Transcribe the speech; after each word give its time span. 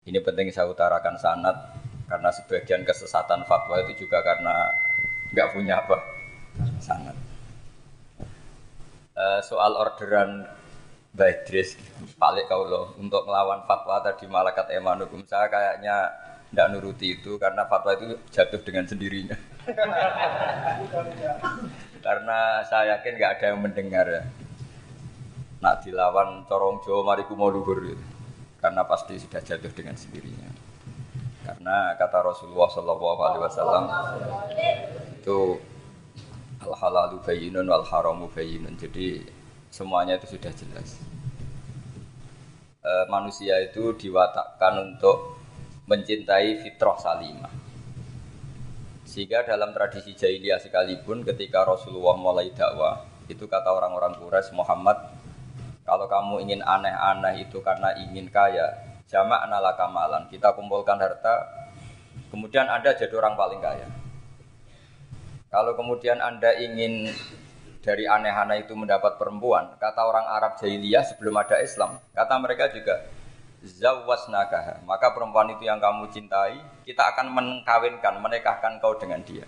Ini 0.00 0.16
penting 0.24 0.48
saya 0.48 0.64
utarakan 0.64 1.20
sanat 1.20 1.76
karena 2.08 2.32
sebagian 2.32 2.88
kesesatan 2.88 3.44
fatwa 3.44 3.84
itu 3.84 4.08
juga 4.08 4.24
karena 4.24 4.72
nggak 5.36 5.48
punya 5.52 5.84
apa 5.84 6.00
sanat. 6.80 7.12
Uh, 9.12 9.44
soal 9.44 9.76
orderan 9.76 10.48
Baidris 11.12 11.76
balik 12.16 12.48
kau 12.48 12.64
loh 12.64 12.96
untuk 12.96 13.28
melawan 13.28 13.60
fatwa 13.68 14.00
tadi 14.00 14.24
malakat 14.24 14.72
emanukum 14.72 15.20
saya 15.28 15.52
kayaknya 15.52 16.08
tidak 16.48 16.66
nuruti 16.72 17.20
itu 17.20 17.36
karena 17.36 17.68
fatwa 17.68 17.92
itu 17.92 18.16
jatuh 18.32 18.64
dengan 18.64 18.88
sendirinya. 18.88 19.36
karena 22.06 22.64
saya 22.64 22.96
yakin 22.96 23.12
nggak 23.20 23.32
ada 23.36 23.44
yang 23.52 23.60
mendengar 23.60 24.06
ya. 24.08 24.24
Nak 25.60 25.84
dilawan 25.84 26.48
corong 26.48 26.80
Jawa 26.80 27.04
mari 27.04 27.28
mau 27.36 27.52
luhur 27.52 27.84
gitu 27.84 28.19
karena 28.60 28.84
pasti 28.84 29.16
sudah 29.16 29.40
jatuh 29.40 29.72
dengan 29.72 29.96
sendirinya. 29.96 30.52
Karena 31.40 31.96
kata 31.96 32.20
Rasulullah 32.20 32.68
Shallallahu 32.68 33.20
Alaihi 33.24 33.42
Wasallam 33.42 33.84
itu 35.16 35.56
al 36.60 36.74
halalu 36.76 37.16
bayinun 37.24 37.64
wal 37.66 37.82
haramu 37.88 38.28
bayinun. 38.30 38.76
Jadi 38.76 39.24
semuanya 39.72 40.20
itu 40.20 40.36
sudah 40.36 40.52
jelas. 40.52 41.00
E, 42.84 42.90
manusia 43.08 43.56
itu 43.64 43.96
diwatakkan 43.96 44.92
untuk 44.92 45.40
mencintai 45.88 46.60
fitrah 46.60 47.00
salimah. 47.00 47.50
Sehingga 49.08 49.42
dalam 49.42 49.74
tradisi 49.74 50.14
jahiliyah 50.14 50.62
sekalipun 50.62 51.26
ketika 51.26 51.66
Rasulullah 51.66 52.14
mulai 52.14 52.54
dakwah, 52.54 53.02
itu 53.26 53.42
kata 53.50 53.66
orang-orang 53.74 54.14
Quraisy 54.14 54.54
Muhammad 54.54 55.19
kalau 55.84 56.06
kamu 56.06 56.46
ingin 56.46 56.60
aneh-aneh 56.62 57.44
itu 57.48 57.58
karena 57.64 57.96
ingin 57.96 58.28
kaya, 58.28 58.78
jamak 59.10 59.42
nala 59.50 59.74
kamalan. 59.74 60.30
Kita 60.30 60.54
kumpulkan 60.54 61.00
harta, 61.00 61.50
kemudian 62.30 62.70
Anda 62.70 62.94
jadi 62.94 63.10
orang 63.16 63.34
paling 63.34 63.60
kaya. 63.60 63.88
Kalau 65.50 65.74
kemudian 65.74 66.22
Anda 66.22 66.54
ingin 66.54 67.10
dari 67.82 68.06
aneh-aneh 68.06 68.68
itu 68.68 68.78
mendapat 68.78 69.18
perempuan, 69.18 69.74
kata 69.82 70.06
orang 70.06 70.28
Arab 70.30 70.60
jahiliyah 70.62 71.02
sebelum 71.02 71.34
ada 71.40 71.58
Islam, 71.58 71.98
kata 72.14 72.38
mereka 72.38 72.70
juga 72.70 73.02
zawas 73.66 74.30
nagaha. 74.30 74.78
Maka 74.86 75.10
perempuan 75.10 75.50
itu 75.50 75.66
yang 75.66 75.82
kamu 75.82 76.06
cintai, 76.14 76.60
kita 76.86 77.02
akan 77.16 77.34
mengkawinkan, 77.34 78.22
menikahkan 78.22 78.78
kau 78.78 78.94
dengan 78.94 79.20
dia. 79.26 79.42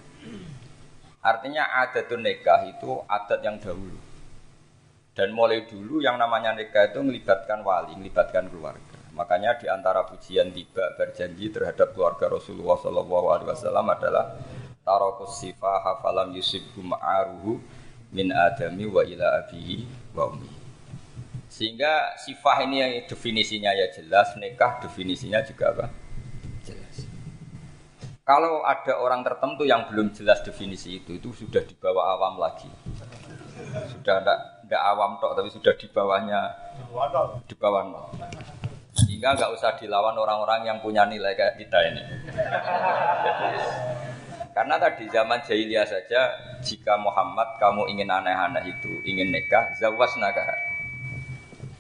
Artinya 1.23 1.87
adatun 1.87 2.27
nikah 2.27 2.67
itu 2.67 2.99
adat 3.07 3.47
yang 3.47 3.55
dahulu. 3.63 3.95
Dan 5.13 5.37
mulai 5.37 5.69
dulu 5.69 6.01
yang 6.01 6.17
namanya 6.17 6.57
nikah 6.57 6.89
itu 6.89 7.05
melibatkan 7.05 7.61
wali, 7.61 7.93
melibatkan 8.01 8.49
keluarga. 8.49 8.97
Makanya 9.13 9.61
di 9.61 9.69
antara 9.69 10.09
pujian 10.09 10.49
tiba 10.57 10.97
berjanji 10.97 11.53
terhadap 11.53 11.93
keluarga 11.93 12.33
Rasulullah 12.33 12.81
SAW 12.81 13.77
adalah 13.93 14.41
tarokus 14.81 15.45
sifah 15.45 15.85
hafalam 15.85 16.33
yusibhu 16.33 16.81
ma'aruhu 16.81 17.61
min 18.17 18.33
adami 18.33 18.89
wa 18.89 19.05
ila 19.05 19.45
abihi 19.45 19.85
wa 20.17 20.33
umi. 20.33 20.49
Sehingga 21.53 22.17
sifah 22.17 22.65
ini 22.65 22.77
yang 22.81 22.93
definisinya 23.05 23.77
ya 23.77 23.93
jelas, 23.93 24.33
nikah 24.41 24.81
definisinya 24.81 25.45
juga 25.45 25.77
apa? 25.77 25.87
Jelas. 26.65 27.05
Kalau 28.25 28.65
ada 28.65 28.97
orang 28.97 29.21
tertentu 29.21 29.69
yang 29.69 29.93
belum 29.93 30.17
jelas 30.17 30.41
definisi 30.41 31.05
itu, 31.05 31.21
itu 31.21 31.29
sudah 31.37 31.61
dibawa 31.61 32.17
awam 32.17 32.41
lagi. 32.41 32.73
Sudah 33.93 34.25
tidak 34.25 34.41
tidak 34.73 34.89
awam 34.89 35.21
tok 35.21 35.37
tapi 35.37 35.53
sudah 35.53 35.77
di 35.77 35.85
bawahnya 35.93 36.41
di 37.45 37.55
bawah 37.61 37.85
nol. 37.93 38.09
Sehingga 38.97 39.37
nggak 39.37 39.53
usah 39.53 39.77
dilawan 39.77 40.17
orang-orang 40.17 40.65
yang 40.65 40.81
punya 40.81 41.05
nilai 41.05 41.37
kayak 41.37 41.61
kita 41.61 41.77
ini. 41.93 42.01
Karena 44.57 44.81
tadi 44.81 45.13
zaman 45.13 45.45
jahiliyah 45.45 45.85
saja, 45.85 46.33
jika 46.65 46.97
Muhammad 46.97 47.61
kamu 47.61 47.85
ingin 47.93 48.09
aneh-aneh 48.09 48.65
itu, 48.65 48.89
ingin 49.05 49.29
nikah, 49.29 49.77
zawas 49.77 50.17
nakah. 50.17 50.57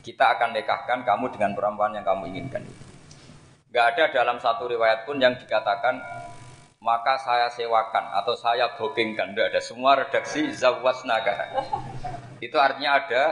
Kita 0.05 0.37
akan 0.37 0.53
nikahkan 0.53 1.01
kamu 1.09 1.33
dengan 1.33 1.57
perempuan 1.57 1.97
yang 1.97 2.05
kamu 2.05 2.29
inginkan 2.29 2.61
itu. 2.61 2.85
Gak 3.73 3.97
ada 3.97 4.05
dalam 4.13 4.37
satu 4.37 4.69
riwayat 4.69 5.09
pun 5.09 5.17
yang 5.17 5.33
dikatakan 5.41 5.97
maka 6.85 7.17
saya 7.25 7.49
sewakan 7.49 8.21
atau 8.21 8.37
saya 8.37 8.69
bookingkan. 8.77 9.33
Tidak 9.33 9.49
ada 9.49 9.61
semua 9.65 9.97
redaksi 9.97 10.53
zawas 10.53 11.01
naga. 11.09 11.49
Itu 12.43 12.59
artinya 12.59 12.99
ada 12.99 13.25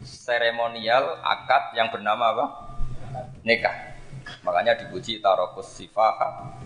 seremonial 0.00 1.20
akad 1.20 1.76
yang 1.76 1.92
bernama 1.92 2.32
apa? 2.32 2.46
Nikah. 3.44 3.92
Makanya 4.40 4.80
dipuji 4.80 5.20
tarokus 5.20 5.68
sifaha 5.76 6.56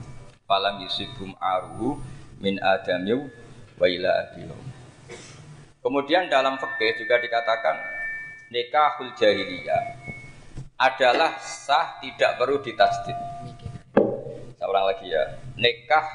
falam 0.47 0.79
yusibum 0.87 1.35
aruhu 1.43 1.99
min 2.39 2.63
adamiu 2.63 3.27
wa 3.83 3.87
ila 3.91 4.31
Kemudian 5.83 6.31
dalam 6.31 6.55
fikih 6.55 7.03
juga 7.03 7.19
dikatakan 7.19 7.77
nikahul 8.55 9.11
jahiliyah 9.19 9.99
adalah 10.79 11.35
sah 11.43 11.99
tidak 11.99 12.39
perlu 12.39 12.63
ditasdid. 12.63 13.19
Ulang 14.63 14.87
lagi 14.87 15.11
ya. 15.11 15.39
Nikah 15.59 16.07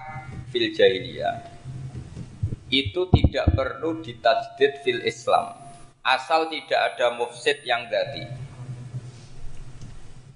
fil 0.51 0.71
jahiliyah 0.75 1.50
itu 2.71 3.11
tidak 3.11 3.51
perlu 3.51 3.99
ditajdid 3.99 4.81
fil 4.81 5.03
Islam 5.03 5.61
asal 6.01 6.49
tidak 6.49 6.95
ada 6.95 7.13
mufsid 7.13 7.61
yang 7.61 7.85
dati. 7.85 8.25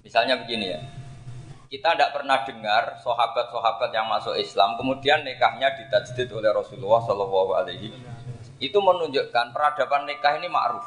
Misalnya 0.05 0.37
begini 0.37 0.65
ya, 0.69 0.81
kita 1.73 1.97
tidak 1.97 2.13
pernah 2.13 2.45
dengar 2.45 3.01
sahabat-sahabat 3.01 3.89
yang 3.89 4.05
masuk 4.05 4.37
Islam 4.37 4.77
kemudian 4.77 5.25
nikahnya 5.25 5.73
ditajdid 5.73 6.29
oleh 6.29 6.53
Rasulullah 6.53 7.01
Shallallahu 7.01 7.51
Alaihi 7.57 7.89
itu 8.61 8.77
menunjukkan 8.79 9.51
peradaban 9.51 10.07
nikah 10.07 10.37
ini 10.37 10.47
ma'ruf. 10.47 10.85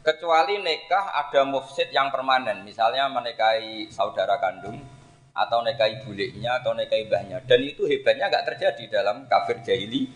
Kecuali 0.00 0.58
nikah 0.60 1.12
ada 1.12 1.44
mufsid 1.44 1.92
yang 1.92 2.08
permanen, 2.08 2.64
misalnya 2.64 3.08
menikahi 3.08 3.88
saudara 3.92 4.40
kandung, 4.40 4.80
atau 5.40 5.64
nekai 5.64 6.04
buliknya 6.04 6.60
atau 6.60 6.76
nekai 6.76 7.08
mbahnya. 7.08 7.40
Dan 7.48 7.64
itu 7.64 7.88
hebatnya 7.88 8.28
nggak 8.28 8.46
terjadi 8.52 9.00
dalam 9.00 9.24
kafir 9.24 9.64
jahili. 9.64 10.08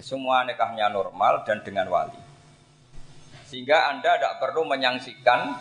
Semua 0.00 0.42
nekahnya 0.48 0.90
normal 0.90 1.44
dan 1.44 1.60
dengan 1.62 1.86
wali. 1.92 2.18
Sehingga 3.46 3.92
anda 3.92 4.18
tidak 4.18 4.42
perlu 4.42 4.66
menyangsikan 4.66 5.54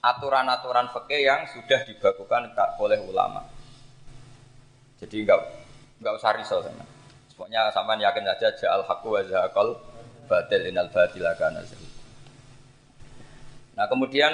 aturan-aturan 0.00 0.88
fikih 0.88 1.22
yang 1.26 1.44
sudah 1.50 1.84
dibakukan 1.84 2.54
oleh 2.80 2.98
ulama. 3.04 3.44
Jadi 5.02 5.26
nggak 5.26 5.40
nggak 6.00 6.14
usah 6.18 6.34
risau 6.34 6.62
sana 6.62 6.82
pokoknya 7.42 7.74
sampai 7.74 7.98
yakin 7.98 8.22
saja 8.22 8.48
ja'al 8.54 8.86
haqqu 8.86 9.08
wa 9.10 9.18
zahaqal 9.26 9.74
batil 10.30 10.62
inal 10.62 10.86
batila 10.94 11.34
kana 11.34 11.58
Nah 13.72 13.86
kemudian 13.90 14.30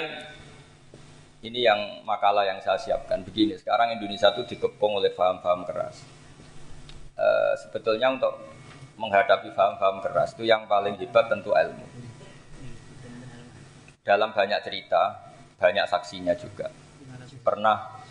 ini 1.39 1.63
yang 1.63 2.03
makalah 2.03 2.43
yang 2.43 2.59
saya 2.59 2.75
siapkan. 2.75 3.23
Begini, 3.23 3.55
sekarang 3.55 3.95
Indonesia 3.95 4.31
itu 4.35 4.43
dikepung 4.55 4.99
oleh 4.99 5.11
paham-paham 5.15 5.63
keras. 5.63 6.03
E, 7.15 7.27
sebetulnya 7.63 8.11
untuk 8.11 8.33
menghadapi 8.99 9.55
paham-paham 9.55 10.03
keras 10.03 10.35
itu 10.35 10.43
yang 10.43 10.67
paling 10.67 10.99
hebat 10.99 11.31
tentu 11.31 11.55
ilmu. 11.55 11.87
Dalam 14.03 14.35
banyak 14.35 14.59
cerita, 14.67 15.31
banyak 15.55 15.85
saksinya 15.87 16.35
juga. 16.35 16.67
Pernah, 17.39 18.03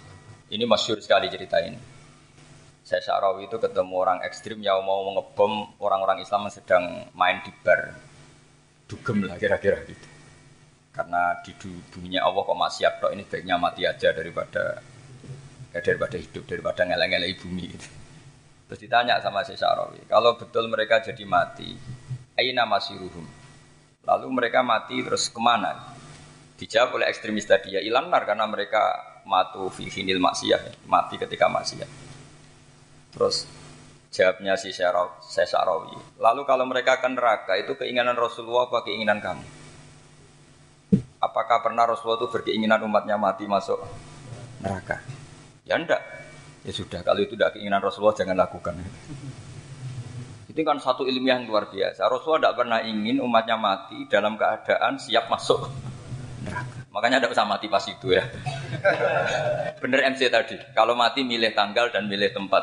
ini 0.48 0.64
masyur 0.64 0.96
sekali 1.04 1.28
cerita 1.28 1.60
ini. 1.60 1.76
Saya 2.80 3.04
Syarawi 3.04 3.44
itu 3.44 3.60
ketemu 3.60 3.92
orang 4.00 4.18
ekstrim 4.24 4.64
yang 4.64 4.80
mau 4.80 5.04
ngebom 5.12 5.76
orang-orang 5.84 6.24
Islam 6.24 6.48
yang 6.48 6.54
sedang 6.56 6.84
main 7.12 7.44
di 7.44 7.52
bar. 7.60 7.92
Dugem 8.88 9.28
lah 9.28 9.36
kira-kira 9.36 9.84
gitu 9.84 10.17
karena 10.98 11.38
di 11.46 11.54
dunia 11.94 12.26
Allah 12.26 12.42
kok 12.42 12.58
masih 12.58 12.90
ada 12.90 13.14
ini 13.14 13.22
baiknya 13.22 13.54
mati 13.54 13.86
aja 13.86 14.10
daripada 14.10 14.82
ya 15.70 15.78
daripada 15.78 16.18
hidup 16.18 16.42
daripada 16.42 16.82
ngeleng-ngeleng 16.82 17.38
bumi 17.38 17.70
gitu. 17.70 17.88
Terus 18.66 18.80
ditanya 18.82 19.22
sama 19.22 19.46
si 19.46 19.54
Syarawi, 19.54 20.02
kalau 20.10 20.34
betul 20.34 20.66
mereka 20.66 20.98
jadi 20.98 21.22
mati, 21.22 21.78
aina 22.34 22.66
ruhum. 22.68 23.24
Lalu 24.04 24.26
mereka 24.28 24.60
mati 24.66 24.98
terus 25.00 25.30
ke 25.30 25.38
mana? 25.38 25.94
Dijawab 26.58 26.98
oleh 26.98 27.06
ekstremis 27.06 27.46
tadi 27.46 27.78
ya 27.78 27.80
ilanar 27.80 28.26
karena 28.26 28.44
mereka 28.50 28.82
matu 29.22 29.70
fi 29.70 29.86
hinil 29.86 30.18
maksiyah, 30.18 30.84
mati 30.90 31.14
ketika 31.14 31.46
maksiat. 31.46 31.88
Terus 33.14 33.46
jawabnya 34.10 34.58
si 34.58 34.74
Syarawi, 34.74 35.94
lalu 36.18 36.42
kalau 36.42 36.66
mereka 36.66 36.98
akan 36.98 37.14
neraka 37.14 37.54
itu 37.54 37.78
keinginan 37.78 38.18
Rasulullah 38.18 38.66
apa 38.66 38.82
keinginan 38.82 39.22
kamu? 39.22 39.57
Apakah 41.18 41.66
pernah 41.66 41.82
Rasulullah 41.82 42.22
itu 42.22 42.30
berkeinginan 42.30 42.78
umatnya 42.86 43.18
mati 43.18 43.50
masuk 43.50 43.82
neraka? 44.62 45.02
Ya 45.66 45.74
enggak. 45.74 45.98
Ya 46.62 46.72
sudah, 46.74 47.02
kalau 47.02 47.22
itu 47.22 47.34
tidak 47.34 47.58
keinginan 47.58 47.82
Rasulullah 47.82 48.14
jangan 48.14 48.38
lakukan. 48.38 48.78
Itu 50.46 50.60
kan 50.62 50.78
satu 50.78 51.06
ilmiah 51.06 51.38
yang 51.38 51.50
luar 51.50 51.70
biasa. 51.70 52.06
Rasulullah 52.06 52.50
tidak 52.50 52.56
pernah 52.58 52.78
ingin 52.82 53.18
umatnya 53.22 53.58
mati 53.58 54.06
dalam 54.06 54.38
keadaan 54.38 54.98
siap 54.98 55.26
masuk 55.26 55.70
neraka. 56.46 56.78
Makanya 56.94 57.22
tidak 57.22 57.34
usah 57.34 57.46
mati 57.46 57.66
pas 57.70 57.84
itu 57.86 58.14
ya. 58.14 58.26
Bener 59.82 60.02
MC 60.14 60.30
tadi. 60.30 60.58
Kalau 60.74 60.98
mati 60.98 61.22
milih 61.22 61.54
tanggal 61.54 61.90
dan 61.94 62.10
milih 62.10 62.30
tempat. 62.34 62.62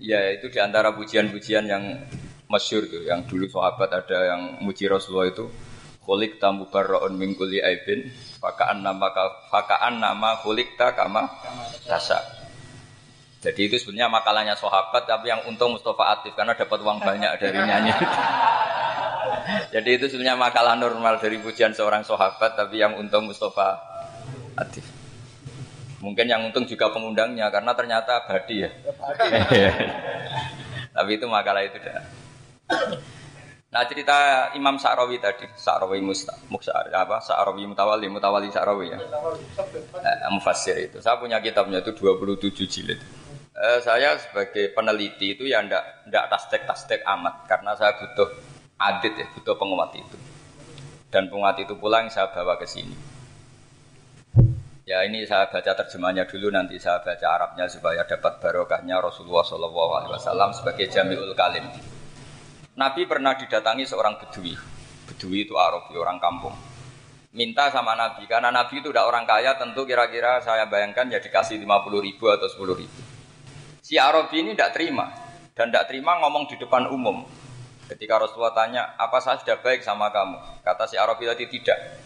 Ya 0.00 0.32
itu 0.32 0.48
di 0.48 0.58
antara 0.60 0.92
pujian-pujian 0.96 1.64
yang 1.68 2.08
masyur 2.48 2.88
tuh. 2.88 3.04
Yang 3.04 3.20
dulu 3.28 3.44
sahabat 3.52 3.88
ada 3.92 4.36
yang 4.36 4.64
muji 4.64 4.88
Rasulullah 4.88 5.28
itu. 5.28 5.48
Kulik 6.10 6.42
tamu 6.42 6.66
barroon 6.66 7.14
mingkuli 7.14 7.62
aibin. 7.62 8.10
Fakaan 8.42 8.82
nama 8.82 9.14
fakaan 9.46 10.02
nama 10.02 10.42
kulik 10.42 10.74
kama 10.74 11.22
tasa. 11.86 12.18
Jadi 13.38 13.70
itu 13.70 13.78
sebenarnya 13.78 14.10
makalahnya 14.10 14.58
sahabat, 14.58 15.06
tapi 15.06 15.30
yang 15.30 15.46
untung 15.46 15.78
Mustafa 15.78 16.18
Atif 16.18 16.34
karena 16.34 16.58
dapat 16.58 16.82
uang 16.82 16.98
banyak 16.98 17.30
dari 17.38 17.62
nyanyi. 17.70 17.94
Jadi 19.70 19.90
itu 20.02 20.10
sebenarnya 20.10 20.34
makalah 20.34 20.74
normal 20.74 21.22
dari 21.22 21.38
pujian 21.38 21.70
seorang 21.78 22.02
sahabat, 22.02 22.58
tapi 22.58 22.82
yang 22.82 22.98
untung 22.98 23.30
Mustafa 23.30 23.78
Atif. 24.58 24.82
Mungkin 26.02 26.26
yang 26.26 26.42
untung 26.42 26.66
juga 26.66 26.90
pengundangnya 26.90 27.54
karena 27.54 27.70
ternyata 27.70 28.26
badi 28.26 28.66
ya. 28.66 28.70
tapi 30.98 31.10
itu 31.14 31.26
makalah 31.30 31.62
itu 31.62 31.78
dah. 31.78 32.02
Nah 33.70 33.86
cerita 33.86 34.50
Imam 34.58 34.82
Sa'rawi 34.82 35.22
tadi, 35.22 35.46
Sa'rawi 35.54 36.02
Musta, 36.02 36.34
Muksa, 36.50 36.74
apa? 36.90 37.22
Sa'rawi 37.22 37.70
Mutawali, 37.70 38.10
Mutawali 38.10 38.50
Sa'rawi 38.50 38.90
ya. 38.90 38.98
Eh, 38.98 40.28
Mufassir 40.34 40.74
itu. 40.74 40.98
Saya 40.98 41.22
punya 41.22 41.38
kitabnya 41.38 41.78
itu 41.78 41.94
27 41.94 42.66
jilid. 42.66 42.98
Eh, 43.60 43.78
saya 43.84 44.16
sebagai 44.16 44.72
peneliti 44.72 45.36
itu 45.36 45.44
ya 45.44 45.60
ndak 45.60 46.08
ndak 46.08 46.32
tastek 46.32 46.64
tastek 46.64 47.04
amat 47.04 47.44
karena 47.44 47.76
saya 47.76 47.92
butuh 47.92 48.32
adit 48.80 49.12
ya 49.20 49.26
butuh 49.36 49.52
penguat 49.60 49.92
itu 49.92 50.16
dan 51.12 51.28
penguat 51.28 51.60
itu 51.60 51.76
pulang 51.76 52.08
saya 52.08 52.32
bawa 52.32 52.56
ke 52.56 52.64
sini 52.64 52.96
ya 54.88 55.04
ini 55.04 55.28
saya 55.28 55.52
baca 55.52 55.76
terjemahnya 55.76 56.24
dulu 56.24 56.48
nanti 56.48 56.80
saya 56.80 57.04
baca 57.04 57.26
Arabnya 57.36 57.68
supaya 57.68 58.00
dapat 58.08 58.40
barokahnya 58.40 58.96
Rasulullah 58.96 59.44
SAW 59.44 60.56
sebagai 60.56 60.88
Jamiul 60.88 61.36
Kalim 61.36 61.68
Nabi 62.80 63.04
pernah 63.04 63.36
didatangi 63.36 63.84
seorang 63.84 64.16
bedui 64.16 64.56
bedui 65.04 65.44
itu 65.44 65.52
Arabi 65.60 66.00
orang 66.00 66.16
kampung 66.16 66.56
minta 67.36 67.68
sama 67.68 67.92
Nabi 67.92 68.24
karena 68.24 68.48
Nabi 68.48 68.80
itu 68.80 68.88
udah 68.88 69.04
orang 69.04 69.28
kaya 69.28 69.60
tentu 69.60 69.84
kira-kira 69.84 70.40
saya 70.40 70.64
bayangkan 70.64 71.12
ya 71.12 71.20
dikasih 71.20 71.60
50 71.60 71.68
ribu 72.00 72.24
atau 72.32 72.48
10 72.48 72.80
ribu 72.80 73.00
Si 73.90 73.98
Arabi 73.98 74.46
ini 74.46 74.54
tidak 74.54 74.78
terima 74.78 75.10
dan 75.50 75.74
tidak 75.74 75.90
terima 75.90 76.14
ngomong 76.22 76.46
di 76.46 76.54
depan 76.62 76.86
umum. 76.94 77.26
Ketika 77.90 78.22
Rasulullah 78.22 78.54
tanya, 78.54 78.94
apa 78.94 79.18
saya 79.18 79.42
sudah 79.42 79.58
baik 79.58 79.82
sama 79.82 80.14
kamu? 80.14 80.62
Kata 80.62 80.86
si 80.86 80.94
Arabi 80.94 81.26
tadi 81.26 81.50
tidak. 81.50 81.98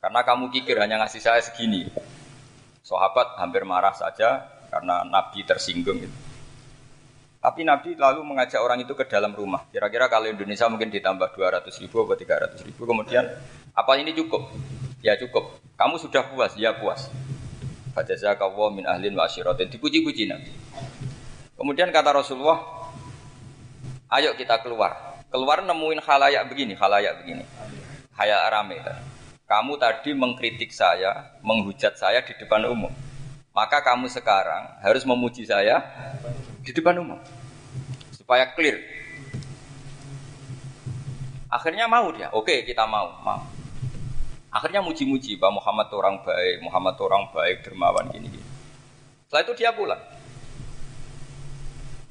Karena 0.00 0.24
kamu 0.24 0.48
kikir 0.48 0.80
hanya 0.80 0.96
ngasih 1.04 1.20
saya 1.20 1.44
segini. 1.44 1.84
Sahabat 2.80 3.36
hampir 3.36 3.68
marah 3.68 3.92
saja 3.92 4.48
karena 4.72 5.04
Nabi 5.04 5.44
tersinggung. 5.44 6.00
Gitu. 6.00 6.16
Tapi 7.46 7.62
Nabi 7.62 7.94
lalu 7.94 8.26
mengajak 8.26 8.58
orang 8.58 8.82
itu 8.82 8.90
ke 8.98 9.06
dalam 9.06 9.30
rumah. 9.30 9.70
Kira-kira 9.70 10.10
kalau 10.10 10.26
Indonesia 10.26 10.66
mungkin 10.66 10.90
ditambah 10.90 11.30
200 11.30 11.62
ribu 11.78 12.02
atau 12.02 12.18
300 12.18 12.58
ribu. 12.66 12.82
Kemudian, 12.82 13.22
apa 13.70 13.92
ini 14.02 14.10
cukup? 14.18 14.50
Ya 14.98 15.14
cukup. 15.14 15.54
Kamu 15.78 15.94
sudah 16.02 16.26
puas? 16.26 16.58
Ya 16.58 16.74
puas. 16.74 17.06
Fajazakallahu 17.94 18.74
min 18.74 18.84
ahlin 18.90 19.14
wa 19.14 19.30
asyiratin. 19.30 19.70
Dipuji-puji 19.70 20.26
Nabi. 20.26 20.50
Kemudian 21.54 21.94
kata 21.94 22.18
Rasulullah, 22.18 22.90
ayo 24.18 24.34
kita 24.34 24.58
keluar. 24.66 25.22
Keluar 25.30 25.62
nemuin 25.62 26.02
halayak 26.02 26.50
begini, 26.50 26.74
halayak 26.74 27.22
begini. 27.22 27.46
Haya 28.18 28.42
rame. 28.50 28.82
Kamu 29.46 29.78
tadi 29.78 30.18
mengkritik 30.18 30.74
saya, 30.74 31.38
menghujat 31.46 31.94
saya 31.94 32.26
di 32.26 32.34
depan 32.34 32.66
umum. 32.66 32.90
Maka 33.54 33.86
kamu 33.86 34.10
sekarang 34.10 34.82
harus 34.82 35.06
memuji 35.06 35.46
saya 35.46 35.78
di 36.66 36.74
depan 36.74 36.98
umum. 36.98 37.22
Supaya 38.10 38.50
clear. 38.58 38.82
Akhirnya 41.46 41.86
mau 41.86 42.10
dia. 42.10 42.26
Oke, 42.34 42.66
kita 42.66 42.82
mau, 42.90 43.14
mau. 43.22 43.46
Akhirnya 44.50 44.82
muji-muji 44.82 45.38
bahwa 45.38 45.62
Muhammad 45.62 45.88
orang 45.94 46.16
baik, 46.26 46.56
Muhammad 46.66 46.96
orang 46.98 47.30
baik, 47.30 47.62
dermawan 47.62 48.10
gini-gini. 48.10 48.42
Setelah 49.30 49.42
itu 49.46 49.52
dia 49.54 49.70
pulang. 49.70 50.02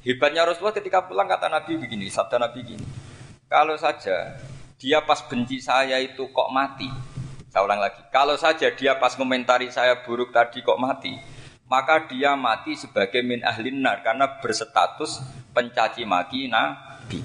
Hebatnya 0.06 0.46
Rasulullah 0.46 0.78
ketika 0.78 1.04
pulang 1.04 1.26
kata 1.26 1.50
Nabi 1.50 1.76
begini, 1.76 2.06
sabda 2.08 2.38
Nabi 2.38 2.62
begini. 2.62 2.86
Kalau 3.50 3.74
saja 3.76 4.38
dia 4.78 5.02
pas 5.02 5.20
benci 5.26 5.58
saya 5.58 5.98
itu 5.98 6.30
kok 6.30 6.48
mati. 6.54 6.86
Saya 7.50 7.66
ulang 7.66 7.82
lagi. 7.82 7.98
Kalau 8.14 8.38
saja 8.38 8.70
dia 8.70 8.94
pas 8.96 9.18
komentari 9.18 9.68
saya 9.74 10.06
buruk 10.06 10.30
tadi 10.30 10.62
kok 10.62 10.78
mati, 10.78 11.18
maka 11.66 12.06
dia 12.06 12.38
mati 12.38 12.78
sebagai 12.78 13.22
min 13.26 13.42
ahlin 13.42 13.82
nar 13.82 14.02
karena 14.06 14.38
berstatus 14.38 15.18
pencaci 15.50 16.06
maki 16.06 16.46
Nabi. 16.46 17.22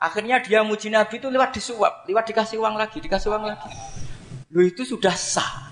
Akhirnya 0.00 0.40
dia 0.40 0.64
muji 0.64 0.88
Nabi 0.88 1.20
itu 1.20 1.28
lewat 1.28 1.52
disuap, 1.52 2.08
lewat 2.08 2.24
dikasih 2.30 2.56
uang 2.56 2.78
lagi, 2.78 3.02
dikasih 3.02 3.28
uang 3.34 3.44
lagi. 3.52 3.68
Lu 4.48 4.64
itu 4.64 4.86
sudah 4.86 5.12
sah. 5.12 5.68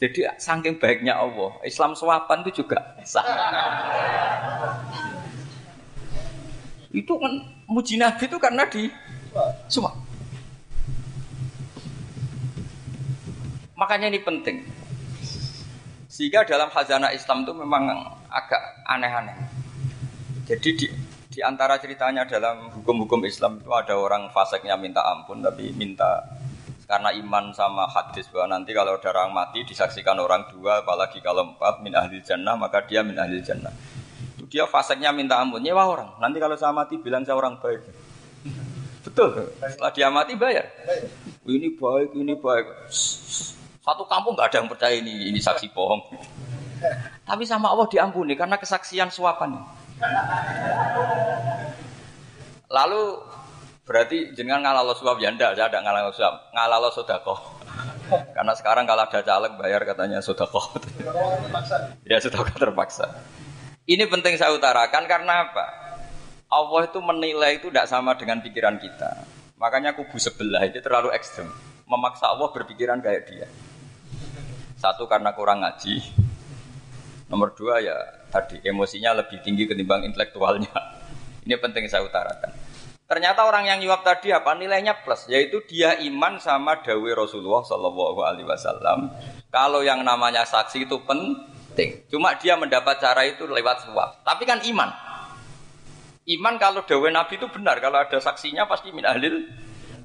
Jadi 0.00 0.24
saking 0.40 0.80
baiknya 0.80 1.16
Allah, 1.18 1.60
Islam 1.66 1.92
suapan 1.92 2.40
itu 2.46 2.64
juga 2.64 2.96
sah. 3.02 3.26
Itu 6.94 7.18
kan 7.18 7.32
muji 7.66 7.98
Nabi 7.98 8.24
itu 8.28 8.36
karena 8.38 8.68
di 8.70 8.92
semua. 9.66 9.96
Makanya 13.74 14.12
ini 14.12 14.20
penting. 14.20 14.79
Sehingga 16.10 16.42
dalam 16.42 16.66
khazanah 16.74 17.14
Islam 17.14 17.46
itu 17.46 17.54
memang 17.54 17.86
agak 18.26 18.82
aneh-aneh. 18.90 19.38
Jadi 20.50 20.70
di, 20.74 20.86
di 21.30 21.40
antara 21.40 21.78
ceritanya 21.78 22.26
dalam 22.26 22.74
hukum-hukum 22.74 23.22
Islam 23.22 23.62
itu 23.62 23.70
ada 23.70 23.94
orang 23.94 24.26
faseknya 24.34 24.74
minta 24.74 25.06
ampun 25.06 25.38
tapi 25.38 25.70
minta 25.70 26.26
karena 26.90 27.14
iman 27.14 27.54
sama 27.54 27.86
hadis 27.86 28.26
bahwa 28.34 28.58
nanti 28.58 28.74
kalau 28.74 28.98
ada 28.98 29.14
orang 29.14 29.30
mati 29.30 29.62
disaksikan 29.62 30.18
orang 30.18 30.50
dua 30.50 30.82
apalagi 30.82 31.22
kalau 31.22 31.54
empat 31.54 31.78
min 31.86 31.94
ahli 31.94 32.18
jannah 32.18 32.58
maka 32.58 32.82
dia 32.82 33.06
min 33.06 33.14
ahli 33.14 33.38
jannah 33.38 33.70
dia 34.50 34.66
faseknya 34.66 35.14
minta 35.14 35.38
ampun, 35.38 35.62
nyewa 35.62 35.86
orang. 35.86 36.10
Nanti 36.18 36.42
kalau 36.42 36.58
saya 36.58 36.74
mati 36.74 36.98
bilang 36.98 37.22
saya 37.22 37.38
orang 37.38 37.62
baik. 37.62 37.86
Betul. 39.06 39.54
Setelah 39.62 39.92
dia 39.94 40.10
mati 40.10 40.34
bayar. 40.34 40.66
Ini 41.46 41.78
baik, 41.78 42.18
ini 42.18 42.34
baik. 42.34 42.66
Satu 43.80 44.04
kampung 44.04 44.36
nggak 44.36 44.48
ada 44.52 44.56
yang 44.60 44.68
percaya 44.68 44.94
ini, 44.96 45.32
ini 45.32 45.40
saksi 45.40 45.72
bohong. 45.72 46.04
Tapi 47.24 47.44
sama 47.48 47.72
Allah 47.72 47.88
diampuni 47.88 48.36
karena 48.36 48.60
kesaksian 48.60 49.08
suapan. 49.08 49.56
Lalu 52.70 53.02
berarti 53.88 54.36
jenengan 54.36 54.62
ngalalo 54.62 54.94
suap 54.94 55.18
ya 55.18 55.32
ndak, 55.32 55.56
saya 55.58 55.66
ada 55.66 55.80
ngalalo 55.82 56.12
suap, 56.12 56.54
ngalalo 56.54 56.88
sodako. 56.92 57.36
Karena 58.10 58.52
sekarang 58.58 58.84
kalau 58.86 59.06
ada 59.06 59.20
caleg 59.22 59.52
bayar 59.56 59.82
katanya 59.88 60.20
sodako. 60.20 60.60
ya 62.10 62.20
sodako 62.20 62.52
terpaksa. 62.54 63.10
Ini 63.88 64.06
penting 64.06 64.38
saya 64.38 64.54
utarakan 64.54 65.08
karena 65.08 65.50
apa? 65.50 65.66
Allah 66.50 66.86
itu 66.86 66.98
menilai 66.98 67.62
itu 67.62 67.70
tidak 67.70 67.86
sama 67.86 68.14
dengan 68.18 68.42
pikiran 68.42 68.78
kita. 68.78 69.26
Makanya 69.58 69.94
kubu 69.94 70.18
sebelah 70.18 70.66
itu 70.66 70.82
terlalu 70.82 71.14
ekstrem. 71.14 71.46
Memaksa 71.86 72.30
Allah 72.30 72.50
berpikiran 72.54 73.02
kayak 73.02 73.22
dia. 73.26 73.46
Satu 74.80 75.04
karena 75.04 75.36
kurang 75.36 75.60
ngaji. 75.60 76.00
Nomor 77.28 77.52
dua 77.52 77.84
ya 77.84 77.94
tadi 78.32 78.64
emosinya 78.64 79.12
lebih 79.20 79.44
tinggi 79.44 79.68
ketimbang 79.68 80.08
intelektualnya. 80.08 80.72
Ini 81.44 81.60
penting 81.60 81.84
saya 81.84 82.08
utarakan. 82.08 82.48
Ternyata 83.04 83.42
orang 83.44 83.66
yang 83.66 83.82
nyuap 83.82 84.06
tadi 84.06 84.30
apa 84.30 84.54
nilainya 84.54 85.02
plus, 85.02 85.26
yaitu 85.26 85.60
dia 85.66 85.98
iman 85.98 86.38
sama 86.38 86.78
dawe 86.78 87.10
Rasulullah 87.12 87.66
Shallallahu 87.66 88.22
Alaihi 88.22 88.46
Wasallam. 88.46 89.10
Kalau 89.50 89.82
yang 89.82 90.00
namanya 90.06 90.46
saksi 90.46 90.86
itu 90.86 90.96
penting. 91.04 92.06
Cuma 92.06 92.38
dia 92.38 92.54
mendapat 92.54 93.02
cara 93.02 93.26
itu 93.26 93.50
lewat 93.50 93.84
suap. 93.84 94.22
Tapi 94.22 94.46
kan 94.46 94.62
iman. 94.62 94.94
Iman 96.24 96.54
kalau 96.56 96.86
dawe 96.86 97.08
Nabi 97.10 97.34
itu 97.34 97.50
benar. 97.50 97.82
Kalau 97.82 97.98
ada 97.98 98.16
saksinya 98.22 98.70
pasti 98.70 98.94
min 98.94 99.02
ahlil 99.02 99.42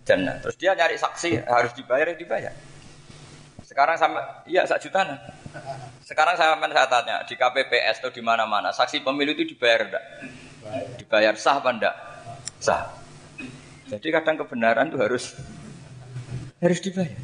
jannah. 0.02 0.42
Terus 0.42 0.58
dia 0.58 0.74
nyari 0.74 0.98
saksi 0.98 1.46
harus 1.46 1.78
dibayar 1.78 2.10
ya 2.10 2.18
dibayar. 2.18 2.54
Sekarang 3.76 4.00
sama 4.00 4.24
iya 4.48 4.64
sak 4.64 4.88
juta 4.88 5.04
nah. 5.04 5.20
Sekarang 6.00 6.40
saya 6.40 6.56
saya 6.56 6.88
tanya 6.88 7.28
di 7.28 7.36
KPPS 7.36 8.00
atau 8.00 8.08
di 8.08 8.24
mana-mana 8.24 8.72
saksi 8.72 9.04
pemilu 9.04 9.36
itu 9.36 9.52
dibayar 9.52 9.84
enggak? 9.84 10.06
Dibayar 10.96 11.36
sah 11.36 11.60
apa 11.60 11.76
enggak? 11.76 11.96
Sah. 12.64 12.88
Jadi 13.92 14.16
kadang 14.16 14.40
kebenaran 14.40 14.88
itu 14.88 14.96
harus 14.96 15.36
harus 16.64 16.80
dibayar. 16.80 17.20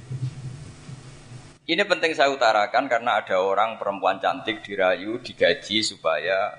Ini 1.71 1.87
penting 1.87 2.11
saya 2.19 2.27
utarakan 2.35 2.91
karena 2.91 3.23
ada 3.23 3.39
orang 3.39 3.79
perempuan 3.79 4.19
cantik 4.19 4.59
dirayu, 4.59 5.23
digaji 5.23 5.79
supaya 5.79 6.51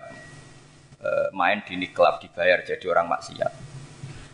e, 1.04 1.36
main 1.36 1.60
di 1.68 1.76
niklab 1.76 2.16
dibayar 2.16 2.64
jadi 2.64 2.88
orang 2.88 3.12
maksiat. 3.12 3.52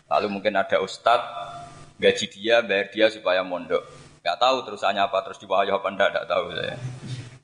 Lalu 0.07 0.39
mungkin 0.39 0.55
ada 0.55 0.79
ustadz 0.79 1.27
gaji 1.99 2.31
dia, 2.31 2.63
bayar 2.63 2.87
dia 2.95 3.11
supaya 3.11 3.43
mondok. 3.43 3.98
Gak 4.19 4.37
tahu 4.39 4.67
terusannya 4.67 4.99
apa 4.99 5.23
terus 5.23 5.39
diwayo 5.39 5.79
apa 5.79 5.87
enggak, 5.87 6.09
enggak 6.11 6.27
tahu 6.27 6.45
saya. 6.51 6.75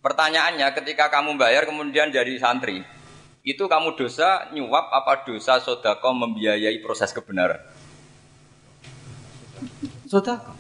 Pertanyaannya 0.04 0.68
ketika 0.76 1.10
kamu 1.10 1.40
bayar 1.40 1.66
kemudian 1.66 2.14
jadi 2.14 2.36
santri, 2.38 2.86
itu 3.42 3.64
kamu 3.66 3.98
dosa 3.98 4.50
nyuap 4.52 4.92
apa 4.94 5.26
dosa 5.26 5.58
sodako 5.62 6.14
membiayai 6.14 6.78
proses 6.84 7.10
kebenaran? 7.16 7.62
Sodako. 10.06 10.54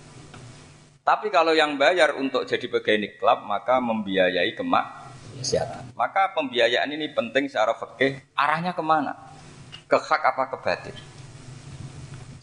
Tapi 1.05 1.29
kalau 1.29 1.53
yang 1.53 1.77
bayar 1.77 2.17
untuk 2.17 2.49
jadi 2.49 2.65
pegawai 2.65 3.21
klub 3.21 3.45
maka 3.45 3.77
membiayai 3.77 4.57
kemaksiatan. 4.57 5.93
Maka 5.93 6.33
pembiayaan 6.33 6.89
ini 6.89 7.13
penting 7.13 7.45
secara 7.45 7.77
fikih. 7.77 8.25
Arahnya 8.33 8.73
ke 8.73 8.81
mana? 8.81 9.13
Ke 9.85 10.01
hak 10.01 10.21
apa 10.25 10.49
ke 10.49 10.57
batin? 10.65 10.95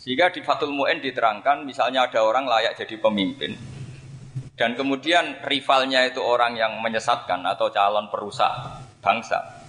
Sehingga 0.02 0.34
di 0.34 0.42
Fatul 0.42 0.74
Mu'in 0.74 0.98
diterangkan 0.98 1.62
misalnya 1.62 2.10
ada 2.10 2.26
orang 2.26 2.42
layak 2.42 2.74
jadi 2.74 2.98
pemimpin. 2.98 3.54
Dan 4.58 4.74
kemudian 4.74 5.38
rivalnya 5.46 6.02
itu 6.02 6.18
orang 6.18 6.58
yang 6.58 6.82
menyesatkan 6.82 7.46
atau 7.46 7.70
calon 7.70 8.10
perusak 8.10 8.50
bangsa. 8.98 9.62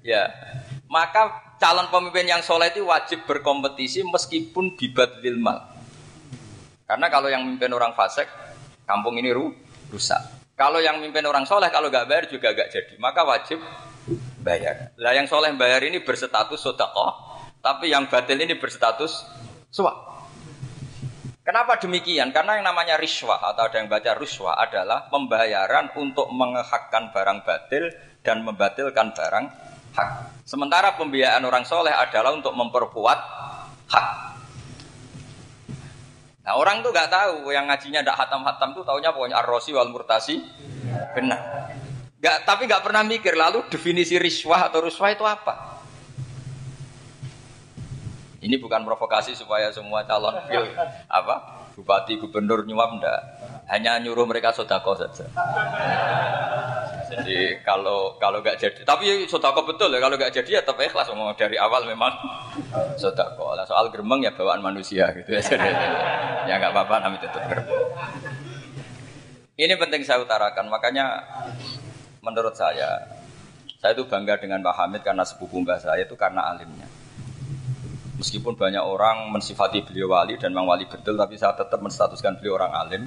Ya, 0.00 0.32
maka 0.88 1.56
calon 1.60 1.92
pemimpin 1.92 2.24
yang 2.24 2.40
soleh 2.40 2.72
itu 2.72 2.88
wajib 2.88 3.28
berkompetisi 3.28 4.00
meskipun 4.08 4.80
bibat 4.80 5.20
mal. 5.36 5.76
Karena 6.88 7.12
kalau 7.12 7.28
yang 7.28 7.44
mimpin 7.44 7.68
orang 7.76 7.92
fasik, 7.92 8.24
kampung 8.88 9.20
ini 9.20 9.28
ru 9.28 9.52
rusak. 9.92 10.24
Kalau 10.56 10.80
yang 10.80 11.04
mimpin 11.04 11.24
orang 11.28 11.44
soleh, 11.44 11.68
kalau 11.68 11.92
nggak 11.92 12.08
bayar 12.08 12.24
juga 12.32 12.56
nggak 12.56 12.72
jadi. 12.72 12.94
Maka 12.96 13.28
wajib 13.28 13.60
bayar. 14.40 14.96
Lah 14.96 15.12
yang 15.12 15.28
soleh 15.28 15.52
bayar 15.52 15.84
ini 15.84 16.00
berstatus 16.00 16.64
sodakoh, 16.64 17.33
tapi 17.64 17.88
yang 17.88 18.12
batil 18.12 18.36
ini 18.36 18.60
berstatus 18.60 19.24
suap. 19.72 20.12
Kenapa 21.40 21.80
demikian? 21.80 22.28
Karena 22.28 22.60
yang 22.60 22.68
namanya 22.68 23.00
riswah 23.00 23.40
atau 23.40 23.68
ada 23.68 23.80
yang 23.80 23.88
baca 23.88 24.12
ruswah 24.16 24.60
adalah 24.60 25.08
pembayaran 25.08 25.92
untuk 25.96 26.28
mengehakkan 26.28 27.08
barang 27.08 27.40
batil 27.44 27.88
dan 28.20 28.44
membatilkan 28.44 29.16
barang 29.16 29.46
hak. 29.96 30.08
Sementara 30.44 30.92
pembiayaan 30.96 31.44
orang 31.44 31.64
soleh 31.64 31.92
adalah 31.92 32.36
untuk 32.36 32.52
memperkuat 32.52 33.18
hak. 33.92 34.08
Nah 36.44 36.52
orang 36.60 36.84
tuh 36.84 36.92
nggak 36.92 37.08
tahu 37.12 37.48
yang 37.48 37.64
ngajinya 37.68 38.04
tidak 38.04 38.16
hatam-hatam 38.20 38.76
tuh 38.76 38.84
taunya 38.84 39.08
pokoknya 39.12 39.40
arrosi 39.40 39.72
wal 39.72 39.88
murtasi 39.88 40.44
benar. 41.16 41.72
Gak, 42.20 42.48
tapi 42.48 42.64
nggak 42.68 42.84
pernah 42.84 43.04
mikir 43.04 43.36
lalu 43.36 43.68
definisi 43.68 44.16
riswah 44.16 44.68
atau 44.68 44.88
ruswah 44.88 45.12
itu 45.12 45.24
apa? 45.28 45.73
Ini 48.44 48.60
bukan 48.60 48.84
provokasi 48.84 49.32
supaya 49.32 49.72
semua 49.72 50.04
calon 50.04 50.36
pil 50.48 50.68
apa 51.08 51.64
bupati 51.72 52.20
gubernur 52.20 52.68
nyuap 52.68 53.00
ndak 53.00 53.20
hanya 53.72 53.96
nyuruh 53.96 54.28
mereka 54.28 54.52
sodako 54.52 54.92
saja. 54.92 55.24
Jadi 57.08 57.64
kalau 57.64 58.20
kalau 58.20 58.44
nggak 58.44 58.60
jadi, 58.60 58.80
tapi 58.84 59.24
sodako 59.24 59.64
betul 59.64 59.88
ya 59.88 59.98
kalau 59.98 60.20
nggak 60.20 60.34
jadi 60.34 60.50
ya 60.50 60.60
tetap 60.60 60.76
ikhlas 60.76 61.08
mau 61.16 61.32
dari 61.32 61.56
awal 61.56 61.88
memang 61.88 62.12
sodako. 63.00 63.56
Soal 63.64 63.88
geremeng 63.88 64.20
ya 64.20 64.36
bawaan 64.36 64.60
manusia 64.60 65.08
gitu 65.16 65.32
ya. 65.32 65.42
ya 66.52 66.54
nggak 66.60 66.72
apa-apa 66.76 66.94
namanya 67.00 67.24
tetap 67.24 67.42
geremeng. 67.48 67.80
Ini 69.54 69.78
penting 69.78 70.02
saya 70.02 70.18
utarakan, 70.18 70.66
makanya 70.66 71.22
menurut 72.18 72.58
saya, 72.58 73.06
saya 73.78 73.94
itu 73.94 74.02
bangga 74.02 74.34
dengan 74.42 74.58
Pak 74.66 74.74
Hamid 74.74 75.06
karena 75.06 75.22
sepupu 75.22 75.62
mbah 75.62 75.78
saya 75.78 76.02
itu 76.02 76.18
karena 76.18 76.42
alimnya. 76.50 76.90
Meskipun 78.14 78.54
banyak 78.54 78.82
orang 78.82 79.26
mensifati 79.34 79.82
beliau 79.82 80.14
wali 80.14 80.38
dan 80.38 80.54
memang 80.54 80.70
wali 80.70 80.86
betul, 80.86 81.18
tapi 81.18 81.34
saya 81.34 81.58
tetap 81.58 81.82
menstatuskan 81.82 82.38
beliau 82.38 82.62
orang 82.62 82.72
alim 82.74 83.02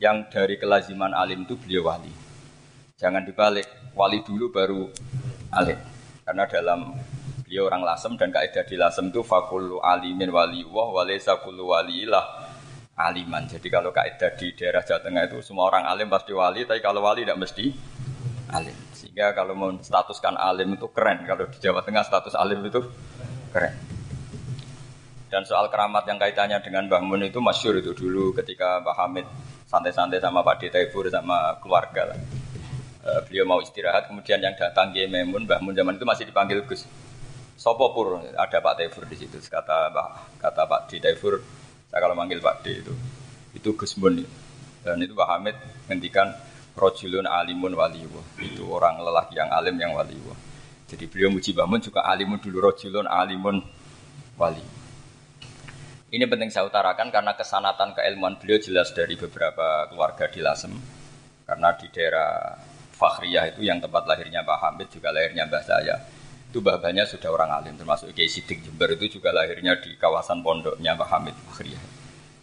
yang 0.00 0.24
dari 0.32 0.56
kelaziman 0.56 1.12
alim 1.12 1.44
itu 1.44 1.60
beliau 1.60 1.92
wali. 1.92 2.08
Jangan 2.96 3.20
dibalik, 3.24 3.92
wali 3.92 4.24
dulu 4.24 4.48
baru 4.48 4.88
alim. 5.52 5.76
Karena 6.24 6.44
dalam 6.48 6.96
beliau 7.44 7.68
orang 7.68 7.84
lasem 7.84 8.16
dan 8.16 8.32
kaidah 8.32 8.64
di 8.64 8.76
lasem 8.80 9.12
itu 9.12 9.20
fakulu 9.20 9.82
alimin 9.84 10.32
wali 10.32 10.64
wah 10.64 10.88
walesa 10.88 11.36
kullu 11.44 11.76
walilah 11.76 12.48
aliman. 12.96 13.44
Jadi 13.44 13.68
kalau 13.68 13.92
kaidah 13.92 14.36
di 14.40 14.56
daerah 14.56 14.80
Jawa 14.80 15.04
Tengah 15.04 15.22
itu 15.28 15.44
semua 15.44 15.68
orang 15.68 15.84
alim 15.84 16.08
pasti 16.08 16.32
wali, 16.32 16.64
tapi 16.64 16.80
kalau 16.80 17.04
wali 17.04 17.28
tidak 17.28 17.44
mesti 17.44 17.72
alim. 18.56 18.76
Sehingga 18.96 19.36
kalau 19.36 19.52
mau 19.52 19.68
statuskan 19.76 20.36
alim 20.40 20.76
itu 20.76 20.88
keren. 20.92 21.28
Kalau 21.28 21.44
di 21.48 21.58
Jawa 21.60 21.84
Tengah 21.84 22.04
status 22.08 22.32
alim 22.32 22.64
itu 22.64 22.80
keren. 23.52 23.99
Dan 25.30 25.46
soal 25.46 25.70
keramat 25.70 26.10
yang 26.10 26.18
kaitannya 26.18 26.58
dengan 26.58 26.90
Mbah 26.90 27.06
Mun 27.06 27.22
itu 27.22 27.38
masyur 27.38 27.78
itu 27.78 27.94
dulu 27.94 28.34
ketika 28.34 28.82
Mbah 28.82 28.98
Hamid 28.98 29.26
santai-santai 29.70 30.18
sama 30.18 30.42
Pak 30.42 30.58
Detaibur 30.58 31.06
sama 31.06 31.54
keluarga 31.62 32.10
lah. 32.10 32.18
E, 33.06 33.10
beliau 33.30 33.46
mau 33.46 33.62
istirahat, 33.62 34.10
kemudian 34.10 34.42
yang 34.42 34.58
datang 34.58 34.90
Kiai 34.90 35.06
Memun, 35.06 35.46
Mbah 35.46 35.62
Mun 35.62 35.78
zaman 35.78 35.94
itu 35.94 36.02
masih 36.02 36.26
dipanggil 36.26 36.66
Gus. 36.66 36.82
Sopo 37.54 37.94
pur 37.94 38.18
ada 38.18 38.58
Pak 38.58 38.74
Taifur 38.74 39.06
di 39.06 39.14
situ. 39.14 39.38
Kata 39.38 39.94
Pak 39.94 40.42
kata 40.42 40.66
Pak 40.66 40.90
Detaibur, 40.90 41.38
saya 41.86 42.02
kalau 42.02 42.18
manggil 42.18 42.42
Pak 42.42 42.66
D 42.66 42.82
itu 42.82 42.94
itu 43.54 43.70
Gus 43.78 43.94
Mun. 44.02 44.26
Dan 44.82 44.98
itu 44.98 45.14
Pak 45.14 45.28
Hamid 45.30 45.54
ngendikan 45.86 46.34
rojulun 46.74 47.30
alimun 47.30 47.78
waliwo. 47.78 48.18
Itu 48.42 48.66
orang 48.66 48.98
lelaki 48.98 49.38
yang 49.38 49.54
alim 49.54 49.78
yang 49.78 49.94
waliwo. 49.94 50.34
Jadi 50.90 51.06
beliau 51.06 51.30
muji 51.30 51.54
Mbah 51.54 51.70
Mun 51.70 51.78
juga 51.78 52.02
alimun 52.02 52.42
dulu 52.42 52.66
rojulun 52.66 53.06
alimun 53.06 53.62
wali. 54.34 54.79
Ini 56.10 56.26
penting 56.26 56.50
saya 56.50 56.66
utarakan 56.66 57.14
karena 57.14 57.38
kesanatan 57.38 57.94
keilmuan 57.94 58.34
beliau 58.34 58.58
jelas 58.58 58.90
dari 58.90 59.14
beberapa 59.14 59.86
keluarga 59.86 60.26
di 60.26 60.42
Lasem. 60.42 60.74
Karena 61.46 61.70
di 61.78 61.86
daerah 61.86 62.58
Fakhriyah 62.98 63.54
itu 63.54 63.62
yang 63.62 63.78
tempat 63.78 64.10
lahirnya 64.10 64.42
Pak 64.42 64.58
Hamid 64.58 64.90
juga 64.90 65.14
lahirnya 65.14 65.46
Mbah 65.46 65.62
saya. 65.62 66.02
Itu 66.50 66.58
bahkannya 66.66 67.06
sudah 67.06 67.30
orang 67.30 67.62
alim 67.62 67.78
termasuk 67.78 68.10
Kiai 68.10 68.26
Sidik 68.26 68.58
Jember 68.66 68.90
itu 68.98 69.22
juga 69.22 69.30
lahirnya 69.30 69.78
di 69.78 69.94
kawasan 69.94 70.42
pondoknya 70.42 70.98
Pak 70.98 71.08
Hamid 71.14 71.36
Fakhriyah. 71.46 71.84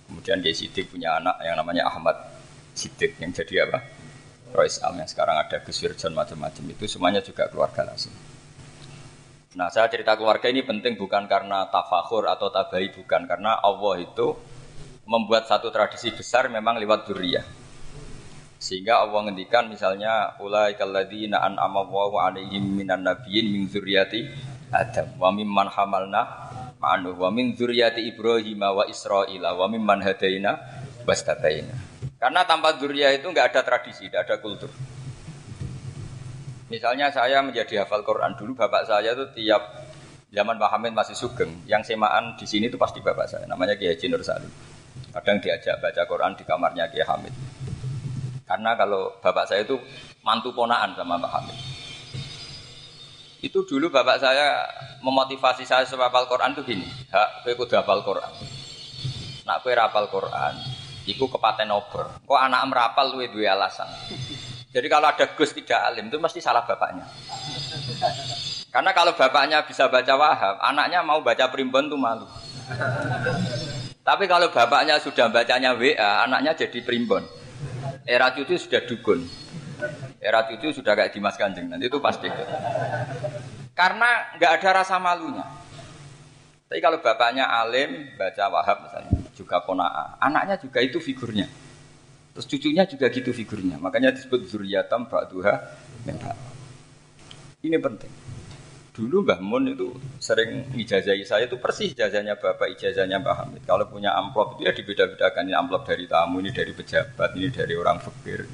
Kemudian 0.07 0.39
Kiai 0.39 0.55
Sidik 0.55 0.87
punya 0.87 1.19
anak 1.19 1.35
yang 1.43 1.59
namanya 1.59 1.91
Ahmad 1.91 2.15
Sidik 2.71 3.19
yang 3.19 3.35
jadi 3.35 3.67
apa? 3.67 3.83
Rois 4.55 4.79
Am 4.79 4.95
yang 4.95 5.11
sekarang 5.11 5.43
ada 5.43 5.59
Gus 5.59 5.83
Wirjon 5.83 6.15
macam-macam 6.15 6.71
itu 6.71 6.87
semuanya 6.87 7.19
juga 7.19 7.51
keluarga 7.51 7.83
Lasem. 7.83 8.15
Nah, 9.57 9.73
saya 9.73 9.89
cerita 9.89 10.13
keluarga 10.13 10.53
ini 10.53 10.61
penting 10.61 10.93
bukan 10.93 11.25
karena 11.25 11.65
tafakhur 11.73 12.29
atau 12.29 12.53
tabai 12.53 12.93
bukan 12.93 13.25
karena 13.25 13.57
Allah 13.57 14.05
itu 14.05 14.37
membuat 15.09 15.49
satu 15.49 15.73
tradisi 15.73 16.13
besar 16.13 16.45
memang 16.45 16.77
lewat 16.77 17.09
duriyah. 17.09 17.41
Sehingga 18.61 19.01
Allah 19.01 19.25
ngendikan 19.25 19.65
misalnya 19.65 20.37
ulai 20.37 20.77
kalladzina 20.77 21.41
an'ama 21.41 21.89
Allahu 21.89 22.21
'alaihim 22.21 22.85
minan 22.85 23.01
nabiyyin 23.01 23.49
min 23.49 23.65
dzurriyyati 23.65 24.29
Adam 24.69 25.17
wa 25.17 25.33
mimman 25.33 25.73
hamalna 25.73 26.21
ma'anu 26.77 27.17
wa 27.17 27.33
min 27.33 27.57
dzurriyyati 27.57 28.13
Ibrahim 28.13 28.61
wa 28.61 28.85
Israila 28.85 29.57
wa 29.57 29.65
mimman 29.65 30.05
hadaina 30.05 30.53
wastabaina. 31.01 31.73
Karena 32.21 32.45
tanpa 32.45 32.77
dzurriyyah 32.77 33.09
itu 33.17 33.25
enggak 33.25 33.57
ada 33.57 33.65
tradisi, 33.65 34.05
enggak 34.05 34.29
ada 34.29 34.37
kultur. 34.37 34.69
Misalnya 36.67 37.07
saya 37.07 37.39
menjadi 37.39 37.87
hafal 37.87 38.03
Quran 38.03 38.35
dulu, 38.35 38.51
bapak 38.51 38.83
saya 38.83 39.15
itu 39.15 39.23
tiap 39.39 39.87
zaman 40.27 40.59
Pak 40.59 40.69
Hamid 40.75 40.91
masih 40.91 41.15
sugeng, 41.15 41.63
yang 41.63 41.79
semaan 41.79 42.35
di 42.35 42.43
sini 42.43 42.67
itu 42.67 42.75
pasti 42.75 42.99
bapak 42.99 43.23
saya, 43.23 43.47
namanya 43.47 43.79
Kiai 43.79 43.95
Haji 43.95 44.07
Nur 44.11 44.19
Salim. 44.19 44.51
Kadang 45.15 45.39
diajak 45.39 45.79
baca 45.79 46.03
Quran 46.03 46.35
di 46.35 46.43
kamarnya 46.43 46.91
Kiai 46.91 47.07
Hamid. 47.07 47.31
Karena 48.43 48.75
kalau 48.75 49.15
bapak 49.23 49.47
saya 49.47 49.63
itu 49.63 49.79
mantu 50.27 50.51
ponaan 50.51 50.91
sama 50.91 51.15
Pak 51.15 51.31
Hamid. 51.39 51.57
Itu 53.47 53.63
dulu 53.63 53.87
bapak 53.87 54.19
saya 54.19 54.67
memotivasi 54.99 55.63
saya 55.63 55.87
supaya 55.87 56.11
hafal 56.11 56.27
Quran 56.27 56.51
itu 56.51 56.67
gini, 56.67 56.87
hak 57.15 57.47
kowe 57.47 57.53
kudu 57.63 57.79
hafal 57.79 58.03
Quran. 58.03 58.33
Nak 59.47 59.63
kowe 59.63 59.71
rapal 59.71 60.11
Quran, 60.11 60.53
iku 61.07 61.31
kepaten 61.31 61.71
ober. 61.71 62.11
Kok 62.27 62.41
anak 62.43 62.67
merapal 62.67 63.15
luwe 63.15 63.31
duwe 63.31 63.47
alasan. 63.47 63.87
Jadi 64.77 64.93
kalau 64.93 65.09
ada 65.09 65.25
Gus 65.33 65.57
tidak 65.57 65.81
alim 65.89 66.05
itu 66.05 66.21
mesti 66.21 66.37
salah 66.37 66.61
bapaknya. 66.61 67.09
Karena 68.69 68.93
kalau 68.93 69.17
bapaknya 69.17 69.65
bisa 69.65 69.89
baca 69.89 70.13
wahab, 70.13 70.61
anaknya 70.61 71.01
mau 71.01 71.17
baca 71.25 71.49
primbon 71.49 71.89
tuh 71.89 71.97
malu. 71.97 72.29
Tapi 74.05 74.29
kalau 74.29 74.53
bapaknya 74.53 75.01
sudah 75.01 75.33
bacanya 75.33 75.73
WA, 75.73 76.29
anaknya 76.29 76.53
jadi 76.53 76.85
primbon. 76.85 77.25
Era 78.05 78.29
cucu 78.37 78.53
sudah 78.53 78.85
dukun. 78.85 79.25
Era 80.21 80.45
cucu 80.45 80.69
sudah 80.69 80.93
kayak 80.93 81.09
Dimas 81.09 81.33
Kanjeng. 81.41 81.73
Nanti 81.73 81.89
itu 81.89 81.97
pasti. 81.97 82.29
Karena 83.73 84.37
nggak 84.37 84.51
ada 84.61 84.85
rasa 84.85 85.01
malunya. 85.01 85.41
Tapi 86.69 86.77
kalau 86.85 87.01
bapaknya 87.01 87.49
alim, 87.49 88.13
baca 88.13 88.45
wahab 88.53 88.77
misalnya, 88.85 89.25
juga 89.33 89.57
pona'a. 89.65 90.21
Anaknya 90.21 90.61
juga 90.61 90.85
itu 90.85 91.01
figurnya. 91.01 91.49
Terus 92.37 92.53
cucunya 92.53 92.85
juga 92.85 93.09
gitu 93.09 93.33
figurnya. 93.33 93.81
Makanya 93.81 94.13
disebut 94.13 94.45
zuriyatam 94.45 95.09
ba'duha 95.09 95.57
min 96.05 96.21
Ini 97.65 97.81
penting. 97.81 98.13
Dulu 98.93 99.25
Mbah 99.25 99.41
Mun 99.41 99.73
itu 99.73 99.89
sering 100.21 100.69
ijazahi 100.77 101.25
saya 101.25 101.49
itu 101.49 101.57
persis 101.57 101.97
ijazahnya 101.97 102.37
Bapak, 102.37 102.77
ijazahnya 102.77 103.17
Mbah 103.25 103.41
Hamid. 103.41 103.65
Kalau 103.65 103.89
punya 103.89 104.13
amplop 104.13 104.53
itu 104.53 104.69
ya 104.69 104.73
dibeda-bedakan. 104.77 105.49
Ini 105.49 105.57
amplop 105.57 105.89
dari 105.89 106.05
tamu, 106.05 106.37
ini 106.37 106.53
dari 106.53 106.77
pejabat, 106.77 107.33
ini 107.33 107.49
dari 107.49 107.73
orang 107.73 107.97
fakir. 108.05 108.45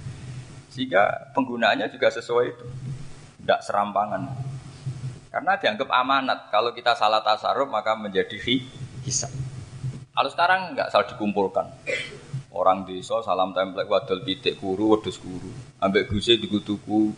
Sehingga 0.72 1.36
penggunaannya 1.36 1.92
juga 1.92 2.08
sesuai 2.08 2.46
itu. 2.56 2.68
Tidak 3.44 3.60
serampangan. 3.68 4.32
Karena 5.28 5.60
dianggap 5.60 5.92
amanat. 5.92 6.48
Kalau 6.48 6.72
kita 6.72 6.96
salah 6.96 7.20
tasarruf 7.20 7.68
maka 7.68 8.00
menjadi 8.00 8.40
hisab. 9.04 9.32
Kalau 10.16 10.32
sekarang 10.32 10.72
nggak 10.72 10.88
salah 10.88 11.04
dikumpulkan. 11.04 11.68
Orang 12.54 12.86
desa 12.86 13.18
salam 13.26 13.50
template 13.50 13.90
wadol 13.90 14.22
pitik 14.22 14.62
kuru, 14.62 14.94
wedus 14.94 15.18
kuru. 15.18 15.50
Ambek 15.82 16.06
guse 16.06 16.38
dikutuku 16.38 17.10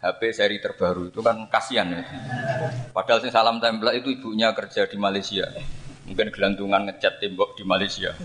HP 0.00 0.32
seri 0.32 0.56
terbaru 0.62 1.12
itu 1.12 1.20
kan 1.20 1.44
kasihan 1.52 1.90
ya. 1.92 2.00
Padahal 2.94 3.20
sing 3.20 3.28
salam 3.28 3.60
tempel 3.60 3.92
itu 3.92 4.08
ibunya 4.14 4.54
kerja 4.56 4.88
di 4.88 4.96
Malaysia. 4.96 5.44
Mungkin 6.08 6.32
gelantungan 6.32 6.88
ngecat 6.88 7.20
tembok 7.20 7.52
di 7.58 7.68
Malaysia. 7.68 8.16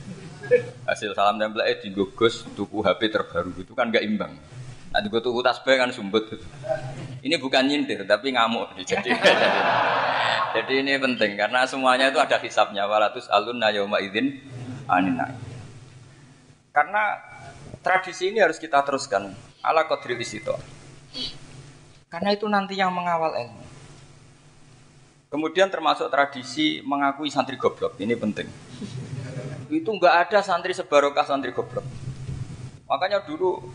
Hasil 0.87 1.11
salam 1.11 1.35
tempel 1.35 1.67
itu 1.67 1.91
digugus 1.91 2.47
tuku 2.55 2.79
HP 2.79 3.11
terbaru 3.11 3.51
itu 3.59 3.75
kan 3.75 3.91
gak 3.91 4.07
imbang. 4.07 4.31
Nah, 4.95 5.03
gue 5.03 5.19
tuku 5.19 5.43
tasbih 5.43 5.75
kan 5.75 5.91
sumbut. 5.91 6.31
Ini 7.19 7.35
bukan 7.35 7.67
nyindir 7.67 8.07
tapi 8.07 8.31
ngamuk 8.31 8.71
jadi. 8.87 9.11
jadi 10.55 10.73
ini 10.79 10.95
penting 10.95 11.35
karena 11.35 11.67
semuanya 11.67 12.07
itu 12.07 12.23
ada 12.23 12.39
hisapnya. 12.39 12.87
Walatus 12.87 13.27
alun 13.27 13.59
nayoma 13.59 13.99
idin 13.99 14.39
anina. 14.87 15.27
Karena 16.75 17.15
tradisi 17.79 18.35
ini 18.35 18.43
harus 18.43 18.59
kita 18.59 18.83
teruskan 18.83 19.31
ala 19.63 19.87
kodril 19.87 20.19
itu. 20.19 20.51
Karena 22.11 22.35
itu 22.35 22.51
nanti 22.51 22.75
yang 22.75 22.91
mengawal 22.91 23.31
ilmu. 23.31 23.63
Kemudian 25.31 25.71
termasuk 25.71 26.11
tradisi 26.11 26.83
mengakui 26.83 27.31
santri 27.31 27.55
goblok. 27.55 27.95
Ini 27.95 28.19
penting. 28.19 28.51
Itu 29.71 29.87
nggak 29.87 30.27
ada 30.27 30.43
santri 30.43 30.75
sebarokah 30.75 31.23
santri 31.23 31.55
goblok. 31.55 31.87
Makanya 32.91 33.23
dulu 33.23 33.71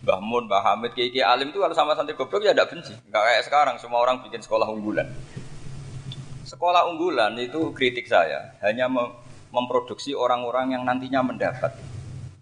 Mbah 0.00 0.20
Mun, 0.24 0.48
Mbah 0.48 0.64
Hamid, 0.64 0.96
Kiai 0.96 1.12
Kiai 1.12 1.28
Alim 1.28 1.52
itu 1.52 1.60
kalau 1.60 1.76
sama 1.76 1.92
santri 1.92 2.16
goblok 2.16 2.40
ya 2.40 2.56
tidak 2.56 2.72
benci. 2.72 2.96
Nggak 3.12 3.20
kayak 3.20 3.42
sekarang 3.44 3.76
semua 3.76 4.00
orang 4.00 4.24
bikin 4.24 4.40
sekolah 4.40 4.64
unggulan. 4.72 5.12
Sekolah 6.48 6.88
unggulan 6.88 7.36
itu 7.36 7.68
kritik 7.76 8.08
saya 8.08 8.56
hanya 8.64 8.88
memproduksi 9.52 10.16
orang-orang 10.16 10.72
yang 10.72 10.88
nantinya 10.88 11.20
mendapat. 11.20 11.99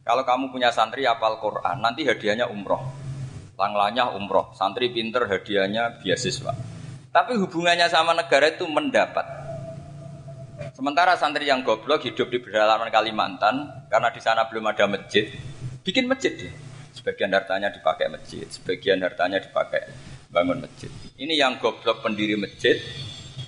Kalau 0.09 0.25
kamu 0.25 0.49
punya 0.49 0.73
santri 0.73 1.05
apal 1.05 1.37
Quran, 1.37 1.85
nanti 1.85 2.09
hadiahnya 2.09 2.49
umroh. 2.49 2.81
Langlanya 3.61 4.09
umroh, 4.17 4.57
santri 4.57 4.89
pinter 4.89 5.29
hadiahnya 5.29 6.01
beasiswa. 6.01 6.57
Tapi 7.13 7.37
hubungannya 7.37 7.93
sama 7.93 8.17
negara 8.17 8.49
itu 8.49 8.65
mendapat. 8.65 9.29
Sementara 10.73 11.13
santri 11.21 11.45
yang 11.45 11.61
goblok 11.61 12.09
hidup 12.09 12.33
di 12.33 12.41
pedalaman 12.41 12.89
Kalimantan 12.89 13.85
karena 13.93 14.09
di 14.09 14.21
sana 14.25 14.49
belum 14.49 14.73
ada 14.73 14.89
masjid, 14.89 15.29
bikin 15.85 16.09
masjid 16.09 16.33
dia. 16.33 16.57
Sebagian 16.97 17.29
hartanya 17.29 17.69
dipakai 17.69 18.09
masjid, 18.09 18.49
sebagian 18.49 19.05
hartanya 19.05 19.45
dipakai 19.45 19.93
bangun 20.33 20.65
masjid. 20.65 20.89
Ini 21.21 21.37
yang 21.37 21.61
goblok 21.61 22.01
pendiri 22.01 22.41
masjid, 22.41 22.81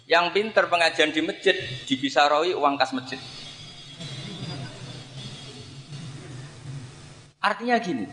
yang 0.04 0.28
pinter 0.36 0.68
pengajian 0.68 1.08
di 1.08 1.24
masjid 1.24 1.56
dibisaroi 1.88 2.52
uang 2.52 2.76
kas 2.76 2.92
masjid. 2.92 3.16
Artinya 7.40 7.80
gini, 7.80 8.04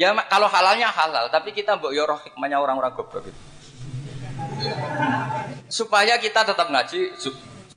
Ya 0.00 0.16
kalau 0.32 0.48
halalnya 0.48 0.88
halal, 0.88 1.28
tapi 1.28 1.52
kita 1.52 1.76
mbok 1.76 1.92
yoroh 1.92 2.16
hikmahnya 2.24 2.56
orang-orang 2.56 2.94
goblok 2.96 3.28
itu. 3.28 3.40
Supaya 5.68 6.16
kita 6.16 6.46
tetap 6.46 6.72
ngaji 6.72 7.20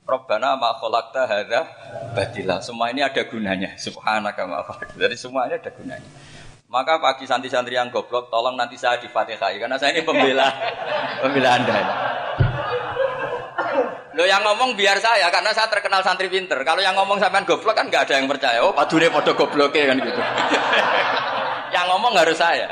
Robbana 0.08 0.56
ma 0.56 0.72
khalaqta 0.80 1.28
hadza 1.28 1.68
batila. 2.16 2.64
Semua 2.64 2.88
ini 2.88 3.04
ada 3.04 3.20
gunanya. 3.28 3.76
Subhanaka 3.76 4.48
ma 4.48 4.64
Jadi 4.96 5.16
semuanya 5.20 5.60
ada 5.60 5.68
gunanya. 5.68 6.08
Maka 6.72 6.96
pagi 6.96 7.28
santri-santri 7.28 7.76
yang 7.76 7.92
goblok, 7.92 8.32
tolong 8.32 8.56
nanti 8.56 8.80
saya 8.80 8.96
di 8.98 9.06
Fatihah 9.06 9.52
karena 9.60 9.76
saya 9.76 9.94
ini 9.94 10.02
pembela 10.02 10.48
pembela 11.22 11.50
Anda. 11.60 11.78
Lo 14.14 14.22
yang 14.22 14.42
ngomong 14.46 14.78
biar 14.78 14.98
saya 15.02 15.26
karena 15.30 15.50
saya 15.50 15.66
terkenal 15.70 16.02
santri 16.06 16.30
pinter. 16.30 16.58
Kalau 16.62 16.82
yang 16.82 16.94
ngomong 16.94 17.18
sampean 17.18 17.46
goblok 17.46 17.74
kan 17.74 17.90
nggak 17.90 18.06
ada 18.10 18.14
yang 18.22 18.30
percaya. 18.30 18.62
Oh, 18.62 18.74
padune 18.74 19.10
podo 19.10 19.34
gobloknya 19.34 19.94
kan 19.94 19.96
gitu. 19.98 20.20
Yang 21.74 21.86
ngomong 21.90 22.14
harus 22.14 22.38
saya. 22.38 22.70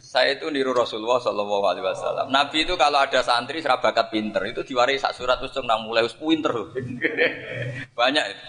Saya 0.00 0.34
itu 0.34 0.48
niru 0.50 0.74
Rasulullah 0.74 1.22
Shallallahu 1.22 1.64
Alaihi 1.70 1.86
Wasallam. 1.86 2.32
Nabi 2.34 2.66
itu 2.66 2.74
kalau 2.74 2.98
ada 3.04 3.20
santri 3.22 3.60
serabakat 3.62 4.10
pinter 4.10 4.42
itu 4.48 4.66
diwari 4.66 4.98
sak 4.98 5.14
surat 5.14 5.38
usung 5.44 5.68
nang 5.68 5.84
mulai 5.86 6.02
us 6.02 6.16
pinter. 6.16 6.50
Banyak 8.00 8.24
itu. 8.26 8.42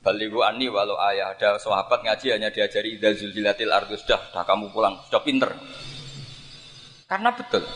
Baligu 0.00 0.40
ani 0.46 0.70
walau 0.70 0.94
ayah 1.10 1.36
ada 1.36 1.60
sahabat 1.60 2.06
ngaji 2.06 2.32
hanya 2.32 2.48
diajari 2.48 2.96
idza 2.96 3.20
zulzilatil 3.20 3.68
ardu 3.68 4.00
sudah, 4.00 4.32
sudah 4.32 4.44
kamu 4.46 4.72
pulang 4.72 4.96
sudah 5.10 5.20
pinter. 5.26 5.50
Karena 7.10 7.34
betul. 7.34 7.66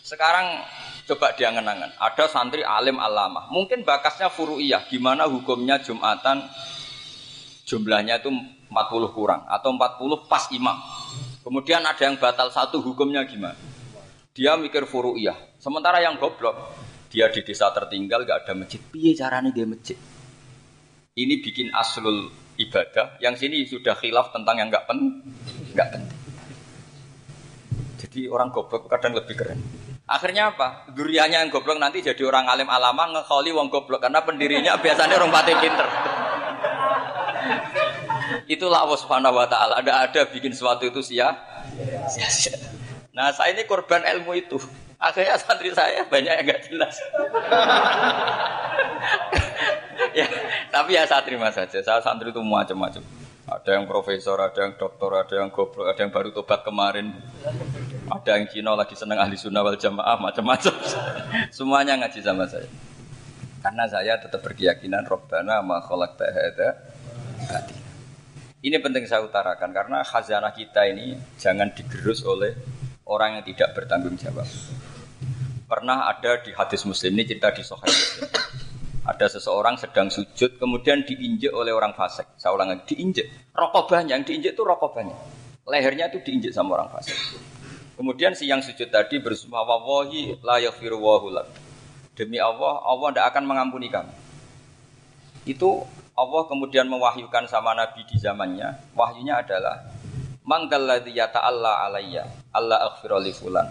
Sekarang 0.00 0.64
Coba 1.10 1.34
dia 1.34 1.50
ngenangan. 1.50 1.90
Ada 1.98 2.30
santri 2.30 2.62
alim 2.62 3.02
alama. 3.02 3.50
Mungkin 3.50 3.82
bakasnya 3.82 4.30
furu'iyah. 4.30 4.86
Gimana 4.86 5.26
hukumnya 5.26 5.82
Jumatan 5.82 6.46
jumlahnya 7.66 8.22
itu 8.22 8.30
40 8.30 9.10
kurang. 9.10 9.42
Atau 9.50 9.74
40 9.74 10.30
pas 10.30 10.46
imam. 10.54 10.78
Kemudian 11.42 11.82
ada 11.82 11.98
yang 11.98 12.14
batal 12.14 12.54
satu 12.54 12.78
hukumnya 12.78 13.26
gimana? 13.26 13.58
Dia 14.30 14.54
mikir 14.54 14.86
furu'iyah. 14.86 15.58
Sementara 15.58 15.98
yang 15.98 16.14
goblok. 16.14 16.78
Dia 17.10 17.26
di 17.26 17.42
desa 17.42 17.74
tertinggal 17.74 18.22
gak 18.22 18.46
ada 18.46 18.54
masjid. 18.54 18.78
Piye 18.78 19.18
caranya 19.18 19.50
dia 19.50 19.66
masjid? 19.66 19.98
Ini 21.18 21.42
bikin 21.42 21.74
aslul 21.74 22.30
ibadah. 22.54 23.18
Yang 23.18 23.34
sini 23.42 23.66
sudah 23.66 23.98
khilaf 23.98 24.30
tentang 24.30 24.62
yang 24.62 24.70
gak 24.70 24.86
pen, 24.86 25.26
gak 25.74 25.90
penting. 25.90 26.19
Jadi 28.10 28.26
orang 28.26 28.50
goblok 28.50 28.90
kadang 28.90 29.14
lebih 29.14 29.38
keren. 29.38 29.62
Akhirnya 30.10 30.50
apa? 30.50 30.90
Durianya 30.90 31.46
yang 31.46 31.50
goblok 31.54 31.78
nanti 31.78 32.02
jadi 32.02 32.18
orang 32.26 32.50
alim 32.50 32.66
alama 32.66 33.06
ngekholi 33.06 33.54
wong 33.54 33.70
goblok 33.70 34.02
karena 34.02 34.18
pendirinya 34.26 34.74
biasanya 34.82 35.14
orang 35.14 35.30
pati 35.30 35.54
pinter. 35.54 35.86
Itulah 38.50 38.82
Allah 38.82 38.98
Subhanahu 38.98 39.38
wa 39.38 39.46
taala. 39.46 39.78
Ada 39.78 40.10
ada 40.10 40.20
bikin 40.26 40.50
sesuatu 40.50 40.90
itu 40.90 40.98
sia 41.06 41.38
sia-sia. 42.10 42.58
Nah, 43.14 43.30
saya 43.30 43.54
ini 43.54 43.62
korban 43.62 44.02
ilmu 44.02 44.34
itu. 44.34 44.58
Akhirnya 44.98 45.38
santri 45.38 45.70
saya 45.70 46.02
banyak 46.02 46.34
yang 46.34 46.44
nggak 46.50 46.66
jelas. 46.66 46.90
ya, 50.18 50.26
tapi 50.74 50.98
ya 50.98 51.06
saya 51.06 51.22
terima 51.22 51.54
saja. 51.54 51.78
Saya 51.78 52.02
santri 52.02 52.34
itu 52.34 52.42
macam-macam. 52.42 53.06
Ada 53.46 53.78
yang 53.78 53.86
profesor, 53.86 54.42
ada 54.42 54.66
yang 54.66 54.74
doktor, 54.74 55.14
ada 55.14 55.34
yang 55.38 55.54
goblok, 55.54 55.86
ada 55.86 56.02
yang 56.02 56.10
baru 56.10 56.34
tobat 56.34 56.66
kemarin. 56.66 57.14
Ada 58.10 58.42
yang 58.42 58.46
Cina 58.50 58.74
lagi 58.74 58.98
seneng 58.98 59.22
ahli 59.22 59.38
sunnah 59.38 59.62
wal 59.62 59.78
jamaah 59.78 60.18
macam-macam. 60.18 60.74
Semuanya 61.56 61.94
ngaji 61.94 62.18
sama 62.18 62.42
saya. 62.50 62.66
Karena 63.62 63.86
saya 63.86 64.18
tetap 64.18 64.42
berkeyakinan 64.42 65.06
Robbana 65.06 65.62
ma 65.62 65.78
khalaqta 65.78 66.26
hadza 66.26 66.68
Ini 68.60 68.76
penting 68.82 69.06
saya 69.06 69.24
utarakan 69.24 69.70
karena 69.72 70.02
khazanah 70.02 70.52
kita 70.52 70.90
ini 70.90 71.16
jangan 71.38 71.70
digerus 71.72 72.26
oleh 72.26 72.52
orang 73.06 73.40
yang 73.40 73.44
tidak 73.46 73.78
bertanggung 73.78 74.18
jawab. 74.18 74.44
Pernah 75.70 76.10
ada 76.10 76.42
di 76.42 76.50
hadis 76.50 76.82
Muslim 76.82 77.14
ini 77.14 77.30
cerita 77.30 77.54
di 77.54 77.62
Sahih. 77.62 78.26
Ada 79.06 79.38
seseorang 79.38 79.80
sedang 79.80 80.12
sujud 80.12 80.60
kemudian 80.60 81.06
diinjek 81.06 81.54
oleh 81.54 81.72
orang 81.72 81.96
fasik. 81.96 82.36
Saya 82.36 82.52
ulang 82.52 82.74
lagi, 82.74 82.94
diinjek. 82.94 83.54
Rokok 83.56 83.88
banyak, 83.88 84.12
yang 84.12 84.24
diinjek 84.26 84.52
itu 84.52 84.62
rokok 84.66 84.92
banyak. 84.92 85.18
Lehernya 85.64 86.12
itu 86.12 86.20
diinjek 86.20 86.52
sama 86.52 86.76
orang 86.76 86.92
fasik. 86.92 87.16
Kemudian 88.00 88.32
si 88.32 88.48
yang 88.48 88.64
sujud 88.64 88.88
tadi 88.88 89.20
bersumpah 89.20 89.60
wallahi 89.60 90.40
la 90.40 90.56
yaghfiru 90.56 90.96
Demi 92.16 92.40
Allah, 92.40 92.80
Allah 92.80 93.12
tidak 93.12 93.26
akan 93.36 93.44
mengampuni 93.44 93.92
kamu. 93.92 94.08
Itu 95.44 95.84
Allah 96.16 96.48
kemudian 96.48 96.88
mewahyukan 96.88 97.44
sama 97.44 97.76
Nabi 97.76 98.00
di 98.08 98.16
zamannya. 98.16 98.96
Wahyunya 98.96 99.44
adalah 99.44 99.84
Manggalladzi 100.48 101.12
yata'alla 101.12 101.84
alayya 101.84 102.24
Allah 102.56 102.88
aghfira 102.88 103.20
li 103.20 103.36
fulan. 103.36 103.68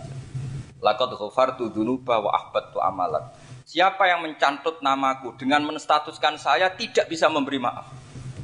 Laqad 0.77 1.09
ghafartu 1.17 1.73
dzunuba 1.73 2.21
wa 2.21 2.29
ahbattu 2.29 2.77
amalat. 2.85 3.33
Siapa 3.65 4.13
yang 4.13 4.21
mencantut 4.21 4.77
namaku 4.85 5.41
dengan 5.41 5.65
menstatuskan 5.65 6.37
saya 6.37 6.69
tidak 6.77 7.09
bisa 7.09 7.33
memberi 7.33 7.57
maaf. 7.57 7.89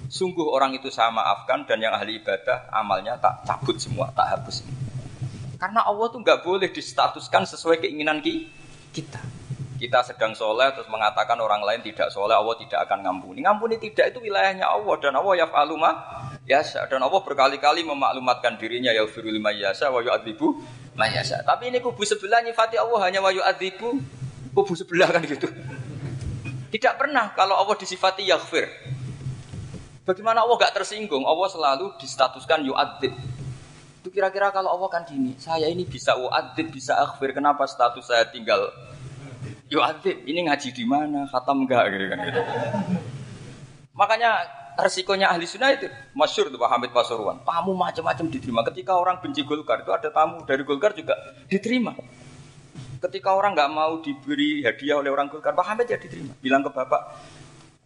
Sungguh 0.10 0.50
orang 0.50 0.74
itu 0.74 0.90
saya 0.90 1.14
maafkan 1.14 1.70
dan 1.70 1.78
yang 1.78 1.94
ahli 1.94 2.18
ibadah 2.18 2.74
amalnya 2.74 3.22
tak 3.22 3.46
cabut 3.46 3.78
semua, 3.78 4.10
tak 4.18 4.34
hapus 4.34 4.66
semua. 4.66 4.85
Karena 5.66 5.82
Allah 5.82 6.14
tuh 6.14 6.22
nggak 6.22 6.46
boleh 6.46 6.70
distatuskan 6.70 7.50
sesuai 7.50 7.82
keinginan 7.82 8.22
kita. 8.22 9.18
Kita 9.82 10.06
sedang 10.06 10.38
soleh 10.38 10.70
terus 10.78 10.86
mengatakan 10.94 11.42
orang 11.42 11.66
lain 11.66 11.82
tidak 11.82 12.14
soleh, 12.14 12.38
Allah 12.38 12.54
tidak 12.62 12.86
akan 12.86 13.02
ngampuni. 13.02 13.42
Ngampuni 13.42 13.82
tidak 13.82 14.14
itu 14.14 14.30
wilayahnya 14.30 14.62
Allah 14.62 14.94
dan 15.02 15.18
Allah 15.18 15.34
ya 16.46 16.62
dan 16.86 17.02
Allah 17.02 17.18
berkali-kali 17.18 17.82
memaklumatkan 17.82 18.62
dirinya 18.62 18.94
ya 18.94 19.10
lima 19.10 19.50
yasa 19.58 19.90
wa 19.90 20.06
yu'adzibu 20.06 20.62
mayasa. 20.94 21.42
Tapi 21.42 21.74
ini 21.74 21.82
kubu 21.82 22.06
sebelah 22.06 22.46
nyifati 22.46 22.78
Allah 22.78 23.10
hanya 23.10 23.26
wa 23.26 23.34
yu'adzibu 23.34 23.90
kubu 24.54 24.74
sebelah 24.78 25.10
kan 25.18 25.26
gitu. 25.26 25.50
Tidak 26.78 26.94
pernah 26.94 27.34
kalau 27.34 27.58
Allah 27.58 27.74
disifati 27.74 28.22
yaghfir. 28.22 28.70
Bagaimana 30.06 30.46
Allah 30.46 30.62
gak 30.62 30.78
tersinggung? 30.78 31.26
Allah 31.26 31.50
selalu 31.50 31.98
distatuskan 31.98 32.62
yu'adzib. 32.70 33.18
Itu 34.06 34.14
kira-kira 34.14 34.54
kalau 34.54 34.70
Allah 34.70 34.86
kan 34.94 35.02
gini, 35.02 35.34
saya 35.42 35.66
ini 35.66 35.82
bisa 35.82 36.14
u'adzib, 36.14 36.70
bisa 36.70 36.94
akhfir. 36.94 37.34
Kenapa 37.34 37.66
status 37.66 38.06
saya 38.06 38.30
tinggal 38.30 38.70
yu'adzib? 39.66 40.30
Ini 40.30 40.46
ngaji 40.46 40.70
di 40.78 40.86
mana? 40.86 41.26
Khatam 41.26 41.66
enggak 41.66 41.90
gitu 41.90 42.06
kan 42.14 42.18
gitu. 42.22 42.42
Makanya 43.98 44.46
resikonya 44.78 45.34
ahli 45.34 45.50
sunnah 45.50 45.74
itu 45.74 45.90
masyur 46.14 46.54
tuh 46.54 46.62
Hamid 46.70 46.94
Pasuruan. 46.94 47.42
Tamu 47.42 47.74
macam-macam 47.74 48.30
diterima. 48.30 48.62
Ketika 48.70 48.94
orang 48.94 49.18
benci 49.26 49.42
Golkar 49.42 49.82
itu 49.82 49.90
ada 49.90 50.14
tamu 50.14 50.46
dari 50.46 50.62
Golkar 50.62 50.94
juga 50.94 51.18
diterima. 51.50 51.98
Ketika 53.02 53.34
orang 53.34 53.58
nggak 53.58 53.72
mau 53.74 54.06
diberi 54.06 54.62
hadiah 54.62 55.02
oleh 55.02 55.10
orang 55.10 55.34
Golkar, 55.34 55.58
Pak 55.58 55.66
Hamid 55.66 55.90
ya 55.90 55.98
diterima. 55.98 56.38
Bilang 56.38 56.62
ke 56.62 56.70
bapak, 56.70 57.02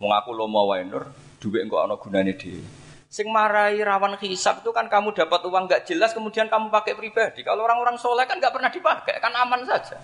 mau 0.03 0.12
ngaku 0.12 0.36
lo 0.36 0.51
mau 0.51 0.67
wainur, 0.67 1.08
duit 1.39 1.63
enggak 1.63 1.88
ana 1.88 1.95
gunane 1.95 2.36
dhewe. 2.36 2.78
Sing 3.10 3.26
marai 3.34 3.82
rawan 3.82 4.22
hisap 4.22 4.62
itu 4.62 4.69
kan 4.69 4.86
kamu 4.86 5.17
dapat 5.17 5.41
uang 5.41 5.65
nggak 5.65 5.82
jelas 5.89 6.13
kemudian 6.13 6.45
kamu 6.45 6.69
pakai 6.69 6.93
pribadi. 6.93 7.41
Kalau 7.41 7.65
orang-orang 7.65 7.98
soleh 7.98 8.30
kan 8.30 8.38
nggak 8.38 8.54
pernah 8.54 8.69
dipakai, 8.69 9.17
kan 9.17 9.34
aman 9.34 9.65
saja. 9.65 9.98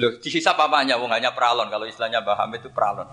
Loh, 0.00 0.16
dihisap 0.16 0.56
apanya? 0.56 0.96
Wong 0.96 1.12
hanya 1.12 1.36
peralon. 1.36 1.68
Kalau 1.68 1.84
istilahnya 1.84 2.24
Mbah 2.24 2.40
Hamid 2.40 2.64
itu 2.64 2.72
peralon. 2.72 3.04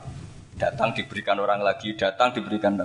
Datang 0.56 0.96
diberikan 0.96 1.36
orang 1.36 1.60
lagi, 1.60 1.92
datang 2.00 2.32
diberikan. 2.32 2.80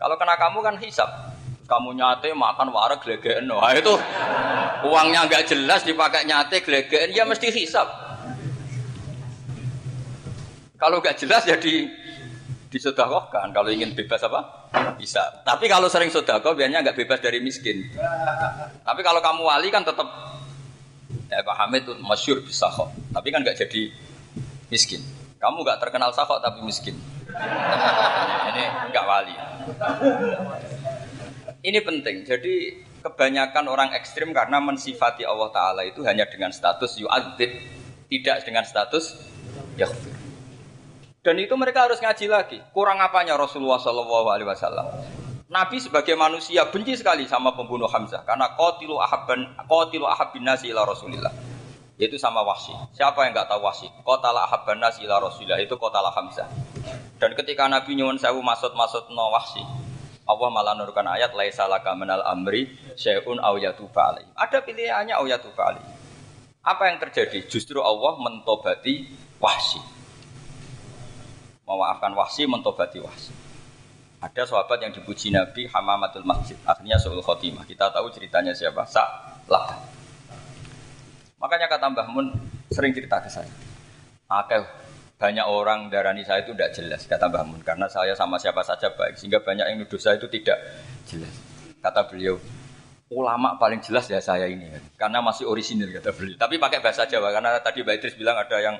Kalau 0.00 0.16
kena 0.16 0.40
kamu 0.40 0.64
kan 0.64 0.80
hisap. 0.80 1.36
Kamu 1.68 1.92
nyate 1.92 2.32
makan 2.32 2.72
wareg 2.72 3.04
glegeken. 3.04 3.52
Wah 3.52 3.76
itu 3.76 3.92
uangnya 4.88 5.28
nggak 5.28 5.44
jelas 5.44 5.84
dipakai 5.84 6.24
nyate 6.24 6.64
glegeken, 6.64 7.12
ya 7.12 7.28
mesti 7.28 7.52
hisap. 7.52 7.84
Kalau 10.80 11.04
nggak 11.04 11.20
jelas 11.20 11.44
ya 11.44 11.60
disodakohkan. 12.76 13.56
Kalau 13.56 13.72
ingin 13.72 13.96
bebas 13.96 14.20
apa? 14.28 14.68
Bisa. 15.00 15.40
Tapi 15.48 15.64
kalau 15.64 15.88
sering 15.88 16.12
sodakoh 16.12 16.52
biasanya 16.52 16.84
nggak 16.84 16.96
bebas 17.00 17.24
dari 17.24 17.40
miskin. 17.40 17.88
Tapi 18.84 19.00
kalau 19.00 19.24
kamu 19.24 19.40
wali 19.40 19.72
kan 19.72 19.80
tetap 19.80 20.04
ya 21.32 21.40
Pak 21.40 21.56
Hamid 21.56 21.88
itu 21.88 21.96
masyur 22.04 22.44
bisa 22.44 22.68
kok. 22.68 22.92
Tapi 23.16 23.28
kan 23.32 23.40
nggak 23.40 23.56
jadi 23.56 23.88
miskin. 24.68 25.00
Kamu 25.40 25.64
nggak 25.64 25.80
terkenal 25.80 26.12
sakok 26.12 26.44
tapi 26.44 26.60
miskin. 26.60 27.00
Ini 28.52 28.64
nggak 28.92 29.04
wali. 29.08 29.34
Ini 31.64 31.78
penting. 31.80 32.16
Jadi 32.28 32.54
kebanyakan 33.00 33.64
orang 33.72 33.90
ekstrim 33.96 34.36
karena 34.36 34.60
mensifati 34.60 35.24
Allah 35.24 35.48
Taala 35.54 35.82
itu 35.88 36.04
hanya 36.04 36.28
dengan 36.28 36.52
status 36.52 36.98
yu'adzib, 37.00 37.50
tidak 38.10 38.42
dengan 38.44 38.66
status 38.66 39.16
yaghfir. 39.78 40.25
Dan 41.26 41.42
itu 41.42 41.58
mereka 41.58 41.90
harus 41.90 41.98
ngaji 41.98 42.26
lagi. 42.30 42.62
Kurang 42.70 43.02
apanya 43.02 43.34
Rasulullah 43.34 43.82
Shallallahu 43.82 44.30
Alaihi 44.30 44.46
Wasallam? 44.46 44.86
Nabi 45.50 45.82
sebagai 45.82 46.14
manusia 46.14 46.62
benci 46.70 46.94
sekali 46.94 47.26
sama 47.26 47.50
pembunuh 47.50 47.90
Hamzah 47.90 48.22
karena 48.22 48.54
kotilu 48.54 49.02
ahabban 49.02 49.42
kotilu 49.66 50.06
ahabbin 50.06 50.46
nasi 50.46 50.70
ila 50.70 50.86
Rasulillah. 50.86 51.34
Yaitu 51.98 52.14
sama 52.14 52.46
Wahsi. 52.46 52.70
Siapa 52.94 53.26
yang 53.26 53.34
nggak 53.34 53.50
tahu 53.50 53.58
Wahsi? 53.58 53.90
Kotala 54.06 54.46
ahabban 54.46 54.78
nasi 54.78 55.02
ila 55.02 55.18
Rasulillah 55.18 55.58
itu 55.58 55.74
kotala 55.74 56.14
Hamzah. 56.14 56.46
Dan 57.18 57.34
ketika 57.34 57.66
Nabi 57.66 57.98
nyuwun 57.98 58.22
sewu 58.22 58.38
masuk-masuk 58.38 59.10
no 59.10 59.26
Wahsi, 59.34 59.66
Allah 60.30 60.48
malah 60.54 60.78
nurkan 60.78 61.10
ayat 61.10 61.34
laisa 61.34 61.66
laka 61.66 61.90
minal 61.98 62.22
amri 62.22 62.70
syai'un 62.94 63.42
aw 63.42 63.58
yatuba 63.58 64.14
Ada 64.38 64.62
pilihannya 64.62 65.18
aw 65.18 65.26
yatuba 65.26 65.74
Apa 66.62 66.86
yang 66.86 67.02
terjadi? 67.02 67.50
Justru 67.50 67.82
Allah 67.82 68.14
mentobati 68.14 69.10
Wahsi 69.42 69.95
memaafkan 71.66 72.14
wahsi, 72.14 72.46
mentobati 72.46 73.02
wahsi. 73.02 73.34
Ada 74.22 74.48
sahabat 74.48 74.80
yang 74.80 74.94
dipuji 74.94 75.28
Nabi 75.34 75.68
Hamamatul 75.68 76.24
Masjid, 76.24 76.56
akhirnya 76.64 76.96
Su'ul 76.96 77.20
Khotimah. 77.20 77.68
Kita 77.68 77.92
tahu 77.92 78.08
ceritanya 78.08 78.56
siapa? 78.56 78.86
Sa'lah. 78.88 79.76
Makanya 81.36 81.68
kata 81.68 81.92
Mbah 81.92 82.08
Mun 82.08 82.32
sering 82.72 82.96
cerita 82.96 83.20
ke 83.20 83.28
saya. 83.28 83.50
Akeh 84.26 84.64
banyak 85.16 85.44
orang 85.48 85.88
darani 85.88 86.24
saya 86.24 86.44
itu 86.44 86.52
tidak 86.56 86.72
jelas 86.72 87.02
kata 87.04 87.28
Mbah 87.28 87.44
Mun 87.44 87.60
karena 87.60 87.86
saya 87.92 88.16
sama 88.16 88.40
siapa 88.40 88.64
saja 88.64 88.88
baik 88.96 89.20
sehingga 89.20 89.44
banyak 89.44 89.68
yang 89.68 89.76
nuduh 89.84 90.00
saya 90.00 90.16
itu 90.16 90.32
tidak 90.32 90.56
jelas. 91.04 91.34
Kata 91.84 92.08
beliau, 92.08 92.40
ulama 93.12 93.60
paling 93.60 93.84
jelas 93.84 94.08
ya 94.08 94.18
saya 94.18 94.48
ini 94.48 94.66
karena 94.96 95.20
masih 95.20 95.44
orisinil 95.44 95.92
kata 95.92 96.10
beliau. 96.16 96.40
Tapi 96.40 96.56
pakai 96.56 96.80
bahasa 96.80 97.04
Jawa 97.04 97.30
karena 97.36 97.60
tadi 97.60 97.84
Mbak 97.84 97.94
Idris 98.00 98.16
bilang 98.16 98.40
ada 98.40 98.56
yang 98.58 98.76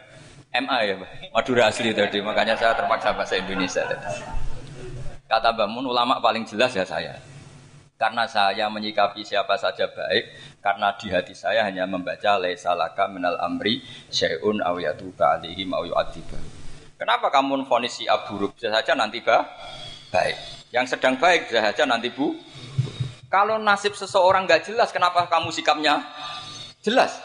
MA 0.62 0.78
ya, 0.86 0.94
Madura 1.34 1.68
asli 1.68 1.92
tadi. 1.92 2.22
Makanya 2.24 2.56
saya 2.56 2.72
terpaksa 2.72 3.12
bahasa 3.12 3.36
Indonesia 3.36 3.84
tadi. 3.84 4.06
Kata 5.26 5.50
Mbak 5.52 5.68
Mun, 5.68 5.90
ulama 5.90 6.22
paling 6.22 6.46
jelas 6.46 6.70
ya 6.72 6.86
saya. 6.86 7.18
Karena 7.96 8.28
saya 8.28 8.68
menyikapi 8.68 9.24
siapa 9.24 9.56
saja 9.56 9.88
baik, 9.88 10.24
karena 10.60 10.92
di 11.00 11.08
hati 11.08 11.32
saya 11.32 11.64
hanya 11.64 11.88
membaca 11.88 12.36
laisa 12.36 12.76
laka 12.76 13.08
minal 13.08 13.40
amri 13.40 13.80
syai'un 14.12 14.60
aw 14.60 14.76
yatuba 14.76 15.40
alaihim 15.40 15.72
aw. 15.72 15.80
Kenapa 17.00 17.32
kamu 17.32 17.64
vonis 17.64 17.96
si 17.96 18.04
buruk? 18.28 18.52
Bisa 18.56 18.68
saja 18.68 18.92
nanti 18.92 19.24
bah, 19.24 19.48
baik. 20.12 20.36
Yang 20.76 20.96
sedang 20.96 21.16
baik 21.16 21.48
saja 21.48 21.88
nanti 21.88 22.12
bu. 22.12 22.36
Kalau 23.32 23.56
nasib 23.58 23.96
seseorang 23.96 24.44
nggak 24.44 24.68
jelas, 24.68 24.92
kenapa 24.92 25.24
kamu 25.26 25.48
sikapnya 25.48 26.04
jelas? 26.84 27.16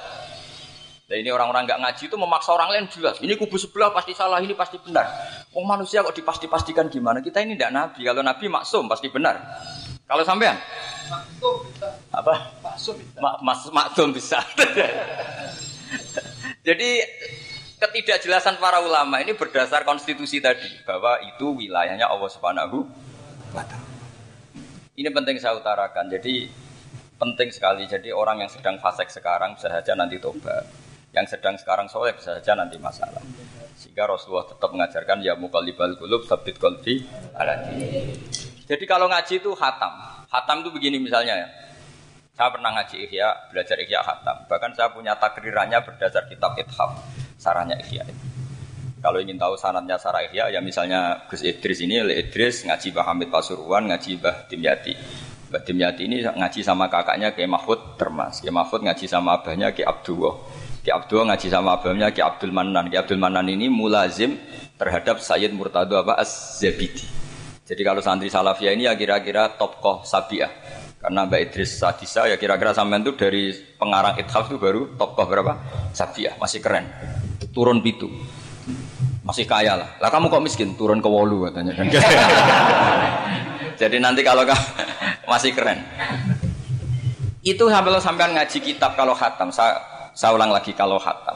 Nah 1.11 1.19
ini 1.19 1.27
orang-orang 1.27 1.67
nggak 1.67 1.79
ngaji 1.83 2.03
itu 2.07 2.15
memaksa 2.15 2.55
orang 2.55 2.71
lain 2.71 2.87
jelas. 2.87 3.19
Ini 3.19 3.35
kubu 3.35 3.59
sebelah 3.59 3.91
pasti 3.91 4.15
salah, 4.15 4.39
ini 4.39 4.55
pasti 4.55 4.79
benar. 4.79 5.03
Oh 5.51 5.67
manusia 5.67 5.99
kok 6.07 6.15
dipasti-pastikan 6.15 6.87
gimana? 6.87 7.19
Kita 7.19 7.43
ini 7.43 7.59
tidak 7.59 7.75
nabi. 7.75 8.07
Kalau 8.07 8.23
nabi 8.23 8.47
maksum 8.47 8.87
pasti 8.87 9.11
benar. 9.11 9.35
Kalau 10.07 10.23
sampean? 10.23 10.55
Maksum 11.11 11.67
bisa. 11.67 11.87
Apa? 12.15 12.55
Maksum 12.63 12.95
bisa. 12.95 13.19
Ma 13.19 13.35
mas 13.43 13.59
maksum 13.67 14.15
bisa. 14.15 14.39
Jadi 16.71 16.89
ketidakjelasan 17.75 18.55
para 18.63 18.79
ulama 18.79 19.19
ini 19.19 19.35
berdasar 19.35 19.83
konstitusi 19.83 20.39
tadi 20.39 20.71
bahwa 20.87 21.19
itu 21.27 21.59
wilayahnya 21.59 22.07
Allah 22.07 22.31
Subhanahu 22.31 22.87
wa 23.51 23.63
taala. 23.67 23.91
Ini 24.95 25.11
penting 25.11 25.43
saya 25.43 25.59
utarakan. 25.59 26.07
Jadi 26.07 26.47
penting 27.19 27.51
sekali. 27.51 27.83
Jadi 27.83 28.15
orang 28.15 28.47
yang 28.47 28.47
sedang 28.47 28.79
fasek 28.79 29.11
sekarang 29.11 29.59
bisa 29.59 29.67
saja 29.67 29.91
nanti 29.91 30.15
tobat 30.15 30.90
yang 31.11 31.27
sedang 31.27 31.59
sekarang 31.59 31.91
soleh 31.91 32.15
bisa 32.15 32.39
saja 32.39 32.55
nanti 32.55 32.79
masalah. 32.79 33.19
Sehingga 33.75 34.07
Rasulullah 34.07 34.47
tetap 34.47 34.71
mengajarkan 34.71 35.19
ya 35.19 35.35
mukalibal 35.35 35.95
kulub 35.99 36.23
sabit 36.23 36.55
kolbi 36.55 37.03
aladi. 37.35 37.83
Jadi 38.67 38.83
kalau 38.87 39.11
ngaji 39.11 39.43
itu 39.43 39.51
hatam. 39.57 39.91
Hatam 40.31 40.63
itu 40.63 40.69
begini 40.71 40.97
misalnya 41.01 41.35
ya. 41.35 41.47
Saya 42.31 42.47
pernah 42.47 42.71
ngaji 42.71 43.11
Ihya, 43.11 43.51
belajar 43.51 43.75
Ihya 43.75 43.99
hatam. 43.99 44.47
Bahkan 44.47 44.71
saya 44.73 44.87
punya 44.95 45.19
takrirannya 45.19 45.83
berdasar 45.83 46.31
kitab 46.31 46.55
Ithaf, 46.55 46.95
sarahnya 47.35 47.75
Ihya 47.83 48.07
itu. 48.07 48.25
Kalau 49.01 49.17
ingin 49.17 49.35
tahu 49.35 49.57
sanatnya 49.57 49.97
Sarah 49.97 50.21
Ihya, 50.29 50.53
ya 50.53 50.61
misalnya 50.61 51.25
Gus 51.25 51.41
Idris 51.41 51.81
ini, 51.81 52.05
oleh 52.05 52.21
Idris 52.21 52.63
ngaji 52.69 52.93
Mbah 52.93 53.05
Hamid 53.09 53.29
Pasuruan, 53.33 53.89
ngaji 53.89 54.21
Mbah 54.21 54.45
Dimyati. 54.45 54.93
Mbah 55.49 55.61
Dimyati 55.65 56.01
ini 56.05 56.21
ngaji 56.21 56.61
sama 56.61 56.85
kakaknya 56.85 57.33
Kiai 57.33 57.49
Mahfud 57.49 57.97
Termas. 57.97 58.45
Kiai 58.45 58.53
Mahfud 58.53 58.85
ngaji 58.85 59.05
sama 59.09 59.41
abahnya 59.41 59.73
Kiai 59.73 59.89
Abdullah. 59.89 60.37
Ki 60.81 60.89
Abdul 60.89 61.29
ngaji 61.29 61.47
sama 61.53 61.77
abangnya 61.77 62.09
Ki 62.09 62.25
Abdul 62.25 62.49
Manan. 62.49 62.89
Ki 62.89 62.97
Abdul 62.97 63.21
Manan 63.21 63.45
ini 63.45 63.69
mulazim 63.69 64.41
terhadap 64.81 65.21
Sayyid 65.21 65.53
Murtado 65.53 65.93
apa 65.93 66.17
Az-Zabidi. 66.17 67.05
Jadi 67.61 67.81
kalau 67.85 68.01
santri 68.01 68.27
Salafiyah 68.27 68.73
ini 68.73 68.89
ya 68.89 68.97
kira-kira 68.97 69.53
tokoh 69.53 70.01
Sabiah. 70.01 70.49
Karena 71.01 71.25
Mbak 71.25 71.39
Idris 71.49 71.81
Sadisa 71.81 72.29
ya 72.29 72.37
kira-kira 72.37 72.73
sampean 72.77 73.01
itu 73.01 73.17
dari 73.17 73.53
pengarang 73.77 74.17
Ithaf 74.21 74.53
itu 74.53 74.57
baru 74.61 74.97
tokoh 74.97 75.25
berapa? 75.25 75.53
Sabiah, 75.93 76.37
masih 76.37 76.61
keren. 76.61 76.89
Turun 77.53 77.81
pitu. 77.81 78.09
Masih 79.21 79.45
kaya 79.45 79.77
lah. 79.77 79.89
Lah 80.01 80.09
kamu 80.09 80.29
kok 80.33 80.43
miskin? 80.45 80.73
Turun 80.77 81.01
ke 81.01 81.09
wolu 81.09 81.49
katanya 81.49 81.77
kan. 81.77 81.85
Jadi 83.81 83.97
nanti 84.01 84.21
kalau 84.25 84.45
kamu 84.45 84.65
masih 85.31 85.53
keren. 85.53 85.81
Itu 87.41 87.69
sampai 87.69 87.97
sampean 88.01 88.33
ngaji 88.37 88.57
kitab 88.61 88.93
kalau 88.93 89.17
khatam. 89.17 89.49
Saya 89.49 89.90
saya 90.21 90.37
ulang 90.37 90.53
lagi 90.53 90.77
kalau 90.77 91.01
hatam. 91.01 91.33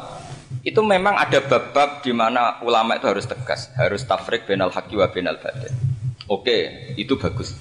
Itu 0.62 0.86
memang 0.86 1.18
ada 1.18 1.42
bab-bab 1.42 2.06
di 2.06 2.14
mana 2.14 2.62
ulama 2.62 3.02
itu 3.02 3.10
harus 3.10 3.26
tegas, 3.26 3.74
harus 3.74 4.06
tafrik 4.06 4.46
benal 4.46 4.70
haki 4.70 4.94
wa 4.94 5.10
benal 5.10 5.42
batil. 5.42 5.74
Oke, 6.30 6.94
itu 6.94 7.18
bagus. 7.18 7.58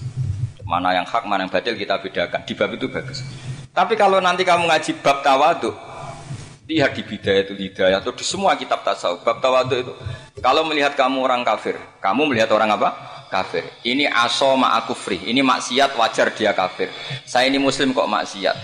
Mana 0.68 0.92
yang 0.92 1.08
hak, 1.08 1.24
mana 1.24 1.48
yang 1.48 1.52
batil 1.52 1.80
kita 1.80 1.96
bedakan. 1.96 2.44
Di 2.44 2.52
bab 2.52 2.76
itu 2.76 2.92
bagus. 2.92 3.24
Tapi 3.72 3.96
kalau 3.96 4.20
nanti 4.20 4.44
kamu 4.44 4.68
ngaji 4.68 5.00
bab 5.00 5.24
tawadu, 5.24 5.72
lihat 6.68 6.92
di 6.92 7.08
bidaya 7.08 7.40
itu 7.40 7.56
hidayah 7.56 8.04
atau 8.04 8.12
di 8.12 8.24
semua 8.24 8.52
kitab 8.60 8.84
tasawuf 8.84 9.24
bab 9.24 9.40
tawadu 9.40 9.76
itu 9.80 9.92
kalau 10.40 10.64
melihat 10.64 10.96
kamu 10.96 11.20
orang 11.20 11.44
kafir 11.44 11.76
kamu 12.00 12.24
melihat 12.32 12.52
orang 12.56 12.72
apa 12.72 12.88
kafir. 13.28 13.66
Ini 13.82 14.06
aso 14.06 14.54
ma'akufri. 14.54 15.26
Ini 15.26 15.42
maksiat 15.42 15.98
wajar 15.98 16.30
dia 16.30 16.54
kafir. 16.54 16.86
Saya 17.26 17.50
ini 17.50 17.58
muslim 17.58 17.90
kok 17.90 18.06
maksiat. 18.06 18.54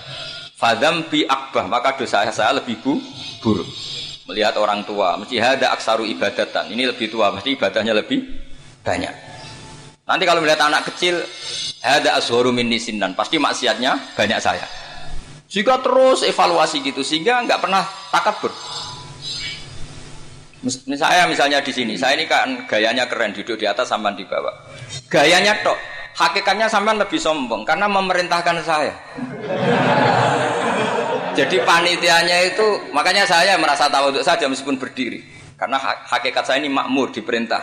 Fadam 0.61 1.09
bi 1.09 1.25
akbah. 1.25 1.65
Maka 1.65 1.97
dosa 1.97 2.29
saya 2.29 2.53
lebih 2.53 2.77
bu, 2.85 3.01
buruk. 3.41 3.65
Melihat 4.29 4.61
orang 4.61 4.85
tua. 4.85 5.17
Mesti 5.17 5.41
ada 5.41 5.73
aksaru 5.73 6.05
ibadatan. 6.05 6.69
Ini 6.69 6.93
lebih 6.93 7.09
tua. 7.09 7.33
Mesti 7.33 7.57
ibadahnya 7.57 7.97
lebih 7.97 8.21
banyak. 8.85 9.15
Nanti 10.05 10.23
kalau 10.29 10.45
melihat 10.45 10.61
anak 10.69 10.93
kecil. 10.93 11.17
Ada 11.81 12.21
ashoru 12.21 12.53
min 12.53 12.69
nisinan. 12.69 13.17
Pasti 13.17 13.41
maksiatnya 13.41 14.13
banyak 14.13 14.37
saya. 14.45 14.69
Jika 15.49 15.81
terus 15.81 16.29
evaluasi 16.29 16.85
gitu. 16.85 17.01
Sehingga 17.01 17.41
nggak 17.49 17.65
pernah 17.65 17.81
takabur. 18.13 18.53
Misalnya 20.61 21.25
misalnya 21.25 21.65
di 21.65 21.73
sini, 21.73 21.97
saya 21.97 22.21
ini 22.21 22.29
kan 22.29 22.69
gayanya 22.69 23.09
keren 23.09 23.33
duduk 23.33 23.57
di 23.57 23.65
atas 23.65 23.89
sampai 23.89 24.13
di 24.13 24.29
bawah. 24.29 24.53
Gayanya 25.09 25.57
tok, 25.65 25.81
hakikatnya 26.21 26.69
sampai 26.69 27.01
lebih 27.01 27.17
sombong 27.17 27.65
karena 27.65 27.89
memerintahkan 27.89 28.61
saya. 28.61 28.93
Jadi 31.33 31.65
panitianya 31.65 32.53
itu, 32.53 32.93
makanya 32.93 33.25
saya 33.25 33.57
merasa 33.57 33.89
tahu 33.89 34.13
untuk 34.13 34.21
saja 34.21 34.45
meskipun 34.45 34.77
berdiri. 34.77 35.25
Karena 35.57 35.77
hakikat 35.81 36.45
saya 36.45 36.61
ini 36.61 36.73
makmur 36.73 37.13
diperintah. 37.13 37.61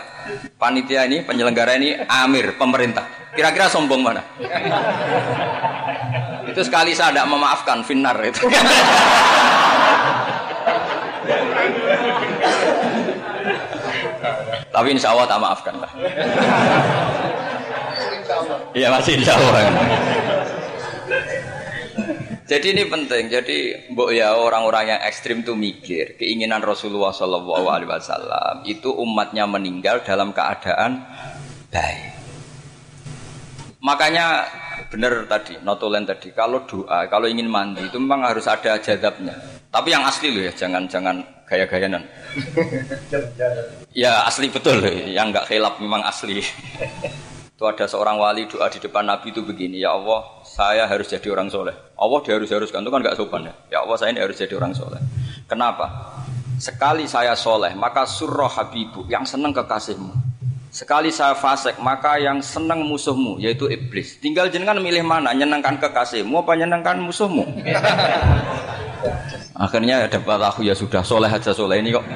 Panitia 0.54 1.06
ini, 1.06 1.22
penyelenggara 1.26 1.74
ini 1.78 1.94
amir, 2.06 2.54
pemerintah. 2.54 3.06
Kira-kira 3.34 3.70
sombong 3.70 4.02
mana? 4.02 4.22
itu 6.48 6.64
sekali 6.64 6.96
saya 6.96 7.12
tidak 7.14 7.28
memaafkan, 7.28 7.82
finar 7.86 8.16
itu. 8.22 8.46
Tapi 14.70 14.88
insya 14.94 15.10
Allah 15.10 15.26
tak 15.26 15.42
maafkan 15.42 15.74
lah. 15.82 15.90
Iya 18.78 18.94
masih 18.94 19.18
insya 19.18 19.34
Allah. 19.34 19.62
Jadi 22.46 22.66
ini 22.78 22.82
penting. 22.86 23.26
Jadi 23.26 23.90
mbok 23.90 24.14
ya 24.14 24.38
orang-orang 24.38 24.94
yang 24.94 25.00
ekstrim 25.02 25.42
tuh 25.42 25.58
mikir 25.58 26.14
keinginan 26.14 26.62
Rasulullah 26.62 27.10
Shallallahu 27.10 27.66
Alaihi 27.66 27.90
Wasallam 27.90 28.62
itu 28.64 28.94
umatnya 28.94 29.50
meninggal 29.50 30.06
dalam 30.06 30.30
keadaan 30.30 31.02
baik. 31.74 32.14
Makanya 33.82 34.46
benar 34.94 35.26
tadi, 35.26 35.58
notulen 35.60 36.06
tadi. 36.06 36.30
Kalau 36.30 36.62
doa, 36.64 37.10
kalau 37.10 37.26
ingin 37.26 37.50
mandi 37.50 37.82
itu 37.82 37.98
memang 37.98 38.26
harus 38.30 38.46
ada 38.46 38.78
jadabnya. 38.78 39.34
Tapi 39.68 39.92
yang 39.92 40.06
asli 40.06 40.32
loh 40.32 40.42
ya, 40.46 40.52
jangan 40.54 40.88
jangan 40.88 41.22
gaya-gayanan. 41.46 42.02
ya 44.02 44.24
asli 44.24 44.48
betul, 44.50 44.82
yang 44.86 45.30
nggak 45.30 45.46
khilaf 45.50 45.78
memang 45.82 46.02
asli. 46.06 46.42
itu 47.58 47.66
ada 47.66 47.90
seorang 47.90 48.22
wali 48.22 48.46
doa 48.46 48.70
di 48.70 48.78
depan 48.78 49.02
Nabi 49.02 49.34
itu 49.34 49.42
begini, 49.42 49.82
ya 49.82 49.90
Allah, 49.90 50.22
saya 50.46 50.86
harus 50.86 51.10
jadi 51.10 51.34
orang 51.34 51.50
soleh. 51.50 51.74
Allah 51.98 52.18
dia 52.22 52.38
harus 52.38 52.46
haruskan 52.54 52.86
itu 52.86 52.90
kan 52.94 53.02
nggak 53.02 53.18
sopan 53.18 53.50
ya. 53.50 53.54
Ya 53.66 53.78
Allah 53.82 53.98
saya 53.98 54.14
ini 54.14 54.22
harus 54.22 54.38
jadi 54.38 54.54
orang 54.54 54.78
soleh. 54.78 55.02
Kenapa? 55.50 55.90
Sekali 56.62 57.10
saya 57.10 57.34
soleh, 57.34 57.74
maka 57.74 58.06
surah 58.06 58.46
habibu 58.46 59.10
yang 59.10 59.26
senang 59.26 59.50
kekasihmu. 59.50 60.14
Sekali 60.70 61.10
saya 61.10 61.34
fasik, 61.34 61.82
maka 61.82 62.22
yang 62.22 62.38
senang 62.46 62.86
musuhmu, 62.86 63.42
yaitu 63.42 63.66
iblis. 63.66 64.22
Tinggal 64.22 64.54
jenengan 64.54 64.78
milih 64.78 65.02
mana, 65.02 65.34
nyenangkan 65.34 65.82
kekasihmu 65.82 66.38
apa 66.38 66.54
nyenangkan 66.54 67.02
musuhmu. 67.02 67.42
Akhirnya 69.66 70.06
ada 70.06 70.22
aku 70.46 70.62
ya 70.62 70.78
sudah 70.78 71.02
soleh 71.02 71.26
aja 71.26 71.50
soleh 71.50 71.82
ini 71.82 71.90
kok 71.90 72.06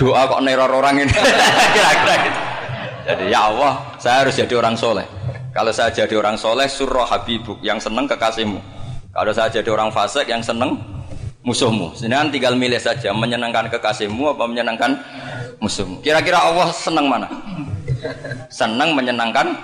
doa 0.00 0.24
kok 0.24 0.40
neror 0.40 0.72
orang 0.72 1.04
ini. 1.04 1.12
Kira-kira 1.76 2.16
gitu. 2.24 2.40
Jadi 3.06 3.30
ya 3.30 3.54
Allah, 3.54 3.86
saya 3.98 4.26
harus 4.26 4.34
jadi 4.36 4.54
orang 4.56 4.76
soleh. 4.76 5.06
Kalau 5.56 5.72
saya 5.72 5.88
jadi 5.88 6.14
orang 6.20 6.36
soleh, 6.36 6.68
surah 6.68 7.08
habibuk 7.08 7.56
yang 7.64 7.80
seneng 7.80 8.04
kekasihmu. 8.04 8.60
Kalau 9.16 9.32
saya 9.32 9.48
jadi 9.48 9.72
orang 9.72 9.88
fasik 9.88 10.28
yang 10.28 10.44
seneng 10.44 10.76
musuhmu. 11.40 11.96
Sedangkan 11.96 12.28
tinggal 12.28 12.52
milih 12.58 12.76
saja 12.76 13.14
menyenangkan 13.16 13.72
kekasihmu 13.72 14.36
apa 14.36 14.44
menyenangkan 14.44 15.00
musuhmu. 15.62 16.04
Kira-kira 16.04 16.42
Allah 16.42 16.68
seneng 16.74 17.08
mana? 17.08 17.28
Seneng 18.52 18.92
menyenangkan. 18.92 19.56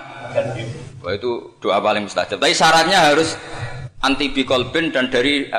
Itu 1.13 1.59
doa 1.61 1.83
paling 1.83 2.09
mustajab. 2.09 2.41
Tapi 2.41 2.57
syaratnya 2.57 3.13
harus 3.13 3.37
anti 4.01 4.33
bikolbin 4.33 4.89
dan 4.95 5.13
dari 5.13 5.51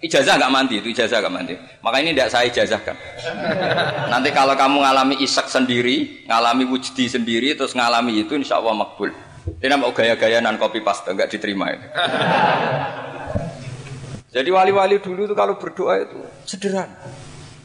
Ijazah 0.00 0.40
nggak 0.40 0.52
mandi, 0.52 0.80
itu 0.80 0.96
ijazah 0.96 1.20
nggak 1.20 1.34
mandi. 1.34 1.54
Maka 1.84 2.00
ini 2.00 2.16
tidak 2.16 2.32
saya 2.32 2.48
ijazahkan. 2.48 2.96
Nanti 4.08 4.32
kalau 4.32 4.56
kamu 4.56 4.80
ngalami 4.80 5.20
isak 5.20 5.52
sendiri, 5.52 6.24
ngalami 6.24 6.64
wujdi 6.64 7.04
sendiri, 7.04 7.52
terus 7.52 7.76
ngalami 7.76 8.24
itu, 8.24 8.32
insya 8.32 8.56
Allah 8.56 8.72
makbul. 8.80 9.12
Ini 9.60 9.76
mau 9.76 9.92
gaya-gaya 9.92 10.40
nan 10.40 10.56
kopi 10.56 10.80
pasta 10.80 11.12
nggak 11.12 11.28
diterima 11.28 11.68
itu. 11.76 11.86
Jadi 14.30 14.48
wali-wali 14.48 15.04
dulu 15.04 15.28
itu 15.28 15.34
kalau 15.36 15.60
berdoa 15.60 16.00
itu 16.00 16.16
sederhana, 16.48 16.96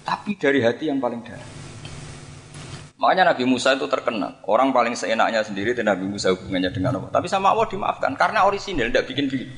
tapi 0.04 0.36
dari 0.36 0.60
hati 0.60 0.92
yang 0.92 1.00
paling 1.00 1.24
dalam. 1.24 1.46
Makanya 3.00 3.32
Nabi 3.32 3.44
Musa 3.48 3.76
itu 3.80 3.88
terkenal. 3.88 4.40
Orang 4.48 4.76
paling 4.76 4.96
seenaknya 4.98 5.44
sendiri 5.46 5.72
dan 5.72 5.88
Nabi 5.88 6.08
Musa 6.10 6.32
hubungannya 6.36 6.72
dengan 6.74 7.00
Allah. 7.00 7.12
Tapi 7.12 7.28
sama 7.32 7.52
Allah 7.54 7.68
dimaafkan 7.70 8.16
karena 8.18 8.44
orisinil, 8.44 8.92
tidak 8.92 9.08
bikin-bikin. 9.08 9.52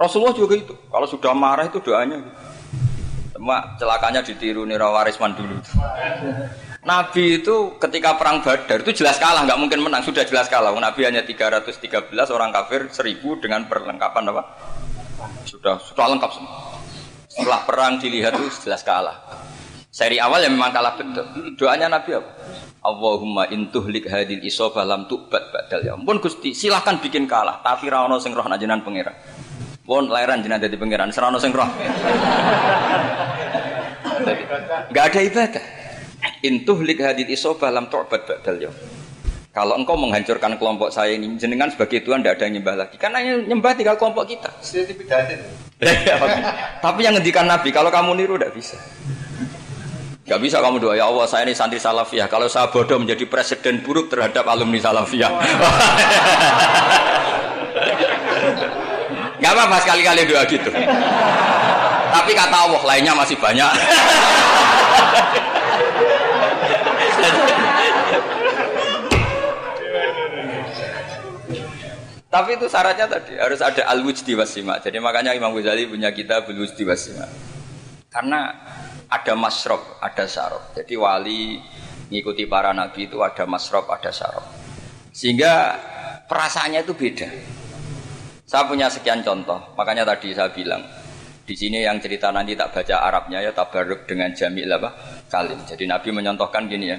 Rasulullah 0.00 0.32
juga 0.32 0.56
itu. 0.56 0.72
Kalau 0.88 1.04
sudah 1.04 1.36
marah 1.36 1.68
itu 1.68 1.76
doanya 1.84 2.16
gitu. 2.24 2.32
Cuma 3.36 3.76
celakanya 3.76 4.24
ditiru 4.24 4.64
Nira 4.64 4.88
Warisman 4.88 5.36
dulu. 5.36 5.60
Nabi 6.80 7.44
itu 7.44 7.76
ketika 7.76 8.16
perang 8.16 8.40
Badar 8.40 8.80
itu 8.80 9.04
jelas 9.04 9.20
kalah, 9.20 9.44
nggak 9.44 9.60
mungkin 9.60 9.84
menang, 9.84 10.00
sudah 10.00 10.24
jelas 10.24 10.48
kalah. 10.48 10.72
Nabi 10.72 11.04
hanya 11.04 11.20
313 11.20 12.08
orang 12.32 12.48
kafir, 12.48 12.88
1000 12.88 13.20
dengan 13.44 13.68
perlengkapan 13.68 14.32
apa? 14.32 14.42
Sudah 15.44 15.76
sudah 15.76 16.16
lengkap 16.16 16.30
semua. 16.32 16.80
Setelah 17.28 17.60
perang 17.68 18.00
dilihat 18.00 18.32
itu 18.40 18.48
jelas 18.64 18.80
kalah. 18.80 19.20
Seri 19.92 20.16
awal 20.16 20.40
yang 20.40 20.56
memang 20.56 20.72
kalah 20.72 20.96
betul. 20.96 21.28
Doanya 21.60 21.92
Nabi 21.92 22.16
apa? 22.16 22.30
Allahumma 22.80 23.44
intuhlik 23.52 24.08
hadil 24.08 24.40
isobah 24.40 24.88
lam 24.88 25.04
tu'bad 25.04 25.52
badal 25.52 25.84
ya. 25.84 25.92
Ampun 25.92 26.16
Gusti, 26.24 26.56
silahkan 26.56 26.96
bikin 26.96 27.28
kalah, 27.28 27.60
tapi 27.60 27.92
ra 27.92 28.08
ono 28.08 28.16
sing 28.16 28.32
roh 28.32 28.48
najenan 28.48 28.80
pangeran. 28.80 29.12
Pun 29.90 30.06
lahiran 30.06 30.38
jenazah 30.38 30.70
di 30.70 30.78
pangeran, 30.78 31.10
serano 31.10 31.42
sing 31.42 31.50
roh. 31.50 31.66
Ada 34.94 35.18
ibadah. 35.26 35.64
Intuh 36.46 36.78
lik 36.78 37.02
hadit 37.02 37.26
isobah 37.26 37.74
lam 37.74 37.90
tu'bad 37.90 38.22
ba'dal 38.22 38.70
yaum. 38.70 38.76
Kalau 39.50 39.74
engkau 39.74 39.98
menghancurkan 39.98 40.62
kelompok 40.62 40.94
saya 40.94 41.18
ini, 41.18 41.34
jenengan 41.34 41.74
sebagai 41.74 42.06
Tuhan 42.06 42.22
tidak 42.22 42.38
ada 42.38 42.46
yang 42.46 42.62
nyembah 42.62 42.86
lagi. 42.86 43.02
Karena 43.02 43.18
yang 43.18 43.50
nyembah 43.50 43.74
tinggal 43.74 43.98
kelompok 43.98 44.30
kita. 44.30 44.46
Tapi 46.86 47.00
yang 47.02 47.18
ngendikan 47.18 47.50
Nabi, 47.50 47.74
kalau 47.74 47.90
kamu 47.90 48.14
niru 48.14 48.38
tidak 48.38 48.54
bisa. 48.54 48.78
Gak 50.22 50.38
bisa 50.38 50.62
kamu 50.62 50.78
doa, 50.78 50.94
ya 50.94 51.10
Allah 51.10 51.26
saya 51.26 51.42
ini 51.42 51.58
santri 51.58 51.82
salafiyah. 51.82 52.30
Kalau 52.30 52.46
saya 52.46 52.70
bodoh 52.70 53.02
menjadi 53.02 53.26
presiden 53.26 53.82
buruk 53.82 54.06
terhadap 54.06 54.46
alumni 54.46 54.78
salafiyah. 54.78 55.34
Gak 59.50 59.58
apa-apa 59.58 59.82
sekali-kali 59.82 60.30
doa 60.30 60.46
gitu. 60.46 60.70
Tapi 62.14 62.30
kata 62.38 62.54
Allah 62.54 62.82
lainnya 62.86 63.18
masih 63.18 63.34
banyak. 63.34 63.66
Tapi 72.30 72.50
itu 72.54 72.70
syaratnya 72.70 73.10
tadi 73.10 73.34
harus 73.42 73.58
ada 73.58 73.90
al 73.90 74.06
wujdi 74.06 74.38
wasima. 74.38 74.78
Jadi 74.78 75.02
makanya 75.02 75.34
Imam 75.34 75.50
Ghazali 75.50 75.90
punya 75.90 76.14
kita 76.14 76.46
bul 76.46 76.62
wujdi 76.62 76.86
wasima. 76.86 77.26
Karena 78.06 78.54
ada 79.10 79.34
masrob, 79.34 79.82
ada 79.98 80.30
syarab. 80.30 80.70
Jadi 80.78 80.94
wali 80.94 81.58
ngikuti 82.06 82.46
para 82.46 82.70
nabi 82.70 83.10
itu 83.10 83.18
ada 83.18 83.50
masrob, 83.50 83.90
ada 83.90 84.14
syarab. 84.14 84.46
Sehingga 85.10 85.74
perasaannya 86.30 86.86
itu 86.86 86.94
beda. 86.94 87.58
Saya 88.50 88.66
punya 88.66 88.90
sekian 88.90 89.22
contoh, 89.22 89.62
makanya 89.78 90.02
tadi 90.02 90.34
saya 90.34 90.50
bilang 90.50 90.82
di 91.46 91.54
sini 91.54 91.86
yang 91.86 92.02
cerita 92.02 92.34
nanti 92.34 92.58
tak 92.58 92.74
baca 92.74 92.98
Arabnya 92.98 93.38
ya 93.46 93.54
tabaruk 93.54 94.10
dengan 94.10 94.34
jamil 94.34 94.66
apa 94.66 94.90
kalim. 95.30 95.62
Jadi 95.62 95.86
Nabi 95.86 96.10
menyontohkan 96.10 96.66
gini 96.66 96.90
ya, 96.90 96.98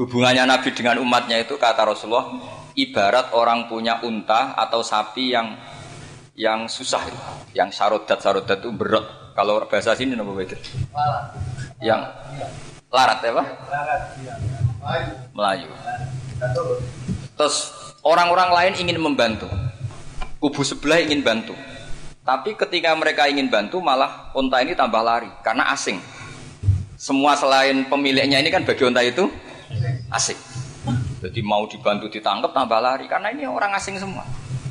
hubungannya 0.00 0.48
Nabi 0.48 0.72
dengan 0.72 0.96
umatnya 1.04 1.44
itu 1.44 1.60
kata 1.60 1.84
Rasulullah 1.84 2.32
ibarat 2.72 3.36
orang 3.36 3.68
punya 3.68 4.00
unta 4.00 4.56
atau 4.56 4.80
sapi 4.80 5.36
yang 5.36 5.60
yang 6.32 6.64
susah 6.72 7.04
itu, 7.04 7.20
yang 7.52 7.68
sarodat 7.68 8.24
sarodat 8.24 8.64
itu 8.64 8.72
berat. 8.72 9.36
Kalau 9.36 9.60
bahasa 9.68 9.92
sini 9.92 10.16
nama 10.16 10.32
beda? 10.32 10.56
Yang 11.84 12.00
larat 12.88 13.20
ya 13.20 13.32
pak? 13.36 13.46
Melayu. 15.36 15.68
Terus 17.36 17.76
orang-orang 18.00 18.48
lain 18.56 18.88
ingin 18.88 18.96
membantu 18.96 19.52
kubu 20.38 20.62
sebelah 20.62 21.02
ingin 21.02 21.22
bantu. 21.22 21.54
Tapi 22.22 22.54
ketika 22.54 22.94
mereka 22.94 23.26
ingin 23.26 23.50
bantu 23.50 23.82
malah 23.82 24.30
unta 24.38 24.62
ini 24.62 24.78
tambah 24.78 25.02
lari 25.02 25.30
karena 25.42 25.70
asing. 25.74 25.98
Semua 26.98 27.38
selain 27.38 27.86
pemiliknya 27.86 28.42
ini 28.42 28.50
kan 28.50 28.66
bagi 28.66 28.82
unta 28.86 29.02
itu 29.02 29.30
asing. 30.10 30.38
Jadi 31.18 31.40
mau 31.42 31.66
dibantu 31.66 32.06
ditangkap 32.06 32.54
tambah 32.54 32.78
lari 32.78 33.10
karena 33.10 33.34
ini 33.34 33.46
orang 33.46 33.74
asing 33.74 33.98
semua. 33.98 34.22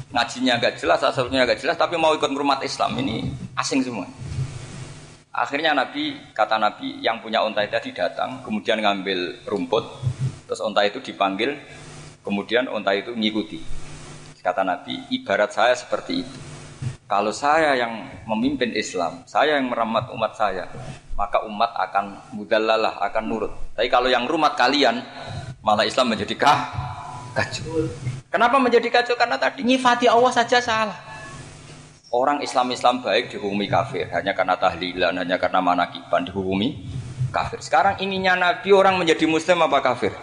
Ngajinya 0.07 0.55
agak 0.55 0.79
jelas, 0.79 1.03
asalnya 1.03 1.43
agak 1.43 1.59
jelas, 1.59 1.75
tapi 1.75 1.99
mau 1.99 2.15
ikut 2.15 2.31
rumah 2.31 2.63
Islam 2.63 2.95
ini 3.03 3.27
asing 3.59 3.83
semua. 3.83 4.07
Akhirnya 5.35 5.75
Nabi 5.75 6.15
kata 6.31 6.55
Nabi 6.55 7.03
yang 7.03 7.19
punya 7.19 7.43
unta 7.43 7.59
tadi 7.67 7.91
datang, 7.91 8.39
kemudian 8.41 8.79
ngambil 8.79 9.43
rumput, 9.43 9.83
terus 10.47 10.63
unta 10.63 10.87
itu 10.87 11.03
dipanggil, 11.03 11.59
kemudian 12.23 12.71
unta 12.71 12.95
itu 12.95 13.11
ngikuti. 13.11 13.59
Kata 14.47 14.63
Nabi, 14.63 15.11
ibarat 15.11 15.51
saya 15.51 15.75
seperti 15.75 16.23
itu. 16.23 16.37
Kalau 17.03 17.35
saya 17.35 17.75
yang 17.75 18.23
memimpin 18.23 18.71
Islam, 18.71 19.27
saya 19.27 19.59
yang 19.59 19.67
merawat 19.67 20.07
umat 20.15 20.39
saya, 20.39 20.71
maka 21.19 21.43
umat 21.43 21.75
akan 21.75 22.31
mudallalah, 22.31 22.95
akan 23.11 23.23
nurut. 23.27 23.51
Tapi 23.75 23.91
kalau 23.91 24.07
yang 24.07 24.23
rumat 24.23 24.55
kalian, 24.55 25.03
malah 25.59 25.83
Islam 25.83 26.15
menjadi 26.15 26.31
kah? 26.39 26.59
kacau. 27.35 27.91
Kenapa 28.33 28.57
menjadi 28.57 28.87
kacau? 28.89 29.19
Karena 29.19 29.37
tadi 29.37 29.61
nyifati 29.61 30.09
Allah 30.09 30.33
saja 30.33 30.57
salah. 30.57 30.97
Orang 32.07 32.39
Islam-Islam 32.39 33.03
baik 33.03 33.35
dihukumi 33.35 33.67
kafir 33.67 34.07
hanya 34.15 34.31
karena 34.31 34.55
tahlilan, 34.55 35.11
hanya 35.11 35.35
karena 35.37 35.59
manakiban 35.59 36.23
dihukumi 36.23 36.87
kafir. 37.35 37.59
Sekarang 37.59 37.99
inginnya 37.99 38.39
Nabi 38.39 38.71
orang 38.71 38.95
menjadi 38.95 39.27
muslim 39.27 39.59
apa 39.59 39.83
kafir? 39.83 40.15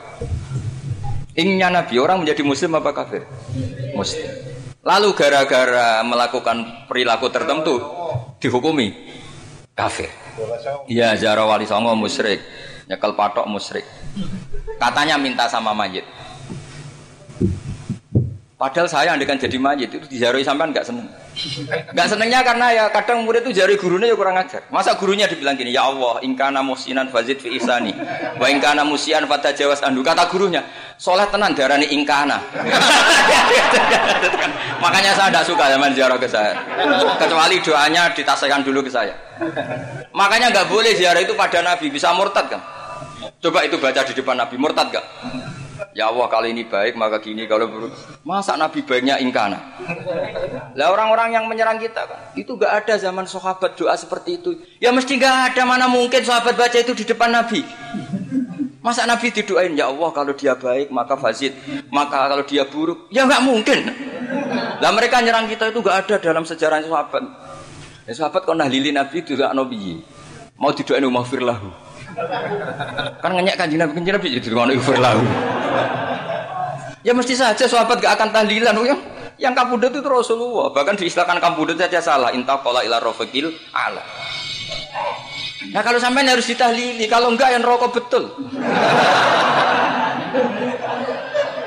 Inginnya 1.35 1.67
Nabi 1.67 1.99
orang 1.99 2.23
menjadi 2.23 2.47
muslim 2.47 2.79
apa 2.79 2.95
kafir? 2.95 3.27
Muslim. 3.99 4.31
Lalu 4.87 5.09
gara-gara 5.19 5.99
melakukan 6.07 6.87
perilaku 6.87 7.27
tertentu 7.35 7.83
dihukumi 8.39 8.95
kafir. 9.75 10.07
Iya, 10.87 11.19
Zara 11.19 11.43
Wali 11.43 11.67
Songo 11.67 11.99
musyrik, 11.99 12.39
nyekel 12.87 13.19
patok 13.19 13.51
musyrik. 13.51 13.83
Katanya 14.79 15.19
minta 15.19 15.51
sama 15.51 15.75
mayit. 15.75 16.07
Padahal 18.55 18.87
saya 18.87 19.19
andekan 19.19 19.35
jadi 19.35 19.59
mayit 19.59 19.91
itu 19.91 20.07
dijaroi 20.07 20.47
sampean 20.47 20.71
nggak 20.71 20.87
seneng. 20.87 21.11
Nggak 21.91 22.07
senengnya 22.07 22.41
karena 22.47 22.67
ya 22.71 22.85
kadang 22.95 23.27
murid 23.27 23.43
itu 23.47 23.59
jari 23.59 23.75
gurunya 23.75 24.07
ya 24.07 24.17
kurang 24.17 24.39
ajar. 24.39 24.63
Masa 24.71 24.95
gurunya 24.95 25.27
dibilang 25.27 25.59
gini, 25.59 25.75
ya 25.75 25.91
Allah, 25.91 26.23
ingkana 26.23 26.63
musinan 26.63 27.11
fazid 27.11 27.43
fi 27.43 27.59
isani, 27.59 27.91
wa 28.39 28.47
ingkana 28.47 28.87
musian 28.87 29.27
fata 29.27 29.51
jawas 29.51 29.83
andu. 29.83 30.07
Kata 30.07 30.31
gurunya, 30.31 30.63
soleh 30.95 31.27
tenan 31.29 31.59
darani 31.59 31.91
ingkana. 31.91 32.39
Makanya 34.85 35.13
saya 35.19 35.29
tidak 35.35 35.45
suka 35.51 35.65
zaman 35.75 35.91
ziarah 35.91 36.19
ke 36.23 36.29
saya. 36.31 36.55
Kecuali 37.19 37.59
doanya 37.59 38.15
ditasaikan 38.15 38.63
dulu 38.63 38.87
ke 38.87 38.91
saya. 38.95 39.15
Makanya 40.15 40.55
nggak 40.55 40.71
boleh 40.71 40.95
ziarah 40.95 41.19
itu 41.19 41.35
pada 41.35 41.67
Nabi, 41.67 41.91
bisa 41.91 42.15
murtad 42.15 42.47
kan? 42.47 42.63
Coba 43.43 43.67
itu 43.67 43.77
baca 43.77 44.01
di 44.07 44.15
depan 44.15 44.39
Nabi, 44.39 44.55
murtad 44.55 44.95
gak? 44.95 45.05
Ya 45.95 46.11
Allah 46.11 46.27
kali 46.27 46.51
ini 46.51 46.67
baik 46.67 46.99
maka 46.99 47.23
gini 47.23 47.47
kalau 47.47 47.71
buruk. 47.71 47.95
Masa 48.27 48.59
Nabi 48.59 48.83
baiknya 48.83 49.23
ingkana? 49.23 49.79
Lah 50.75 50.91
orang-orang 50.91 51.39
yang 51.39 51.47
menyerang 51.47 51.79
kita 51.79 52.03
kan 52.11 52.35
itu 52.35 52.59
gak 52.59 52.83
ada 52.83 52.99
zaman 52.99 53.31
sahabat 53.31 53.79
doa 53.79 53.95
seperti 53.95 54.43
itu. 54.43 54.59
Ya 54.83 54.91
mesti 54.91 55.15
gak 55.15 55.55
ada 55.55 55.63
mana 55.63 55.87
mungkin 55.87 56.19
sahabat 56.27 56.59
baca 56.59 56.75
itu 56.75 56.99
di 56.99 57.07
depan 57.07 57.31
Nabi. 57.31 57.63
Masa 58.83 59.07
Nabi 59.07 59.31
didoain 59.31 59.79
ya 59.79 59.87
Allah 59.87 60.11
kalau 60.11 60.35
dia 60.35 60.59
baik 60.59 60.91
maka 60.91 61.15
fazid, 61.15 61.55
maka 61.95 62.27
kalau 62.27 62.43
dia 62.43 62.67
buruk 62.67 63.07
ya 63.15 63.25
nggak 63.25 63.43
mungkin. 63.47 63.79
Lah 64.83 64.91
mereka 64.91 65.23
nyerang 65.23 65.47
kita 65.47 65.71
itu 65.71 65.79
gak 65.79 66.11
ada 66.11 66.19
dalam 66.19 66.43
sejarah 66.43 66.83
sahabat. 66.83 67.23
Ya 68.11 68.13
sahabat 68.19 68.43
kok 68.43 68.59
nahlili 68.59 68.91
Nabi 68.91 69.23
itu 69.23 69.39
gak 69.39 69.55
Nabi. 69.55 70.03
Mau 70.59 70.75
didoain 70.75 71.07
umafir 71.07 71.39
lahu. 71.39 71.84
Kan 73.19 73.31
ngenyak 73.35 73.57
kanjeng 73.59 73.81
Nabi 73.83 73.93
kanjeng 73.99 74.15
Nabi 74.17 74.29
jadi 74.39 74.49
ngono 74.55 74.73
umafir 74.75 74.99
lahu. 75.01 75.23
Ya 77.05 77.13
mesti 77.13 77.37
saja 77.37 77.69
sahabat 77.69 78.01
gak 78.01 78.17
akan 78.17 78.29
tahlilan 78.33 78.73
yang 78.81 79.01
yang 79.37 79.53
kabudut 79.53 79.93
itu 79.93 80.09
Rasulullah. 80.09 80.73
Bahkan 80.73 80.97
diistilahkan 80.97 81.37
kabudut 81.43 81.77
saja 81.77 82.01
salah. 82.01 82.33
Inta 82.33 82.57
qala 82.65 82.81
ila 82.87 83.03
rafiqil 83.03 83.53
ala. 83.77 84.01
Nah 85.75 85.81
kalau 85.85 85.99
sampai 86.01 86.29
harus 86.29 86.49
ditahlili, 86.49 87.09
kalau 87.09 87.33
enggak 87.33 87.53
yang 87.53 87.65
rokok 87.65 87.93
betul. 87.93 88.31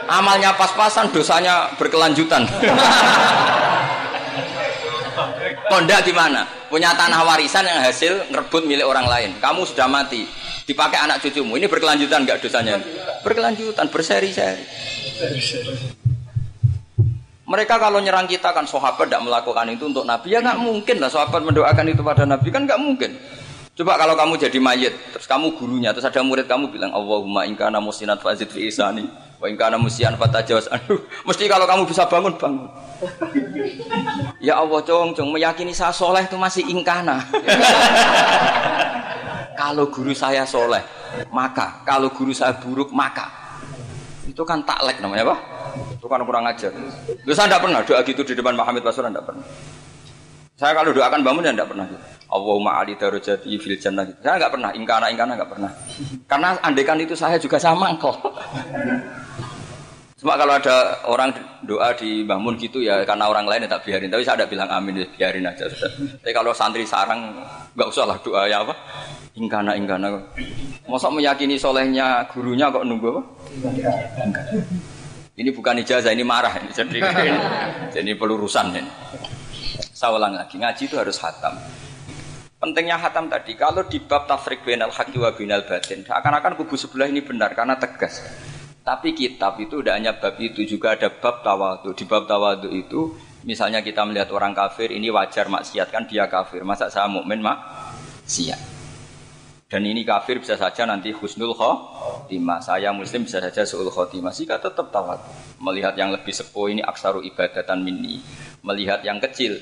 Amalnya 0.08 0.56
pas-pasan, 0.56 1.12
dosanya 1.12 1.68
berkelanjutan. 1.76 2.48
Kondak 5.68 6.08
gimana? 6.08 6.48
Punya 6.72 6.96
tanah 6.96 7.28
warisan 7.28 7.68
yang 7.68 7.84
hasil 7.84 8.32
ngerebut 8.32 8.64
milik 8.64 8.88
orang 8.88 9.08
lain. 9.08 9.32
Kamu 9.40 9.68
sudah 9.68 9.88
mati, 9.92 10.24
dipakai 10.64 11.00
anak 11.00 11.20
cucumu. 11.24 11.60
Ini 11.60 11.68
berkelanjutan 11.68 12.24
enggak 12.24 12.40
dosanya? 12.40 12.80
Berkelanjutan, 13.24 13.92
berseri-seri. 13.92 14.64
Mereka 17.48 17.80
kalau 17.80 18.04
nyerang 18.04 18.28
kita 18.28 18.52
kan 18.52 18.68
sahabat 18.68 19.08
tidak 19.08 19.24
melakukan 19.24 19.72
itu 19.72 19.88
untuk 19.88 20.04
Nabi 20.04 20.36
ya 20.36 20.44
nggak 20.44 20.60
mungkin 20.60 21.00
lah 21.00 21.08
sahabat 21.08 21.48
mendoakan 21.48 21.96
itu 21.96 22.04
pada 22.04 22.28
Nabi 22.28 22.48
kan 22.52 22.68
nggak 22.68 22.80
mungkin. 22.80 23.16
Coba 23.72 23.96
kalau 23.96 24.18
kamu 24.20 24.36
jadi 24.42 24.60
mayit, 24.60 24.92
terus 25.16 25.30
kamu 25.30 25.56
gurunya, 25.56 25.96
terus 25.96 26.04
ada 26.04 26.20
murid 26.26 26.50
kamu 26.50 26.74
bilang 26.74 26.92
Allahumma 26.92 27.48
ingkana 27.48 27.80
musinat 27.80 28.20
fazid 28.20 28.52
fi 28.52 28.68
isani 28.68 29.08
wa 29.38 29.46
ingkana 29.46 29.78
musian 29.78 30.18
fatajawas 30.18 30.66
aduh 30.74 30.98
mesti 31.26 31.46
kalau 31.46 31.70
kamu 31.70 31.86
bisa 31.86 32.10
bangun 32.10 32.34
bangun. 32.38 32.66
ya 34.42 34.58
Allah 34.58 34.82
cong 34.82 35.14
cong 35.14 35.30
meyakini 35.30 35.70
saya 35.70 35.94
soleh 35.94 36.26
itu 36.26 36.34
masih 36.34 36.66
ingkana. 36.66 37.22
kalau 39.62 39.90
guru 39.94 40.18
saya 40.18 40.46
soleh 40.46 40.82
maka 41.30 41.86
kalau 41.86 42.10
guru 42.10 42.34
saya 42.34 42.58
buruk 42.58 42.90
maka 42.90 43.48
itu 44.28 44.44
kan 44.44 44.60
taklek 44.62 45.00
namanya 45.00 45.34
apa? 45.34 45.36
Itu 45.96 46.06
kan 46.12 46.22
kurang 46.28 46.46
ajar. 46.46 46.72
Lu 47.24 47.32
saya 47.32 47.48
tidak 47.48 47.64
pernah 47.64 47.80
doa 47.82 48.00
gitu 48.04 48.22
di 48.28 48.34
depan 48.36 48.54
Muhammad 48.60 48.84
Basuran 48.84 49.16
tidak 49.16 49.32
pernah. 49.32 49.46
Saya 50.58 50.74
kalau 50.76 50.92
doakan 50.92 51.22
bangun 51.24 51.48
ya 51.48 51.54
tidak 51.56 51.70
pernah. 51.72 51.86
Allahumma 52.28 52.84
ali 52.84 53.00
darajati 53.00 53.56
fil 53.56 53.80
jannah. 53.80 54.04
Saya 54.20 54.36
nggak 54.36 54.52
pernah. 54.52 54.70
Ingkana 54.76 55.06
ingkana 55.10 55.32
nggak 55.40 55.52
pernah. 55.54 55.72
Karena 56.28 56.50
andekan 56.60 57.00
itu 57.00 57.16
saya 57.16 57.40
juga 57.40 57.56
sama 57.56 57.96
kok. 57.96 58.20
Cuma 60.28 60.36
kalau 60.36 60.60
ada 60.60 61.08
orang 61.08 61.32
doa 61.64 61.96
di 61.96 62.28
bangun 62.28 62.60
gitu 62.60 62.84
ya 62.84 63.00
karena 63.08 63.32
orang 63.32 63.48
lain 63.48 63.64
ya 63.64 63.80
tak 63.80 63.88
biarin. 63.88 64.12
Tapi 64.12 64.28
saya 64.28 64.36
tidak 64.44 64.52
bilang 64.52 64.68
amin, 64.68 65.00
ya 65.00 65.08
biarin 65.08 65.48
aja. 65.48 65.72
Tapi 65.72 66.36
kalau 66.36 66.52
santri 66.52 66.84
sarang 66.84 67.32
nggak 67.72 67.88
usah 67.88 68.04
lah 68.04 68.20
doa 68.20 68.44
ya 68.44 68.60
apa? 68.60 68.76
Ingkana 69.40 69.80
ingkana. 69.80 70.20
Masa 70.84 71.08
meyakini 71.08 71.56
solehnya 71.56 72.28
gurunya 72.28 72.68
kok 72.68 72.84
nunggu 72.84 73.08
apa? 73.08 73.22
Ini 75.40 75.50
bukan 75.56 75.80
ijazah, 75.88 76.12
ini 76.12 76.28
marah. 76.28 76.60
Ini 76.60 76.76
jadi 76.76 77.00
ini, 77.96 78.12
pelurusan 78.20 78.76
ini. 78.76 78.92
Saya 79.96 80.12
ulang 80.12 80.36
lagi, 80.36 80.60
ngaji 80.60 80.92
itu 80.92 81.00
harus 81.00 81.24
hatam. 81.24 81.56
Pentingnya 82.60 83.00
hatam 83.00 83.32
tadi, 83.32 83.56
kalau 83.56 83.88
di 83.88 84.04
bab 84.04 84.28
tafrik 84.28 84.68
binal 84.68 84.92
haqi 84.92 85.16
wa 85.16 85.32
batin, 85.32 86.04
akan-akan 86.04 86.60
kubu 86.60 86.76
sebelah 86.76 87.08
ini 87.08 87.24
benar 87.24 87.56
karena 87.56 87.80
tegas. 87.80 88.20
Tapi 88.88 89.12
kitab 89.12 89.60
itu 89.60 89.84
tidak 89.84 90.00
hanya 90.00 90.16
bab 90.16 90.40
itu, 90.40 90.64
juga 90.64 90.96
ada 90.96 91.12
bab 91.12 91.44
tawadu. 91.44 91.92
Di 91.92 92.08
bab 92.08 92.24
tawadu 92.24 92.72
itu, 92.72 93.20
misalnya 93.44 93.84
kita 93.84 94.08
melihat 94.08 94.32
orang 94.32 94.56
kafir, 94.56 94.96
ini 94.96 95.12
wajar 95.12 95.52
maksiat 95.52 95.92
kan 95.92 96.08
dia 96.08 96.24
kafir. 96.32 96.64
Masa 96.64 96.88
saya 96.88 97.12
mukmin 97.12 97.44
maksiat. 97.44 98.80
Dan 99.68 99.84
ini 99.84 100.08
kafir 100.08 100.40
bisa 100.40 100.56
saja 100.56 100.88
nanti 100.88 101.12
husnul 101.12 101.52
khotimah. 101.52 102.64
Saya 102.64 102.96
muslim 102.96 103.28
bisa 103.28 103.44
saja 103.44 103.68
suul 103.68 103.92
khotimah. 103.92 104.32
Jika 104.32 104.56
tetap 104.64 104.88
tawat. 104.96 105.20
Melihat 105.60 106.00
yang 106.00 106.16
lebih 106.16 106.32
sepuh 106.32 106.72
ini 106.72 106.80
aksaru 106.80 107.20
ibadatan 107.28 107.84
minni. 107.84 108.24
Melihat 108.64 109.04
yang 109.04 109.20
kecil. 109.20 109.60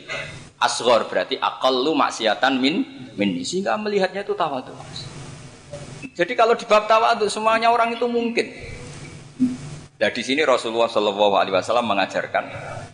Asgor 0.61 1.09
berarti 1.09 1.41
akallu 1.41 1.97
maksiatan 1.97 2.61
min 2.61 2.85
minni. 3.17 3.41
Sehingga 3.41 3.73
melihatnya 3.81 4.21
itu 4.21 4.37
tawat. 4.37 4.69
Jadi 6.13 6.33
kalau 6.37 6.53
di 6.53 6.69
bab 6.69 6.85
tawat 6.85 7.25
semuanya 7.25 7.73
orang 7.73 7.97
itu 7.97 8.05
mungkin. 8.05 8.45
Nah 9.95 10.11
di 10.11 10.21
sini 10.27 10.43
Rasulullah 10.43 10.91
Shallallahu 10.91 11.39
Alaihi 11.39 11.55
Wasallam 11.55 11.87
mengajarkan 11.87 12.43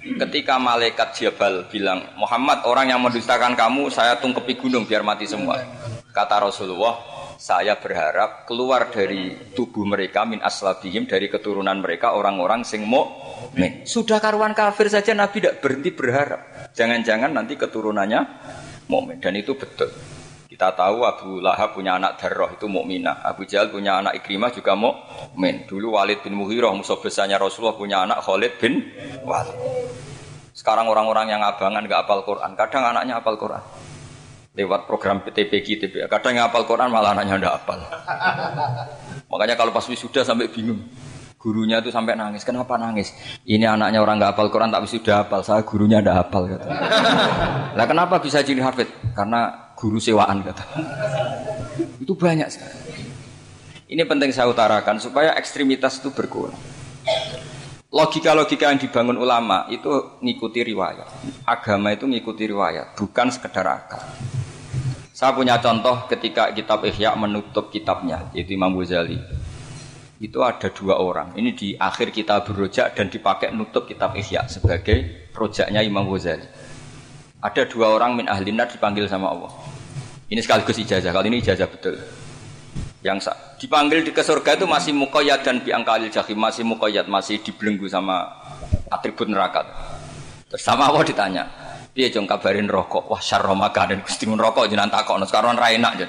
ketika 0.01 0.61
malaikat 0.61 1.17
Jabal 1.17 1.65
bilang 1.65 2.13
Muhammad 2.13 2.61
orang 2.69 2.93
yang 2.93 3.01
mendustakan 3.01 3.57
kamu 3.57 3.89
saya 3.89 4.21
tungkepi 4.21 4.61
gunung 4.61 4.85
biar 4.85 5.01
mati 5.01 5.25
semua 5.25 5.57
Kata 6.11 6.43
Rasulullah, 6.43 6.99
saya 7.39 7.79
berharap 7.79 8.43
keluar 8.43 8.91
dari 8.91 9.31
tubuh 9.55 9.87
mereka 9.87 10.27
min 10.27 10.43
aslabihim 10.43 11.07
dari 11.07 11.31
keturunan 11.31 11.79
mereka 11.79 12.11
orang-orang 12.19 12.67
sing 12.67 12.83
mukmin. 12.83 13.87
Sudah 13.87 14.19
karuan 14.19 14.51
kafir 14.51 14.91
saja 14.91 15.15
Nabi 15.15 15.39
tidak 15.39 15.63
berhenti 15.63 15.95
berharap. 15.95 16.67
Jangan-jangan 16.75 17.31
nanti 17.31 17.55
keturunannya 17.55 18.21
mukmin 18.91 19.23
dan 19.23 19.39
itu 19.39 19.55
betul. 19.55 19.87
Kita 20.61 20.77
tahu 20.77 21.01
Abu 21.01 21.41
Lahab 21.41 21.73
punya 21.73 21.97
anak 21.97 22.21
Darroh 22.21 22.53
itu 22.53 22.69
mukminah. 22.69 23.25
Abu 23.25 23.49
Jahal 23.49 23.73
punya 23.73 23.97
anak 23.97 24.21
Ikrimah 24.21 24.53
juga 24.53 24.77
mukmin. 24.77 25.65
Dulu 25.65 25.97
Walid 25.97 26.21
bin 26.21 26.37
Muhirah 26.37 26.69
musuh 26.77 27.01
besarnya 27.01 27.41
Rasulullah 27.41 27.73
punya 27.73 28.05
anak 28.05 28.21
Khalid 28.21 28.61
bin 28.61 28.93
Walid. 29.25 29.57
Sekarang 30.53 30.85
orang-orang 30.85 31.33
yang 31.33 31.41
abangan 31.41 31.81
gak 31.89 32.05
apal 32.05 32.21
Quran, 32.21 32.53
kadang 32.53 32.93
anaknya 32.93 33.17
apal 33.17 33.41
Quran 33.41 33.57
lewat 34.53 34.85
program 34.85 35.25
PTPG 35.25 35.81
TPA. 35.81 36.05
Kadang 36.05 36.37
ngapal 36.37 36.69
Quran 36.69 36.93
malah 36.93 37.17
anaknya 37.17 37.41
ndak 37.41 37.65
apal. 37.65 37.81
Makanya 39.33 39.57
kalau 39.57 39.73
pas 39.73 39.89
wisuda 39.89 40.21
sampai 40.21 40.45
bingung. 40.45 40.85
Gurunya 41.41 41.81
itu 41.81 41.89
sampai 41.89 42.13
nangis. 42.13 42.45
Kenapa 42.45 42.77
nangis? 42.77 43.17
Ini 43.49 43.65
anaknya 43.65 43.97
orang 43.97 44.21
nggak 44.21 44.37
hafal 44.37 44.53
Quran 44.53 44.69
tapi 44.69 44.85
sudah 44.85 45.25
hafal. 45.25 45.41
Saya 45.41 45.65
gurunya 45.65 46.05
hafal 46.05 46.53
kata. 46.53 46.69
Lah 47.73 47.85
kenapa 47.89 48.21
bisa 48.21 48.45
jadi 48.45 48.61
hafid? 48.61 48.85
Karena 49.17 49.70
guru 49.81 49.97
sewaan 49.97 50.45
kata. 50.45 50.61
Itu 51.97 52.13
banyak 52.13 52.47
sekali. 52.53 52.77
Ini 53.89 54.05
penting 54.05 54.29
saya 54.29 54.45
utarakan 54.53 55.01
supaya 55.01 55.33
ekstremitas 55.33 55.97
itu 55.97 56.13
berkurang. 56.13 56.53
Logika-logika 57.91 58.71
yang 58.71 58.79
dibangun 58.79 59.19
ulama 59.19 59.67
itu 59.67 60.21
ngikuti 60.21 60.63
riwayat. 60.63 61.09
Agama 61.43 61.91
itu 61.91 62.07
ngikuti 62.07 62.47
riwayat, 62.47 62.95
bukan 62.95 63.27
sekedar 63.33 63.67
akal. 63.67 63.99
Saya 65.11 65.35
punya 65.35 65.59
contoh 65.59 66.07
ketika 66.07 66.55
kitab 66.55 66.87
Ihya 66.87 67.11
menutup 67.19 67.67
kitabnya, 67.67 68.31
yaitu 68.31 68.55
Imam 68.55 68.71
Ghazali 68.79 69.19
itu 70.21 70.39
ada 70.39 70.69
dua 70.69 71.01
orang. 71.01 71.33
Ini 71.35 71.51
di 71.51 71.73
akhir 71.75 72.13
kitab 72.13 72.45
berojak 72.45 72.93
dan 72.93 73.09
dipakai 73.09 73.51
nutup 73.51 73.89
kitab 73.89 74.13
Ihya 74.15 74.45
sebagai 74.47 75.27
rojaknya 75.35 75.83
Imam 75.83 76.07
Ghazali. 76.07 76.45
Ada 77.41 77.65
dua 77.65 77.91
orang 77.91 78.15
min 78.15 78.29
ahlinar 78.29 78.69
dipanggil 78.69 79.09
sama 79.09 79.33
Allah. 79.33 79.51
Ini 80.31 80.39
sekaligus 80.39 80.79
ijazah. 80.79 81.11
Kali 81.11 81.27
ini 81.27 81.43
ijazah 81.43 81.67
betul. 81.67 81.99
Yang 83.03 83.35
dipanggil 83.59 84.07
di 84.07 84.15
ke 84.15 84.23
surga 84.23 84.55
itu 84.55 84.63
masih 84.63 84.95
mukoyat 84.95 85.43
dan 85.43 85.59
biangkalil 85.59 86.07
jahim 86.07 86.39
masih 86.39 86.63
mukoyat 86.63 87.11
masih 87.11 87.43
dibelenggu 87.43 87.91
sama 87.91 88.31
atribut 88.87 89.27
neraka. 89.27 89.67
Terus 90.47 90.63
sama 90.63 90.87
Allah 90.87 91.03
ditanya, 91.03 91.43
dia 91.91 92.07
jong 92.07 92.29
kabarin 92.31 92.71
rokok. 92.71 93.11
Wah 93.11 93.19
syarromaka 93.19 93.91
dan 93.91 93.99
kustingun 93.99 94.39
rokok 94.39 94.71
jenang 94.71 94.87
takok. 94.87 95.19
Sekarang 95.27 95.59
enak 95.59 95.91
aja. 95.99 96.07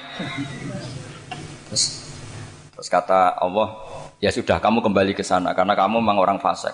Terus, 1.67 1.83
terus 2.79 2.89
kata 2.93 3.35
Allah, 3.43 3.75
Ya 4.23 4.31
sudah 4.31 4.63
kamu 4.63 4.87
kembali 4.87 5.19
ke 5.19 5.27
sana 5.27 5.51
karena 5.51 5.75
kamu 5.75 5.99
memang 5.99 6.23
orang 6.23 6.39
fasik. 6.39 6.71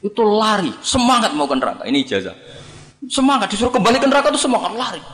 Itu 0.00 0.24
lari, 0.24 0.72
semangat 0.80 1.36
mau 1.36 1.44
ke 1.44 1.52
neraka. 1.52 1.84
Ini 1.84 2.00
ijazah. 2.08 2.32
Semangat 3.04 3.52
disuruh 3.52 3.68
kembali 3.68 4.00
ke 4.00 4.08
neraka 4.08 4.32
itu 4.32 4.40
semangat 4.40 4.72
lari. 4.72 5.04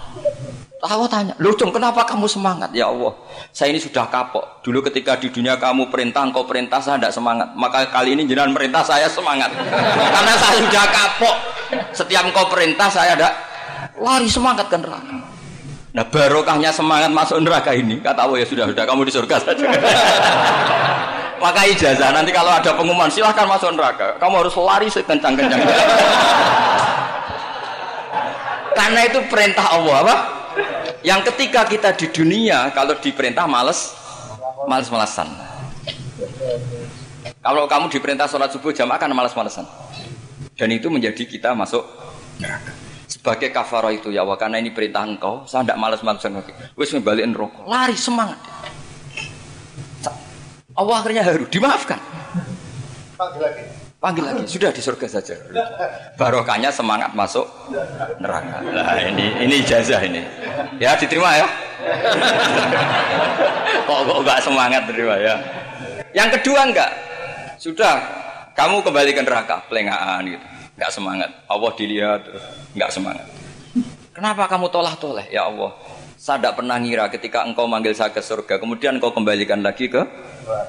Tahu 0.83 1.07
tanya, 1.07 1.31
lu 1.39 1.55
dong 1.55 1.71
kenapa 1.71 2.03
kamu 2.03 2.27
semangat? 2.27 2.75
Ya 2.75 2.91
Allah, 2.91 3.15
saya 3.55 3.71
ini 3.71 3.79
sudah 3.79 4.03
kapok. 4.11 4.67
Dulu 4.67 4.83
ketika 4.91 5.15
di 5.15 5.31
dunia 5.31 5.55
kamu 5.55 5.95
perintah, 5.95 6.27
engkau 6.27 6.43
perintah 6.43 6.83
saya 6.83 6.99
tidak 6.99 7.15
semangat. 7.15 7.55
Maka 7.55 7.87
kali 7.87 8.19
ini 8.19 8.27
jenengan 8.27 8.51
perintah 8.51 8.83
saya 8.83 9.07
semangat. 9.07 9.55
Karena 9.87 10.35
saya 10.35 10.59
sudah 10.59 10.85
kapok. 10.91 11.37
Setiap 11.95 12.27
engkau 12.27 12.51
perintah 12.51 12.91
saya 12.91 13.15
ada 13.15 13.31
lari 13.95 14.27
semangat 14.27 14.67
ke 14.67 14.75
neraka. 14.75 15.23
Nah 15.95 16.03
barokahnya 16.03 16.75
semangat 16.75 17.15
masuk 17.15 17.39
neraka 17.39 17.79
ini 17.79 18.03
kata 18.03 18.27
Allah 18.27 18.43
ya 18.43 18.47
sudah 18.51 18.67
sudah 18.67 18.83
kamu 18.83 19.07
di 19.07 19.13
surga 19.15 19.37
saja. 19.39 19.63
Maka 21.47 21.63
ijazah 21.63 22.11
nanti 22.11 22.35
kalau 22.35 22.51
ada 22.51 22.75
pengumuman 22.75 23.07
silahkan 23.07 23.47
masuk 23.47 23.71
neraka. 23.79 24.19
Kamu 24.19 24.35
harus 24.35 24.55
lari 24.59 24.91
sekencang-kencang. 24.91 25.63
Karena 28.83 29.01
itu 29.07 29.23
perintah 29.31 29.79
Allah 29.79 29.97
apa? 30.03 30.42
Yang 31.03 31.35
ketika 31.35 31.67
kita 31.67 31.91
di 31.99 32.07
dunia 32.15 32.71
kalau 32.71 32.95
diperintah 32.95 33.47
males, 33.51 33.91
males-malesan. 34.71 35.27
Kalau 37.43 37.67
kamu 37.67 37.91
diperintah 37.91 38.31
sholat 38.31 38.55
subuh 38.55 38.71
jamaah 38.71 39.03
kan 39.03 39.11
males-malesan. 39.11 39.67
Dan 40.55 40.71
itu 40.71 40.87
menjadi 40.87 41.27
kita 41.27 41.59
masuk 41.59 41.83
neraka. 42.39 42.71
Sebagai 43.11 43.51
kafaro 43.51 43.91
itu 43.91 44.15
ya, 44.15 44.23
karena 44.39 44.63
ini 44.63 44.71
perintah 44.71 45.03
engkau, 45.03 45.43
saya 45.45 45.67
tidak 45.67 45.83
males-malesan 45.83 46.39
lagi. 46.39 46.55
Wes 46.79 46.95
ngebalikin 46.95 47.35
rokok, 47.35 47.67
lari 47.67 47.99
semangat. 47.99 48.39
Allah 50.73 50.97
akhirnya 51.03 51.27
haru, 51.27 51.45
dimaafkan. 51.51 52.01
Panggil 54.03 54.27
lagi, 54.27 54.43
sudah 54.51 54.75
di 54.75 54.83
surga 54.83 55.07
saja. 55.07 55.39
Barokahnya 56.19 56.75
semangat 56.75 57.15
masuk 57.15 57.47
neraka. 58.19 58.59
Nah 58.59 58.99
ini 58.99 59.31
ini 59.47 59.63
ijazah 59.63 60.03
ini. 60.03 60.27
Ya 60.83 60.99
diterima 60.99 61.39
ya. 61.39 61.47
kok 63.87 64.01
kok 64.03 64.19
enggak 64.27 64.43
semangat 64.43 64.83
terima 64.91 65.15
ya. 65.23 65.39
Yang 66.19 66.43
kedua 66.43 66.67
enggak. 66.67 66.91
Sudah 67.63 68.03
kamu 68.59 68.83
kembali 68.83 69.11
ke 69.15 69.23
neraka, 69.23 69.63
pelengahan 69.71 70.27
gitu. 70.27 70.47
Enggak 70.75 70.91
semangat. 70.91 71.31
Allah 71.47 71.71
dilihat 71.79 72.23
enggak 72.75 72.91
semangat. 72.91 73.27
Kenapa 74.11 74.51
kamu 74.51 74.67
tolah-toleh 74.67 75.31
ya 75.31 75.47
Allah? 75.47 75.79
Saya 76.23 76.39
tidak 76.39 76.63
pernah 76.63 76.79
ngira 76.79 77.11
ketika 77.11 77.43
engkau 77.43 77.67
manggil 77.67 77.99
saya 77.99 78.15
ke 78.15 78.23
surga, 78.23 78.63
kemudian 78.63 78.95
engkau 78.95 79.11
kembalikan 79.11 79.59
lagi 79.59 79.91
ke 79.91 80.07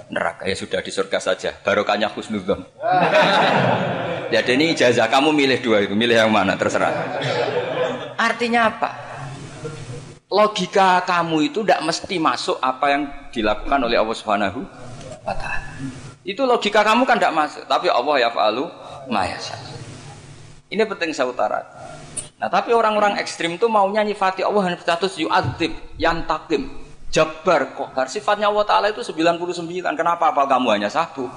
neraka. 0.09 0.49
Ya 0.49 0.57
sudah 0.57 0.81
di 0.81 0.89
surga 0.89 1.21
saja. 1.21 1.53
Barokahnya 1.61 2.09
khusnudon. 2.09 2.65
Jadi 4.33 4.49
ini 4.57 4.73
ijazah 4.73 5.05
kamu 5.13 5.29
milih 5.29 5.61
dua 5.61 5.85
itu, 5.85 5.93
milih 5.93 6.17
yang 6.17 6.33
mana 6.33 6.57
terserah. 6.57 6.89
Artinya 8.17 8.65
apa? 8.65 8.89
Logika 10.33 11.05
kamu 11.05 11.53
itu 11.53 11.61
tidak 11.61 11.85
mesti 11.85 12.17
masuk 12.17 12.57
apa 12.57 12.85
yang 12.89 13.03
dilakukan 13.29 13.77
oleh 13.77 14.01
Allah 14.01 14.17
Subhanahu 14.17 14.65
wa 15.21 15.37
taala. 15.37 15.69
Itu 16.25 16.49
logika 16.49 16.81
kamu 16.81 17.05
kan 17.05 17.21
tidak 17.21 17.37
masuk, 17.37 17.61
tapi 17.69 17.93
Allah 17.93 18.25
ya 18.25 18.33
fa'alu 18.33 18.65
Ini 20.73 20.81
penting 20.89 21.13
saya 21.13 21.29
utarakan. 21.29 21.82
Nah 22.43 22.51
tapi 22.51 22.75
orang-orang 22.75 23.15
ekstrim 23.23 23.55
itu 23.55 23.71
maunya 23.71 24.03
nyifati 24.03 24.43
Allah 24.43 24.67
dengan 24.67 24.83
status 24.83 25.15
yu'adzib, 25.15 25.71
yang 25.95 26.27
takim, 26.27 26.75
jabar, 27.07 27.71
kohar. 27.71 28.11
Sifatnya 28.11 28.51
Allah 28.51 28.67
Ta'ala 28.67 28.91
itu 28.91 28.99
99. 28.99 29.63
Kenapa 29.95 30.35
apa 30.35 30.43
kamu 30.43 30.75
hanya 30.75 30.91
satu? 30.91 31.31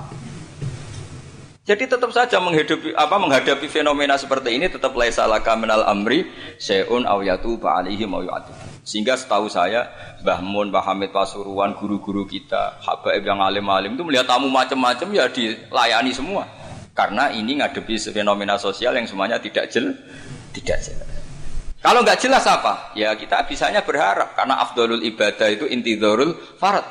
Jadi 1.62 1.86
tetap 1.86 2.11
saja 2.11 2.42
menghadapi 2.42 2.90
apa 2.98 3.22
menghadapi 3.22 3.70
fenomena 3.70 4.18
seperti 4.18 4.59
ini 4.59 4.66
tetap 4.66 4.98
laisa 4.98 5.30
laka 5.30 5.54
minal 5.54 5.86
amri 5.86 6.26
syai'un 6.59 7.07
aw 7.07 7.22
yatuba 7.22 7.78
alaihim 7.78 8.11
aw 8.11 8.42
Sehingga 8.82 9.14
setahu 9.14 9.46
saya 9.46 9.86
Mbah 10.26 10.42
Mun, 10.42 10.74
Mbah 10.74 10.90
Hamid 10.90 11.14
Pasuruan, 11.14 11.78
guru-guru 11.78 12.26
kita, 12.26 12.82
habaib 12.82 13.22
yang 13.22 13.38
alim-alim 13.38 13.94
itu 13.94 14.02
melihat 14.02 14.26
tamu 14.26 14.50
macam-macam 14.50 15.07
ya 15.14 15.30
dilayani 15.30 16.11
semua. 16.11 16.50
Karena 16.98 17.30
ini 17.30 17.62
ngadepi 17.62 17.94
fenomena 18.11 18.59
sosial 18.59 18.98
yang 18.98 19.07
semuanya 19.07 19.38
tidak 19.38 19.70
jelas 19.70 19.94
tidak 20.57 20.80
jelas. 20.80 21.09
Kalau 21.84 22.02
nggak 22.02 22.18
jelas 22.18 22.44
apa? 22.48 22.96
Ya 22.98 23.14
kita 23.14 23.44
bisanya 23.46 23.84
berharap 23.84 24.34
karena 24.34 24.59
afdolul 24.59 25.04
ibadah 25.04 25.46
itu 25.52 25.68
intidorul 25.68 26.34
farad. 26.57 26.82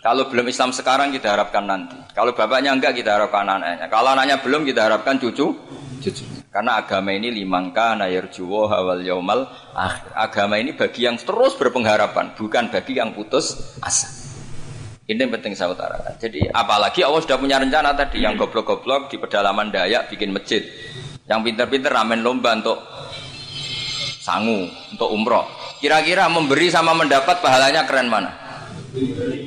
Kalau 0.00 0.30
belum 0.30 0.46
Islam 0.50 0.70
sekarang 0.70 1.10
kita 1.14 1.34
harapkan 1.34 1.66
nanti. 1.66 1.98
Kalau 2.14 2.32
bapaknya 2.34 2.74
enggak 2.74 2.94
kita 2.98 3.14
harapkan 3.18 3.46
anaknya. 3.46 3.86
Kalau 3.90 4.14
anaknya 4.14 4.38
belum 4.38 4.62
kita 4.62 4.86
harapkan 4.90 5.18
cucu, 5.18 5.54
cucu. 6.02 6.24
Karena 6.50 6.80
agama 6.80 7.12
ini 7.12 7.28
limangka 7.28 7.98
nayar 7.98 8.32
juwo 8.32 8.70
hawal 8.70 9.02
yaumal. 9.02 9.50
Agama 10.14 10.56
ini 10.56 10.72
bagi 10.72 11.04
yang 11.04 11.20
terus 11.20 11.58
berpengharapan, 11.58 12.32
bukan 12.38 12.72
bagi 12.72 12.96
yang 12.96 13.12
putus 13.12 13.76
asa. 13.82 14.08
Ini 15.06 15.26
yang 15.26 15.30
penting 15.38 15.54
saya 15.54 15.70
utarakan. 15.70 16.18
Jadi 16.18 16.50
apalagi 16.50 17.06
Allah 17.06 17.22
sudah 17.22 17.38
punya 17.38 17.62
rencana 17.62 17.94
tadi 17.94 18.26
yang 18.26 18.34
goblok-goblok 18.34 19.06
di 19.06 19.22
pedalaman 19.22 19.70
Dayak 19.70 20.10
bikin 20.10 20.34
masjid. 20.34 20.66
Yang 21.26 21.40
pinter-pinter 21.50 21.90
ramen 21.90 22.22
lomba 22.22 22.54
untuk 22.54 22.78
sangu, 24.22 24.70
untuk 24.94 25.10
umroh. 25.10 25.46
Kira-kira 25.82 26.30
memberi 26.30 26.70
sama 26.70 26.94
mendapat 26.94 27.42
pahalanya 27.42 27.82
keren 27.86 28.06
mana? 28.06 28.30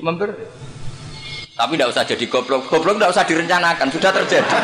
Memberi. 0.04 0.60
Tapi 1.56 1.76
tidak 1.76 1.92
usah 1.92 2.04
jadi 2.08 2.26
goblok. 2.28 2.72
Goblok 2.72 2.96
tidak 3.00 3.12
usah 3.12 3.26
direncanakan, 3.28 3.88
sudah 3.92 4.12
terjadi. 4.16 4.56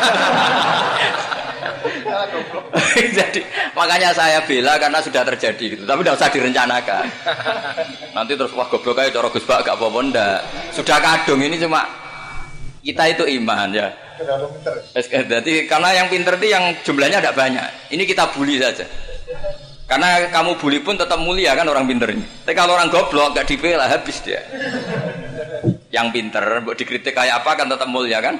jadi 3.20 3.40
makanya 3.76 4.10
saya 4.16 4.40
bela 4.48 4.80
karena 4.80 5.00
sudah 5.04 5.22
terjadi 5.24 5.64
gitu. 5.76 5.84
Tapi 5.84 6.00
tidak 6.00 6.16
usah 6.16 6.28
direncanakan. 6.32 7.04
Nanti 8.16 8.32
terus 8.32 8.52
wah 8.56 8.68
goblok 8.68 9.00
aja 9.00 9.12
cara 9.12 9.28
Gus 9.28 9.44
Bak 9.44 9.68
gak 9.68 9.76
apa-apa 9.76 10.00
Sudah 10.72 10.98
kadung 11.00 11.44
ini 11.44 11.60
cuma 11.60 11.84
kita 12.80 13.08
itu 13.12 13.24
iman 13.40 13.68
ya. 13.72 14.05
Jadi 15.28 15.52
karena 15.68 15.88
yang 15.92 16.08
pinter 16.08 16.34
itu 16.40 16.46
yang 16.48 16.64
jumlahnya 16.82 17.18
tidak 17.20 17.36
banyak. 17.36 17.66
Ini 17.92 18.02
kita 18.08 18.32
bully 18.32 18.56
saja. 18.56 18.88
Karena 19.86 20.26
kamu 20.34 20.58
bully 20.58 20.82
pun 20.82 20.98
tetap 20.98 21.20
mulia 21.22 21.54
kan 21.54 21.68
orang 21.70 21.86
pinter 21.86 22.10
ini. 22.10 22.26
Tapi 22.42 22.56
kalau 22.58 22.74
orang 22.74 22.90
goblok 22.90 23.38
gak 23.38 23.46
dibela 23.46 23.86
habis 23.86 24.18
dia. 24.24 24.42
Yang 25.94 26.06
pinter, 26.10 26.42
buat 26.66 26.74
dikritik 26.74 27.14
kayak 27.14 27.46
apa 27.46 27.54
kan 27.54 27.70
tetap 27.70 27.86
mulia 27.86 28.18
kan? 28.18 28.34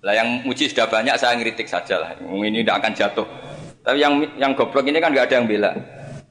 Lah 0.00 0.14
yang 0.16 0.46
muji 0.48 0.72
sudah 0.72 0.88
banyak 0.88 1.12
saya 1.20 1.36
ngeritik 1.36 1.68
saja 1.68 2.00
lah. 2.00 2.10
Ini 2.16 2.64
tidak 2.64 2.76
akan 2.80 2.92
jatuh. 2.96 3.26
Tapi 3.84 4.00
yang 4.00 4.24
yang 4.40 4.56
goblok 4.56 4.88
ini 4.88 4.96
kan 4.96 5.12
gak 5.12 5.28
ada 5.28 5.44
yang 5.44 5.46
bela. 5.46 5.76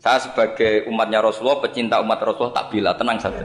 Saya 0.02 0.22
sebagai 0.22 0.86
umatnya 0.86 1.18
Rasulullah, 1.18 1.62
pecinta 1.66 1.98
umat 1.98 2.22
Rasulullah 2.22 2.54
tak 2.62 2.70
bela, 2.74 2.94
tenang 2.94 3.18
saja. 3.18 3.42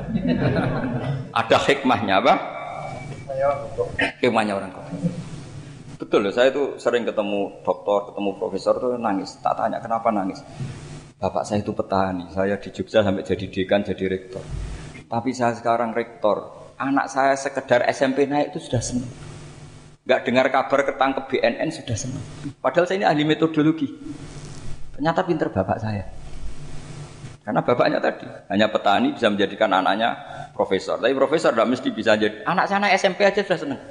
ada 1.41 1.57
hikmahnya 1.57 2.21
apa? 2.21 2.60
Hikmahnya 4.21 4.55
orang 4.57 4.73
kafir. 4.73 4.99
Betul 6.01 6.25
loh, 6.25 6.33
saya 6.33 6.49
itu 6.49 6.81
sering 6.81 7.05
ketemu 7.05 7.61
dokter, 7.61 8.13
ketemu 8.13 8.31
profesor 8.41 8.75
tuh 8.81 8.97
nangis. 8.97 9.37
Tak 9.45 9.53
tanya 9.53 9.79
kenapa 9.85 10.09
nangis. 10.09 10.41
Bapak 11.21 11.45
saya 11.45 11.61
itu 11.61 11.77
petani, 11.77 12.25
saya 12.33 12.57
di 12.57 12.73
Jogja 12.73 13.05
sampai 13.05 13.21
jadi 13.21 13.45
dekan, 13.53 13.85
jadi 13.85 14.09
rektor. 14.09 14.41
Tapi 15.05 15.31
saya 15.37 15.53
sekarang 15.53 15.93
rektor, 15.93 16.49
anak 16.81 17.13
saya 17.13 17.37
sekedar 17.37 17.85
SMP 17.93 18.25
naik 18.25 18.57
itu 18.57 18.65
sudah 18.65 18.81
senang. 18.81 19.13
nggak 20.01 20.25
dengar 20.25 20.47
kabar 20.49 20.81
ketangkep 20.89 21.25
BNN 21.29 21.69
sudah 21.69 21.95
senang. 21.95 22.25
Padahal 22.59 22.89
saya 22.89 23.05
ini 23.05 23.07
ahli 23.07 23.23
metodologi. 23.29 23.87
Ternyata 24.97 25.21
pinter 25.29 25.53
bapak 25.53 25.79
saya. 25.79 26.09
Karena 27.41 27.65
bapaknya 27.65 27.99
tadi 28.05 28.29
hanya 28.53 28.69
petani 28.69 29.17
bisa 29.17 29.33
menjadikan 29.33 29.73
anaknya 29.73 30.13
profesor. 30.53 31.01
Tapi 31.01 31.17
profesor 31.17 31.57
tidak 31.57 31.73
mesti 31.73 31.89
bisa 31.89 32.13
jadi 32.15 32.45
anak 32.45 32.69
sana 32.69 32.93
SMP 32.93 33.25
aja 33.25 33.41
sudah 33.41 33.59
senang. 33.59 33.83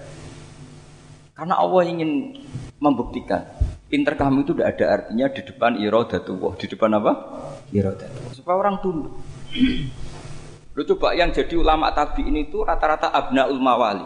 Karena 1.33 1.57
Allah 1.57 1.81
ingin 1.89 2.35
membuktikan 2.77 3.47
pinter 3.89 4.13
kamu 4.13 4.45
itu 4.45 4.53
tidak 4.53 4.77
ada 4.77 4.85
artinya 5.01 5.27
di 5.33 5.41
depan 5.41 5.71
irodatullah. 5.81 6.51
Di 6.61 6.67
depan 6.69 6.89
apa? 7.01 7.11
Irodatullah. 7.73 8.33
Supaya 8.37 8.55
orang 8.61 8.75
tunduk. 8.85 9.17
Lu 10.77 10.81
coba 10.95 11.17
yang 11.17 11.33
jadi 11.33 11.57
ulama 11.57 11.89
tabi 11.91 12.29
ini 12.29 12.47
itu 12.47 12.61
rata-rata 12.61 13.09
abna 13.09 13.49
ulmawali. 13.49 14.05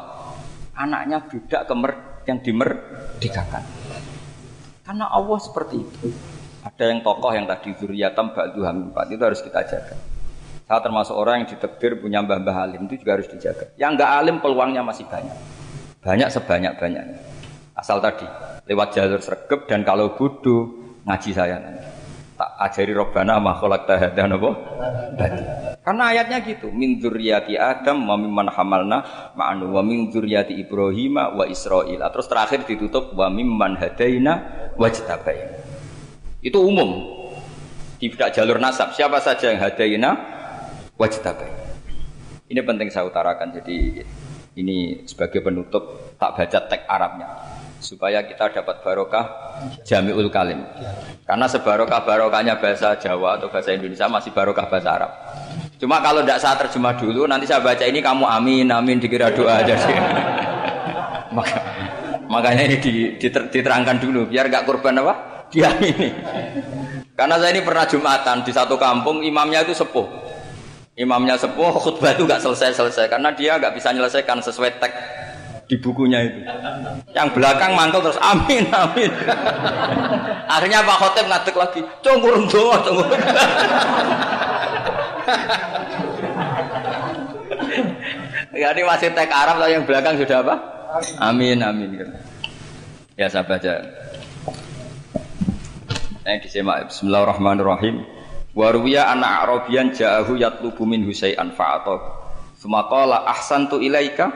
Anaknya 0.73 1.21
budak 1.27 1.67
kemer 1.69 1.91
yang 2.25 2.39
dimerdekakan. 2.39 3.63
Karena 4.87 5.05
Allah 5.11 5.39
seperti 5.43 5.75
itu. 5.83 6.09
Ada 6.64 6.84
yang 6.95 7.03
tokoh 7.03 7.32
yang 7.36 7.43
tadi 7.43 7.76
zuriatam 7.76 8.32
ba'du 8.32 8.64
hamimpat 8.64 9.11
itu 9.11 9.20
harus 9.20 9.43
kita 9.43 9.68
jaga. 9.68 9.95
Saya 10.64 10.80
termasuk 10.80 11.11
orang 11.11 11.43
yang 11.43 11.47
ditekdir 11.51 11.99
punya 11.99 12.24
mbah-mbah 12.24 12.55
alim 12.55 12.88
itu 12.88 13.03
juga 13.03 13.20
harus 13.20 13.28
dijaga. 13.28 13.76
Yang 13.76 13.99
enggak 13.99 14.11
alim 14.16 14.36
peluangnya 14.39 14.80
masih 14.80 15.03
banyak. 15.11 15.36
Banyak 15.99 16.30
sebanyak-banyaknya. 16.32 17.20
Asal 17.76 17.99
tadi 17.99 18.24
lewat 18.64 18.95
jalur 18.95 19.20
sergep 19.20 19.68
dan 19.68 19.84
kalau 19.84 20.16
bodoh 20.16 20.72
ngaji 21.03 21.32
saya. 21.36 21.59
Tak 22.39 22.49
ajari 22.72 22.95
robbana 22.95 23.43
ma 23.43 23.59
khalaqta 23.59 23.99
hadza 23.99 24.24
napa? 24.24 24.51
Karena 25.84 26.03
ayatnya 26.16 26.39
gitu, 26.47 26.72
min 26.72 26.95
dzurriyyati 26.95 27.59
Adam 27.59 28.07
wa 28.07 28.16
mimman 28.16 28.47
hamalna 28.47 29.32
ma'anu 29.36 29.68
wa 29.68 29.84
min 29.84 30.07
dzurriyyati 30.07 30.55
Ibrahim 30.64 31.20
wa 31.20 31.43
Israil. 31.43 31.99
Terus 31.99 32.28
terakhir 32.32 32.64
ditutup 32.64 33.11
wa 33.20 33.28
mimman 33.28 33.76
hadaina 33.76 34.34
wajtabaina. 34.80 35.62
Itu 36.43 36.59
umum. 36.59 37.23
Tidak 38.03 38.35
jalur 38.35 38.59
nasab. 38.59 38.91
Siapa 38.91 39.23
saja 39.23 39.55
yang 39.55 39.63
hadaina 39.63 40.11
wajib 40.99 41.23
tabai. 41.23 41.47
Ini 42.51 42.59
penting 42.67 42.91
saya 42.91 43.07
utarakan. 43.07 43.55
Jadi 43.63 44.03
ini 44.59 45.07
sebagai 45.07 45.39
penutup 45.39 46.13
tak 46.19 46.35
baca 46.35 46.59
teks 46.67 46.85
Arabnya 46.85 47.27
supaya 47.83 48.23
kita 48.23 48.47
dapat 48.51 48.79
barokah 48.79 49.25
jamiul 49.83 50.31
kalim. 50.31 50.63
Karena 51.27 51.47
sebarokah 51.51 52.07
barokahnya 52.07 52.59
bahasa 52.59 52.95
Jawa 52.95 53.39
atau 53.39 53.51
bahasa 53.51 53.75
Indonesia 53.75 54.07
masih 54.07 54.31
barokah 54.31 54.67
bahasa 54.71 54.89
Arab. 54.95 55.11
Cuma 55.79 55.99
kalau 55.99 56.23
tidak 56.23 56.39
saya 56.39 56.55
terjemah 56.63 56.95
dulu, 56.95 57.27
nanti 57.27 57.43
saya 57.43 57.59
baca 57.59 57.83
ini 57.83 57.99
kamu 57.99 58.23
amin 58.23 58.71
amin 58.71 59.03
dikira 59.03 59.35
doa 59.35 59.59
aja 59.59 59.75
sih. 59.75 59.91
Maka, 61.35 61.59
makanya 62.29 62.63
ini 62.69 62.77
diterangkan 63.19 63.97
dulu 63.97 64.29
biar 64.29 64.47
gak 64.53 64.69
korban 64.69 65.01
apa? 65.01 65.32
Diamini. 65.53 66.09
Karena 67.13 67.37
saya 67.37 67.53
ini 67.53 67.61
pernah 67.61 67.85
jumatan 67.85 68.41
di 68.41 68.49
satu 68.49 68.73
kampung, 68.81 69.21
imamnya 69.21 69.61
itu 69.61 69.77
sepuh. 69.77 70.09
Imamnya 70.97 71.37
sepuh, 71.37 71.77
khutbah 71.77 72.17
itu 72.17 72.25
nggak 72.25 72.41
selesai-selesai 72.41 73.09
karena 73.09 73.29
dia 73.37 73.61
nggak 73.61 73.77
bisa 73.77 73.93
menyelesaikan 73.93 74.41
sesuai 74.41 74.81
teks 74.81 74.97
di 75.69 75.79
bukunya 75.79 76.21
itu. 76.27 76.43
Yang 77.15 77.39
belakang 77.39 77.73
mantul 77.73 78.05
terus 78.05 78.19
amin 78.21 78.67
amin. 78.69 79.09
Akhirnya 80.45 80.85
Pak 80.85 80.97
Khotib 81.01 81.25
ngadek 81.25 81.55
lagi, 81.55 81.81
cungkur 82.03 82.35
doa 82.45 82.77
cungkur. 82.83 83.09
ya 88.53 88.69
ini 88.75 88.81
masih 88.85 89.09
teks 89.17 89.33
Arab 89.33 89.57
tapi 89.57 89.73
yang 89.73 89.85
belakang 89.87 90.13
sudah 90.19 90.45
apa? 90.45 90.55
Amin 91.17 91.57
amin. 91.63 92.05
Ya 93.17 93.25
saya 93.29 93.41
baca. 93.47 93.81
Yang 96.24 96.47
disemak 96.47 96.88
Bismillahirrahmanirrahim. 96.88 98.07
Waruya 98.55 99.11
anak 99.11 99.43
Arabian 99.43 99.91
ja'ahu 99.91 100.39
yatlubu 100.39 100.88
min 100.88 101.03
husai'an 101.03 101.51
fa'atab. 101.51 101.99
Sumaqala 102.55 103.28
ahsantu 103.28 103.84
ilaika 103.84 104.32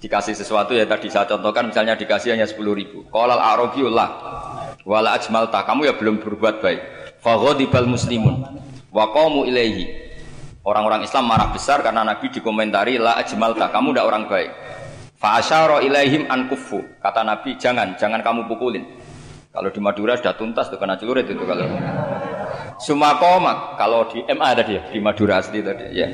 dikasih 0.00 0.32
sesuatu 0.32 0.72
ya 0.72 0.88
tadi 0.88 1.12
saya 1.12 1.28
contohkan 1.28 1.68
misalnya 1.68 1.92
dikasih 1.92 2.32
hanya 2.32 2.48
10 2.48 2.56
ribu. 2.72 3.04
Qala 3.12 3.36
al-arabiyullah 3.36 4.08
wala 4.88 5.12
ajmalta 5.12 5.60
kamu 5.68 5.92
ya 5.92 5.94
belum 6.00 6.24
berbuat 6.24 6.64
baik. 6.64 6.80
Faghadibal 7.20 7.84
muslimun 7.84 8.40
wa 8.88 9.04
qamu 9.12 9.44
ilaihi. 9.44 9.92
Orang-orang 10.64 11.04
Islam 11.04 11.28
marah 11.28 11.52
besar 11.52 11.84
karena 11.84 12.00
Nabi 12.00 12.32
dikomentari 12.32 12.96
la 12.96 13.20
ajmalta 13.20 13.68
kamu 13.68 13.92
tidak 13.92 14.08
orang 14.08 14.24
baik. 14.24 14.50
Fa 15.20 15.36
asyara 15.36 15.84
ilaihim 15.84 16.32
an. 16.32 16.48
Kata 17.04 17.20
Nabi 17.28 17.60
jangan 17.60 17.92
jangan 18.00 18.24
kamu 18.24 18.48
pukulin. 18.48 18.88
Kalau 19.50 19.66
di 19.74 19.80
Madura 19.82 20.14
sudah 20.14 20.38
tuntas 20.38 20.70
tuh 20.70 20.78
kena 20.78 20.94
celurit 20.94 21.26
itu 21.26 21.42
kalau. 21.42 21.66
Sumakomak 22.78 23.74
kalau 23.74 24.06
di 24.06 24.22
MA 24.30 24.54
tadi 24.54 24.78
ya 24.78 24.82
di 24.94 25.02
Madura 25.02 25.42
asli 25.42 25.58
tadi 25.58 25.90
ya. 25.90 26.06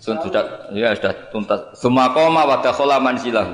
Sudah 0.00 0.72
ya 0.72 0.96
sudah 0.96 1.12
tuntas. 1.28 1.76
Sumakoma 1.76 2.48
wadakhola 2.48 2.96
manzilahu. 3.04 3.52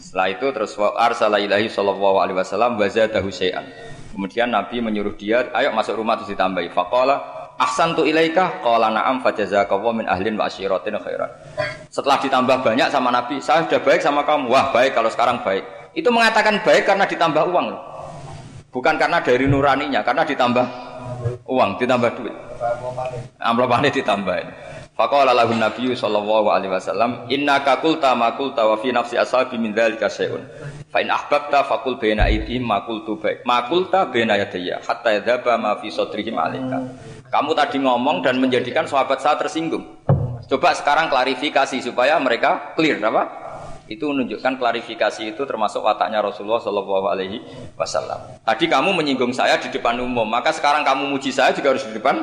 Setelah 0.00 0.28
itu 0.32 0.46
terus 0.50 0.72
arsala 0.80 1.38
ilahi 1.38 1.68
sallallahu 1.68 2.18
alaihi 2.24 2.40
wasallam 2.40 2.80
wazadahu 2.80 3.28
syai'an. 3.30 3.68
Kemudian 4.16 4.48
Nabi 4.48 4.80
menyuruh 4.80 5.12
dia, 5.12 5.46
ayo 5.52 5.76
masuk 5.76 6.00
rumah 6.00 6.16
terus 6.16 6.32
ditambahi. 6.32 6.72
Faqala 6.72 7.20
ahsantu 7.60 8.08
ilaika 8.08 8.64
qala 8.64 8.88
na'am 8.88 9.20
fajazakallahu 9.20 10.02
min 10.02 10.06
ahlin 10.08 10.40
wa 10.40 10.48
asyiratin 10.48 10.96
khairan. 10.98 11.30
Setelah 11.92 12.16
ditambah 12.24 12.64
banyak 12.64 12.88
sama 12.88 13.12
Nabi, 13.12 13.44
saya 13.44 13.68
sudah 13.68 13.84
baik 13.84 14.00
sama 14.00 14.24
kamu. 14.24 14.48
Wah, 14.48 14.72
baik 14.72 14.96
kalau 14.96 15.12
sekarang 15.12 15.44
baik. 15.44 15.75
Itu 15.96 16.12
mengatakan 16.12 16.60
baik 16.60 16.84
karena 16.84 17.08
ditambah 17.08 17.42
uang 17.48 17.66
loh. 17.72 17.82
Bukan 18.68 19.00
karena 19.00 19.24
dari 19.24 19.48
nuraninya, 19.48 20.04
karena 20.04 20.28
ditambah 20.28 20.66
uang, 21.48 21.80
ditambah 21.80 22.10
duit. 22.20 22.36
Amplopane 23.40 23.88
ditambah. 23.88 24.36
Faqala 24.92 25.32
lahu 25.32 25.56
Nabi 25.56 25.92
sallallahu 25.96 26.52
alaihi 26.52 26.72
wasallam, 26.72 27.24
"Innaka 27.32 27.80
qulta 27.80 28.12
ma 28.12 28.36
qulta 28.36 28.64
wa 28.64 28.76
fi 28.80 28.92
nafsi 28.92 29.16
ashabi 29.16 29.56
min 29.56 29.72
dzalika 29.72 30.08
syai'un. 30.08 30.40
Fa 30.92 31.00
in 31.04 31.12
ahbabta 31.12 31.64
faqul 31.64 31.96
baina 32.00 32.28
aydihim 32.28 32.64
ma 32.64 32.84
qultu 32.84 33.16
baik. 33.20 33.44
Ma 33.48 33.64
qulta 33.68 34.08
baina 34.08 34.36
yadayya 34.40 34.84
hatta 34.84 35.16
yadhaba 35.16 35.56
ma 35.56 35.80
fi 35.80 35.88
sadrihim 35.88 36.36
alaika." 36.36 36.80
Kamu 37.28 37.52
tadi 37.56 37.80
ngomong 37.80 38.24
dan 38.24 38.40
menjadikan 38.40 38.84
sahabat 38.88 39.20
saya 39.20 39.36
tersinggung. 39.36 39.84
Coba 40.48 40.72
sekarang 40.72 41.08
klarifikasi 41.08 41.80
supaya 41.80 42.16
mereka 42.16 42.72
clear 42.76 43.00
apa? 43.00 43.45
Itu 43.86 44.10
menunjukkan 44.10 44.58
klarifikasi 44.58 45.30
itu 45.30 45.42
termasuk 45.46 45.82
wataknya 45.86 46.18
Rasulullah 46.18 46.58
Shallallahu 46.58 47.06
Alaihi 47.06 47.38
Wasallam. 47.78 48.42
Tadi 48.42 48.66
kamu 48.66 48.90
menyinggung 48.98 49.30
saya 49.30 49.56
di 49.62 49.70
depan 49.70 49.94
umum, 50.02 50.26
maka 50.26 50.50
sekarang 50.50 50.82
kamu 50.82 51.14
muji 51.14 51.30
saya 51.30 51.54
juga 51.54 51.74
harus 51.74 51.86
di 51.86 51.94
depan 51.94 52.18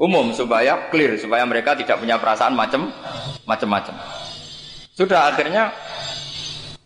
umum 0.00 0.32
supaya 0.32 0.88
clear, 0.88 1.20
supaya 1.20 1.44
mereka 1.44 1.76
tidak 1.76 2.00
punya 2.00 2.16
perasaan 2.16 2.56
macam 2.56 2.88
macam-macam. 3.44 3.92
Sudah 4.96 5.28
akhirnya 5.28 5.68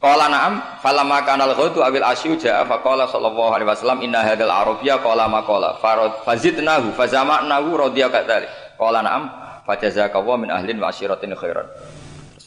Qala 0.01 0.33
na'am 0.33 0.81
falamma 0.81 1.21
kana 1.29 1.45
al-ghautu 1.45 1.85
awil 1.85 2.01
asyu 2.01 2.33
ja'a 2.33 2.65
faqala 2.65 3.05
sallallahu 3.05 3.53
alaihi 3.53 3.69
wasallam 3.69 4.01
inna 4.01 4.25
hadzal 4.25 4.49
arabiyya 4.49 4.97
qala 5.05 5.29
ma 5.29 5.45
qala 5.45 5.77
fazidnahu 6.25 6.97
fazama'nahu 6.97 7.69
radiya 7.77 8.09
kadzalik. 8.09 8.49
Qala 8.81 9.05
na'am 9.05 9.29
fajazakallahu 9.69 10.49
min 10.49 10.49
ahlin 10.49 10.81
wa 10.81 10.89
asyiratin 10.89 11.37
khairan. 11.37 11.69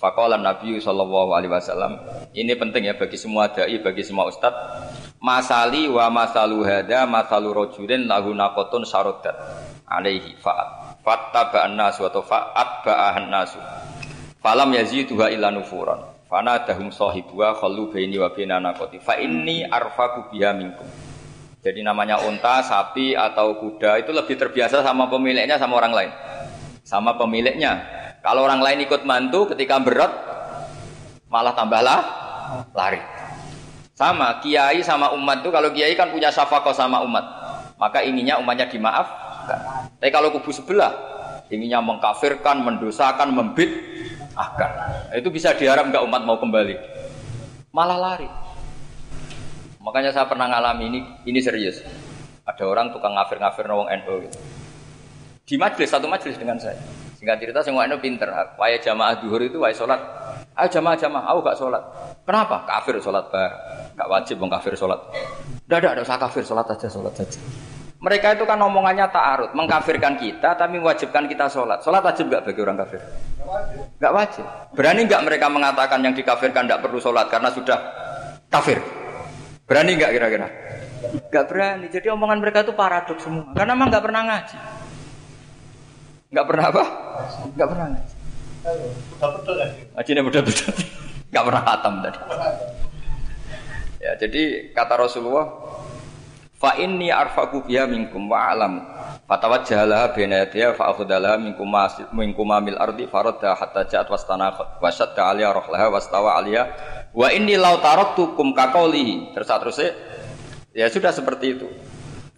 Fakolan 0.04 0.44
Nabi 0.44 0.84
Shallallahu 0.84 1.32
Alaihi 1.32 1.48
Wasallam 1.48 1.96
ini 2.36 2.52
penting 2.60 2.92
ya 2.92 3.00
bagi 3.00 3.16
semua 3.16 3.48
dai, 3.48 3.80
bagi 3.80 4.04
semua 4.04 4.28
ustadz. 4.28 4.92
Masali 5.24 5.88
wa 5.88 6.12
masalu 6.12 6.68
hada 6.68 7.08
masalu 7.08 7.56
rojulin 7.56 8.12
lahu 8.12 8.36
nakotun 8.36 8.84
sarodat 8.84 9.32
alaihi 9.88 10.36
faat. 10.44 11.00
Fattaba'an 11.08 11.80
nasu 11.80 12.04
atau 12.04 12.20
faat 12.20 12.84
ba'ahan 12.84 13.32
nasu 13.32 13.64
falam 14.44 14.76
yaziduha 14.76 15.32
illa 15.32 15.48
nufuran. 15.56 16.04
Fana 16.28 16.68
dahum 16.68 16.92
sahibuha 16.92 17.56
khallu 17.56 17.88
baini 17.88 18.20
wa 18.20 18.28
baina 18.28 18.60
nakoti 18.60 19.00
fa 19.00 19.16
inni 19.24 19.64
arfaku 19.64 20.36
biha 20.36 20.52
minkum. 20.52 20.84
Jadi 21.64 21.80
namanya 21.80 22.20
unta, 22.28 22.60
sapi 22.60 23.16
atau 23.16 23.56
kuda 23.56 24.04
itu 24.04 24.12
lebih 24.12 24.36
terbiasa 24.36 24.84
sama 24.84 25.08
pemiliknya 25.08 25.56
sama 25.56 25.80
orang 25.80 25.96
lain. 25.96 26.12
Sama 26.84 27.16
pemiliknya 27.16 28.03
kalau 28.24 28.48
orang 28.48 28.64
lain 28.64 28.88
ikut 28.88 29.04
mantu 29.04 29.52
ketika 29.52 29.84
berat 29.84 30.16
malah 31.28 31.52
tambahlah 31.52 32.02
lari. 32.72 33.04
Sama 33.94 34.40
kiai 34.40 34.80
sama 34.80 35.12
umat 35.14 35.44
itu 35.44 35.52
kalau 35.52 35.70
kiai 35.76 35.94
kan 35.94 36.10
punya 36.10 36.32
safako 36.32 36.72
sama 36.72 37.04
umat, 37.04 37.22
maka 37.76 38.00
ininya 38.02 38.40
umatnya 38.40 38.72
dimaaf. 38.72 39.06
Tapi 40.00 40.10
kalau 40.10 40.32
kubu 40.32 40.56
sebelah 40.56 40.96
ininya 41.52 41.84
mengkafirkan, 41.84 42.64
mendosakan, 42.64 43.36
membit 43.36 43.70
akan. 44.34 44.72
Itu 45.14 45.30
bisa 45.30 45.52
diharap 45.54 45.92
nggak 45.92 46.04
umat 46.08 46.22
mau 46.24 46.40
kembali. 46.40 46.80
Malah 47.76 48.00
lari. 48.00 48.30
Makanya 49.84 50.16
saya 50.16 50.26
pernah 50.32 50.48
ngalami 50.48 50.84
ini, 50.90 51.00
ini 51.28 51.40
serius. 51.44 51.84
Ada 52.48 52.64
orang 52.64 52.96
tukang 52.96 53.20
ngafir-ngafir 53.20 53.68
nawang 53.68 53.92
NU 54.00 54.26
gitu. 54.26 54.40
Di 55.44 55.56
majelis, 55.60 55.92
satu 55.92 56.08
majelis 56.08 56.40
dengan 56.40 56.56
saya. 56.56 56.80
Singkat 57.24 57.40
cerita 57.40 57.64
semua 57.64 57.88
itu 57.88 57.96
pinter. 58.04 58.28
Waya 58.60 58.76
jamaah 58.84 59.16
duhur 59.16 59.40
itu 59.40 59.56
waya 59.56 59.72
sholat. 59.72 59.96
Ayo 60.60 60.68
jamaah 60.68 61.00
jamaah, 61.00 61.32
aku 61.32 61.40
gak 61.48 61.56
sholat. 61.56 61.80
Kenapa? 62.28 62.68
Kafir 62.68 63.00
sholat 63.00 63.32
bareng. 63.32 63.56
Gak 63.96 64.10
wajib 64.12 64.36
mau 64.44 64.52
kafir 64.52 64.76
sholat. 64.76 65.00
Tidak 65.64 65.88
ada, 65.88 66.04
usah 66.04 66.20
kafir 66.20 66.44
sholat 66.44 66.68
aja, 66.68 66.92
sholat 66.92 67.16
aja. 67.16 67.40
Mereka 68.04 68.36
itu 68.36 68.44
kan 68.44 68.60
omongannya 68.60 69.08
ta'arud, 69.08 69.56
mengkafirkan 69.56 70.20
kita 70.20 70.60
tapi 70.60 70.84
mewajibkan 70.84 71.24
kita 71.32 71.48
sholat. 71.48 71.80
Sholat 71.80 72.04
wajib 72.04 72.28
gak 72.28 72.44
bagi 72.44 72.60
orang 72.60 72.76
kafir? 72.84 73.00
Gak 74.04 74.12
wajib. 74.12 74.44
Berani 74.76 75.08
gak 75.08 75.24
mereka 75.24 75.48
mengatakan 75.48 76.04
yang 76.04 76.12
dikafirkan 76.12 76.68
tidak 76.68 76.84
perlu 76.84 77.00
sholat 77.00 77.32
karena 77.32 77.48
sudah 77.56 77.80
kafir? 78.52 78.84
Berani 79.64 79.96
gak 79.96 80.12
kira-kira? 80.12 80.52
Gak 81.32 81.48
berani. 81.48 81.88
Jadi 81.88 82.12
omongan 82.12 82.44
mereka 82.44 82.68
itu 82.68 82.76
paradoks 82.76 83.24
semua. 83.24 83.48
Karena 83.56 83.80
memang 83.80 83.96
gak 83.96 84.04
pernah 84.12 84.28
ngaji. 84.28 84.83
Gak 86.34 86.46
pernah 86.50 86.66
apa? 86.74 86.84
Gak 87.54 87.68
pernah 87.70 87.86
ngaji. 87.94 88.16
Ngaji 89.94 90.10
ini 90.10 90.22
betul-betul. 90.26 90.74
Gak 91.30 91.44
pernah 91.46 91.62
khatam 91.62 91.94
tadi. 92.02 92.20
Ya, 94.04 94.12
jadi 94.20 94.74
kata 94.76 95.00
Rasulullah, 95.00 95.48
Fa 96.64 96.80
inni 96.80 97.12
arfaku 97.12 97.68
biha 97.68 97.84
minkum 97.92 98.32
wa 98.32 98.48
alam. 98.48 98.88
Fatawajjahala 99.28 100.16
baina 100.16 100.48
yadiha 100.48 100.72
fa 100.80 100.96
akhudala 100.96 101.36
minkum 101.36 101.68
minkum 102.16 102.48
mil 102.64 102.80
ardi 102.80 103.04
faradda 103.04 103.52
hatta 103.52 103.84
ja'at 103.84 104.08
wastana 104.08 104.80
wa 104.80 104.88
shadda 104.88 105.28
aliya 105.28 105.52
rahlaha 105.52 105.92
wastawa 105.92 106.40
aliya 106.40 106.72
wa 107.12 107.28
inni 107.36 107.60
law 107.60 107.84
taraktukum 107.84 108.56
kaqaulihi. 108.56 109.36
Terus 109.36 109.48
terusnya 109.52 109.92
ya 110.72 110.88
sudah 110.88 111.12
seperti 111.12 111.60
itu. 111.60 111.68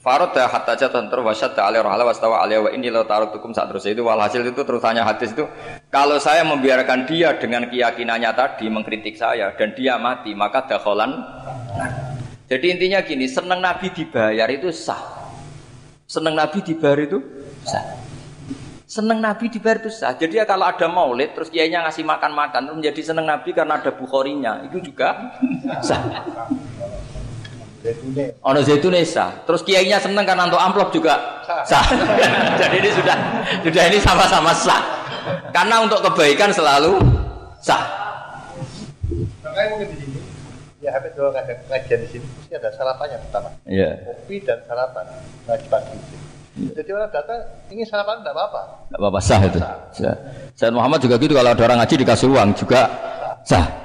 Faradda 0.06 0.46
hatta 0.46 0.78
wa 1.18 1.34
shadda 1.34 1.66
aliya 1.66 1.82
rahlaha 1.82 2.14
wastawa 2.14 2.46
aliya 2.46 2.62
wa 2.62 2.70
law 2.70 3.06
taraktukum 3.10 3.58
saat 3.58 3.74
terus 3.74 3.90
itu 3.90 4.06
walhasil 4.06 4.46
itu 4.46 4.62
terus 4.62 4.78
tanya 4.86 5.02
hadis 5.02 5.34
itu 5.34 5.50
kalau 5.90 6.22
saya 6.22 6.46
membiarkan 6.46 7.10
dia 7.10 7.34
dengan 7.42 7.66
keyakinannya 7.66 8.30
tadi 8.38 8.70
mengkritik 8.70 9.18
saya 9.18 9.58
dan 9.58 9.74
dia 9.74 9.98
mati 9.98 10.38
maka 10.38 10.70
dakholan 10.70 11.26
jadi 12.46 12.78
intinya 12.78 13.02
gini, 13.02 13.26
seneng 13.26 13.58
Nabi 13.58 13.90
dibayar 13.90 14.46
itu 14.54 14.70
sah. 14.70 15.02
Seneng 16.06 16.38
Nabi 16.38 16.62
dibayar 16.62 17.02
itu 17.02 17.18
sah. 17.66 17.98
Seneng 18.86 19.18
Nabi 19.18 19.50
dibayar 19.50 19.82
itu 19.82 19.90
sah. 19.90 20.14
Jadi 20.14 20.38
ya 20.38 20.46
kalau 20.46 20.70
ada 20.70 20.86
maulid, 20.86 21.34
terus 21.34 21.50
kiainya 21.50 21.82
ngasih 21.90 22.06
makan-makan, 22.06 22.70
terus 22.70 22.78
menjadi 22.78 23.02
seneng 23.02 23.26
Nabi 23.26 23.50
karena 23.50 23.82
ada 23.82 23.90
bukhorinya, 23.98 24.62
itu 24.70 24.78
juga 24.78 25.34
sah. 25.82 26.06
Ono 28.42 28.60
zaitun 28.66 28.98
sah. 29.06 29.46
Terus 29.46 29.62
kiainya 29.62 30.02
seneng 30.02 30.26
karena 30.26 30.50
untuk 30.50 30.58
amplop 30.58 30.90
juga 30.90 31.44
sah. 31.70 31.86
Jadi 32.62 32.76
ini 32.82 32.90
sudah 32.90 33.18
sudah 33.62 33.84
ini 33.92 33.98
sama-sama 34.02 34.52
sah. 34.56 34.82
Karena 35.54 35.86
untuk 35.86 36.02
kebaikan 36.02 36.50
selalu 36.50 36.98
sah. 37.62 37.84
Makanya 39.46 39.68
mungkin 39.78 39.88
di 39.94 39.98
sini 40.02 40.20
ya 40.82 40.90
habis 40.94 41.14
dua 41.18 41.34
ngajian 41.34 42.00
di 42.06 42.08
sini 42.10 42.26
mesti 42.26 42.54
ada 42.58 42.70
sarapannya 42.74 43.18
pertama. 43.30 43.50
Iya. 43.70 43.90
Kopi 44.02 44.36
dan 44.42 44.60
sarapan 44.66 45.06
ngaji 45.46 45.68
pagi 45.70 45.94
sini. 46.10 46.26
Jadi 46.56 46.90
orang 46.96 47.12
datang 47.12 47.40
ingin 47.68 47.86
sarapan 47.86 48.24
tidak 48.24 48.34
apa-apa. 48.34 48.62
Tidak 48.90 49.00
apa-apa 49.00 49.20
sah 49.20 49.42
itu. 49.44 49.60
Sah. 49.94 50.16
Sayyid 50.56 50.74
Muhammad 50.74 51.04
juga 51.04 51.16
gitu 51.20 51.36
kalau 51.36 51.52
ada 51.52 51.64
orang 51.68 51.78
ngaji 51.84 51.96
dikasih 52.02 52.28
uang 52.32 52.50
juga 52.58 52.82
sah. 53.46 53.85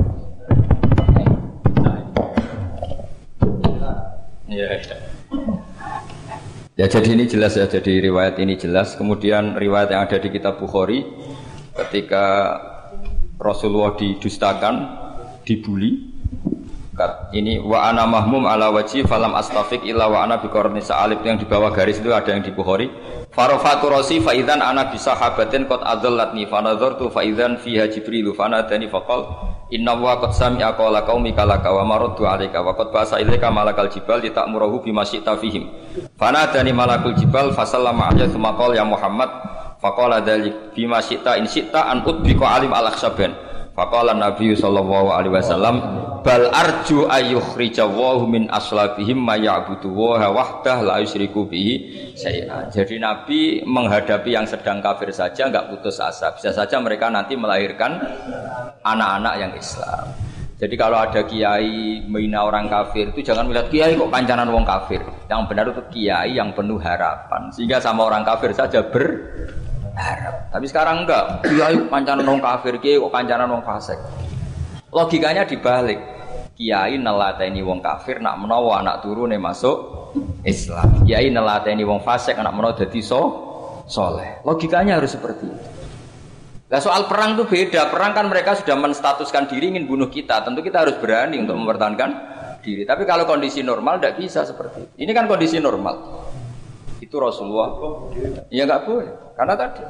Iya. 4.51 4.83
Ya 6.75 6.85
jadi 6.91 7.15
ini 7.15 7.25
jelas 7.31 7.55
ya, 7.55 7.71
jadi 7.71 8.03
riwayat 8.03 8.35
ini 8.43 8.59
jelas. 8.59 8.99
Kemudian 8.99 9.55
riwayat 9.55 9.95
yang 9.95 10.03
ada 10.03 10.19
di 10.19 10.27
kitab 10.27 10.59
Bukhari 10.59 11.07
ketika 11.79 12.59
Rasulullah 13.39 13.95
didustakan, 13.95 14.75
dibuli. 15.47 16.11
Ini 17.33 17.63
wa 17.65 17.89
ana 17.89 18.05
mahmum 18.05 18.45
ala 18.45 18.69
wajhi 18.69 19.01
falam 19.07 19.33
astafik 19.33 19.81
illa 19.87 20.05
wa 20.05 20.21
ana 20.21 20.37
biqarni 20.37 20.85
sa'alib 20.85 21.25
yang 21.25 21.41
di 21.41 21.49
bawah 21.49 21.73
garis 21.73 21.97
itu 21.97 22.13
ada 22.13 22.29
yang 22.29 22.45
di 22.45 22.53
Bukhari. 22.53 22.91
Farafatu 23.31 23.87
rasi 23.87 24.19
fa 24.19 24.35
idzan 24.35 24.59
ana 24.59 24.91
bi 24.91 24.99
sahabatin 24.99 25.63
qad 25.63 25.79
adallatni 25.87 26.43
fa 26.51 26.59
nadartu 26.59 27.07
fa 27.07 27.23
idzan 27.23 27.55
fiha 27.63 27.87
jibril 27.87 28.35
fa 28.35 28.51
nadani 28.51 28.91
fa 28.91 29.07
qala 29.07 29.23
inna 29.71 29.95
wa 29.95 30.19
qad 30.19 30.35
sami'a 30.35 30.75
qawla 30.75 31.07
qaumika 31.07 31.47
laka 31.47 31.71
wa 31.71 31.87
maraddu 31.87 32.27
'alaika 32.27 32.59
wa 32.59 32.75
qad 32.75 32.91
basa 32.91 33.23
ilaika 33.23 33.47
malakal 33.47 33.87
jibal 33.87 34.19
litakmurahu 34.19 34.83
bima 34.83 35.07
syi'ta 35.07 35.39
fihim. 35.39 35.71
Fa 36.19 36.27
nadani 36.35 36.75
malakul 36.75 37.15
jibal 37.15 37.55
fa 37.55 37.63
sallama 37.63 38.11
'alaihi 38.11 38.35
tsumma 38.35 38.51
qala 38.59 38.75
ya 38.75 38.83
Muhammad 38.83 39.31
fa 39.79 39.89
qala 39.95 40.19
dzalik 40.19 40.75
bima 40.75 40.99
syi'ta 40.99 41.39
in 41.39 41.47
syi'ta 41.47 41.87
an 41.87 42.03
utbika 42.03 42.43
alim 42.51 42.75
al-akhsaban. 42.75 43.31
Faqala 43.71 44.11
Nabi 44.11 44.51
sallallahu 44.51 45.15
alaihi 45.15 45.31
wasallam 45.31 45.75
bal 46.27 46.51
arju 46.51 47.07
ayyukhrijawahu 47.07 48.27
min 48.27 48.51
aslabihim 48.51 49.15
ma 49.15 49.39
ya'budu 49.39 49.87
wa 49.87 50.19
wahdah 50.19 50.83
la 50.83 50.99
yusyriku 50.99 51.47
bihi 51.47 51.73
syai'an. 52.19 52.67
Jadi 52.67 52.99
Nabi 52.99 53.63
menghadapi 53.63 54.35
yang 54.35 54.43
sedang 54.43 54.83
kafir 54.83 55.15
saja 55.15 55.47
enggak 55.47 55.71
putus 55.71 56.03
asa. 56.03 56.35
Bisa 56.35 56.51
saja 56.51 56.83
mereka 56.83 57.07
nanti 57.07 57.39
melahirkan 57.39 57.95
anak-anak 58.83 59.33
yang 59.39 59.51
Islam. 59.55 60.05
Jadi 60.61 60.75
kalau 60.77 61.01
ada 61.01 61.25
kiai 61.25 62.05
menghina 62.05 62.45
orang 62.45 62.69
kafir 62.69 63.09
itu 63.09 63.25
jangan 63.25 63.49
melihat 63.49 63.71
kiai 63.73 63.97
kok 63.97 64.11
kancanan 64.13 64.51
wong 64.53 64.61
kafir. 64.61 65.01
Yang 65.25 65.41
benar 65.49 65.65
itu 65.73 65.83
kiai 65.89 66.37
yang 66.37 66.53
penuh 66.53 66.77
harapan. 66.77 67.49
Sehingga 67.49 67.81
sama 67.81 68.05
orang 68.05 68.21
kafir 68.21 68.53
saja 68.53 68.85
berharap. 69.91 70.35
Tapi 70.51 70.65
sekarang 70.67 70.95
enggak. 71.03 71.45
Kiai 71.45 71.75
kancanan 71.87 72.25
wong 72.27 72.41
kafir, 72.41 72.73
kiai 72.79 72.97
kok 72.97 73.11
kancanan 73.11 73.47
wong 73.51 73.63
fasik. 73.63 73.99
Logikanya 74.91 75.43
dibalik. 75.47 75.99
Kiai 76.55 76.99
nelateni 76.99 77.63
wong 77.63 77.79
kafir 77.79 78.19
nak 78.19 78.37
menawa 78.37 78.83
anak 78.83 79.01
turune 79.03 79.39
masuk 79.39 79.77
Islam. 80.43 81.03
Kiai 81.07 81.31
nelateni 81.31 81.83
wong 81.87 82.03
fasik 82.03 82.35
anak 82.37 82.53
menawa 82.53 82.73
dadi 82.75 82.99
so 82.99 83.21
soleh. 83.87 84.43
Logikanya 84.43 84.99
harus 84.99 85.15
seperti 85.15 85.47
itu. 85.47 85.67
Nah 86.71 86.79
soal 86.79 87.11
perang 87.11 87.35
itu 87.35 87.43
beda. 87.43 87.91
Perang 87.91 88.15
kan 88.15 88.31
mereka 88.31 88.55
sudah 88.55 88.79
menstatuskan 88.79 89.51
diri 89.51 89.75
ingin 89.75 89.91
bunuh 89.91 90.07
kita. 90.07 90.39
Tentu 90.47 90.63
kita 90.63 90.87
harus 90.87 90.95
berani 91.03 91.35
untuk 91.35 91.59
mempertahankan 91.59 92.09
diri. 92.63 92.87
Tapi 92.87 93.03
kalau 93.03 93.27
kondisi 93.27 93.59
normal 93.59 93.99
tidak 93.99 94.15
bisa 94.21 94.47
seperti 94.47 94.87
itu. 94.87 94.93
Ini 95.03 95.11
kan 95.11 95.27
kondisi 95.27 95.59
normal. 95.59 96.20
Itu 97.01 97.17
Rasulullah. 97.17 97.69
Ya 98.53 98.69
nggak 98.69 98.85
boleh. 98.85 99.09
Karena 99.33 99.57
tadi. 99.57 99.81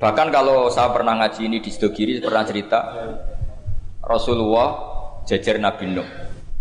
Bahkan 0.00 0.28
kalau 0.32 0.72
saya 0.72 0.88
pernah 0.96 1.20
ngaji 1.20 1.44
ini 1.44 1.60
di 1.60 1.68
Sidogiri 1.68 2.24
pernah 2.24 2.40
cerita 2.48 2.78
Rasulullah 4.00 4.68
jajar 5.28 5.60
Nabi 5.60 5.92
Nuh. 5.92 6.08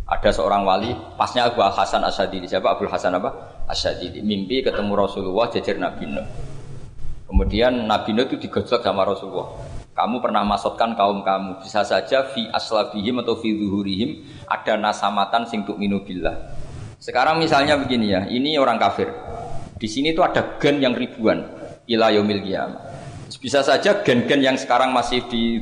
Ada 0.09 0.35
seorang 0.35 0.67
wali, 0.67 0.91
pasnya 1.15 1.47
Abu 1.47 1.63
Hasan 1.63 2.03
Asyadili. 2.03 2.49
Siapa 2.49 2.75
Abu 2.75 2.83
Hasan 2.91 3.15
apa? 3.15 3.63
Asyadili. 3.71 4.19
Mimpi 4.19 4.59
ketemu 4.59 4.91
Rasulullah 4.99 5.47
jajar 5.47 5.79
Nabi 5.79 6.03
Nuh. 6.11 6.27
Kemudian 7.31 7.87
Nabi 7.87 8.11
Nuh 8.11 8.27
itu 8.27 8.35
digojlok 8.35 8.83
sama 8.83 9.07
Rasulullah. 9.07 9.55
Kamu 9.95 10.19
pernah 10.19 10.43
masukkan 10.43 10.97
kaum 10.99 11.23
kamu. 11.23 11.63
Bisa 11.63 11.87
saja 11.87 12.27
fi 12.27 12.47
aslabihim 12.51 13.23
atau 13.23 13.39
fi 13.39 13.55
zuhurihim 13.55 14.27
ada 14.51 14.75
nasamatan 14.75 15.47
sing 15.47 15.63
tu'minu 15.63 16.03
billah. 16.03 16.58
Sekarang 17.09 17.41
misalnya 17.41 17.73
begini 17.73 18.13
ya, 18.13 18.21
ini 18.29 18.53
orang 18.61 18.77
kafir. 18.77 19.09
Di 19.81 19.89
sini 19.89 20.13
tuh 20.13 20.29
ada 20.29 20.61
gen 20.61 20.77
yang 20.77 20.93
ribuan 20.93 21.41
ila. 21.89 22.13
Bisa 23.41 23.65
saja 23.65 24.05
gen-gen 24.05 24.45
yang 24.45 24.53
sekarang 24.53 24.93
masih 24.93 25.25
di 25.25 25.57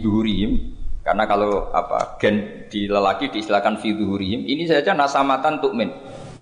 karena 1.07 1.23
kalau 1.23 1.71
apa 1.71 2.19
gen 2.19 2.67
di 2.67 2.91
lelaki 2.91 3.31
diistilahkan 3.31 3.79
fi 3.79 3.95
ini 3.95 4.67
saja 4.67 4.91
nasamatan 4.91 5.63
tu'min. 5.63 5.87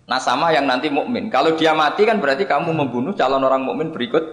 Nasama 0.10 0.50
yang 0.50 0.66
nanti 0.66 0.90
mukmin. 0.90 1.30
Kalau 1.30 1.54
dia 1.54 1.78
mati 1.78 2.02
kan 2.02 2.18
berarti 2.18 2.50
kamu 2.50 2.74
membunuh 2.74 3.14
calon 3.14 3.46
orang 3.46 3.62
mukmin 3.62 3.94
berikut 3.94 4.26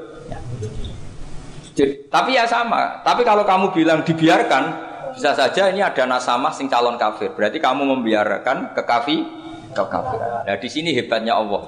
jadi, 1.77 2.09
tapi 2.09 2.37
ya 2.37 2.49
sama. 2.49 3.05
Tapi 3.05 3.25
kalau 3.25 3.45
kamu 3.45 3.77
bilang 3.77 4.01
dibiarkan, 4.05 4.65
bisa 5.17 5.37
saja 5.37 5.69
ini 5.69 5.85
ada 5.85 6.05
nasama 6.09 6.49
sing 6.53 6.69
calon 6.69 6.97
kafir. 6.97 7.33
Berarti 7.37 7.61
kamu 7.61 7.93
membiarkan 7.93 8.73
ke 8.73 8.83
kafi 9.73 9.81
ke 9.81 9.85
kafir. 9.89 10.21
Nah 10.47 10.57
di 10.61 10.69
sini 10.69 10.91
hebatnya 10.93 11.35
Allah. 11.37 11.63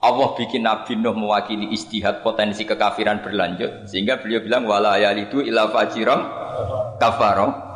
Allah 0.00 0.32
bikin 0.32 0.64
Nabi 0.64 0.96
Nuh 0.96 1.12
mewakili 1.12 1.76
istihad 1.76 2.24
potensi 2.24 2.64
kekafiran 2.64 3.20
berlanjut 3.20 3.84
sehingga 3.84 4.16
beliau 4.16 4.40
bilang 4.40 4.64
wala 4.64 4.96
yalidu 4.96 5.44
ila 5.44 5.68
fajiran 5.68 6.20
kafaro. 6.96 7.68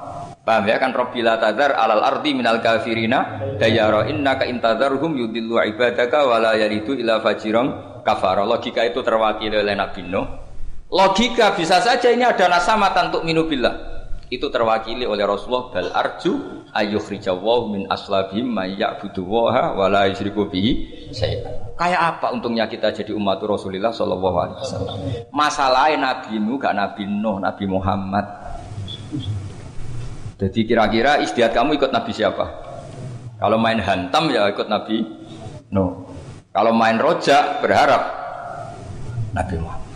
Paham 0.44 0.64
ya 0.68 0.76
kan 0.76 0.92
Rabbila 0.92 1.40
tadar 1.40 1.76
alal 1.76 2.04
ardi 2.04 2.36
minal 2.36 2.60
kafirina 2.64 3.40
dayara 3.60 4.08
innaka 4.08 4.48
intadzarhum 4.48 5.16
yudillu 5.16 5.56
ibadaka 5.56 6.24
wala 6.24 6.56
yalidu 6.56 6.96
ila 6.96 7.20
fajiran 7.20 8.00
kafaro. 8.00 8.48
Logika 8.48 8.84
itu 8.88 9.04
terwakili 9.04 9.60
oleh 9.60 9.76
Nabi 9.76 10.00
Nuh. 10.08 10.24
Logika 10.88 11.52
bisa 11.52 11.80
saja 11.84 12.08
ini 12.08 12.24
ada 12.24 12.48
nasamatan 12.48 13.12
untuk 13.12 13.24
minubillah 13.28 13.93
itu 14.35 14.51
terwakili 14.51 15.07
oleh 15.07 15.22
Rasulullah 15.22 15.70
bal 15.70 15.91
arju 15.95 16.66
ayyukhrijawahu 16.74 17.70
min 17.70 17.82
aslabihim 17.87 18.51
may 18.51 18.74
ya'budu 18.74 19.22
wa 19.22 19.87
la 19.87 20.11
yusyriku 20.11 20.51
bihi 20.51 20.72
Kayak 21.74 22.01
apa 22.18 22.30
untungnya 22.35 22.70
kita 22.70 22.91
jadi 22.95 23.14
umat 23.14 23.43
Rasulullah 23.43 23.91
sallallahu 23.91 24.37
alaihi 24.39 24.59
wasallam. 24.62 24.97
Masalahnya 25.35 25.99
Nabi 25.99 26.39
Nuh 26.39 26.59
gak 26.59 26.74
Nabi 26.74 27.03
Nuh, 27.07 27.43
Nabi 27.43 27.64
Muhammad. 27.66 28.26
Jadi 30.39 30.61
kira-kira 30.66 31.18
istiadat 31.22 31.55
kamu 31.55 31.78
ikut 31.78 31.91
Nabi 31.91 32.11
siapa? 32.14 32.47
Kalau 33.39 33.59
main 33.59 33.82
hantam 33.82 34.30
ya 34.30 34.51
ikut 34.51 34.70
Nabi 34.70 35.03
Nuh. 35.74 36.07
Kalau 36.55 36.70
main 36.70 36.99
rojak 36.99 37.62
berharap 37.62 38.03
Nabi 39.35 39.59
Muhammad. 39.59 39.91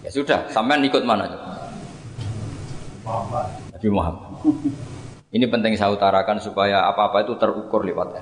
Ya 0.00 0.10
sudah, 0.12 0.48
sampean 0.48 0.80
ikut 0.80 1.04
mana? 1.04 1.28
Nabi 3.74 3.88
Muhammad. 3.90 4.30
Ini 5.30 5.46
penting 5.46 5.78
saya 5.78 5.94
utarakan 5.94 6.42
supaya 6.42 6.90
apa-apa 6.90 7.22
itu 7.22 7.38
terukur 7.38 7.86
lewat 7.86 8.18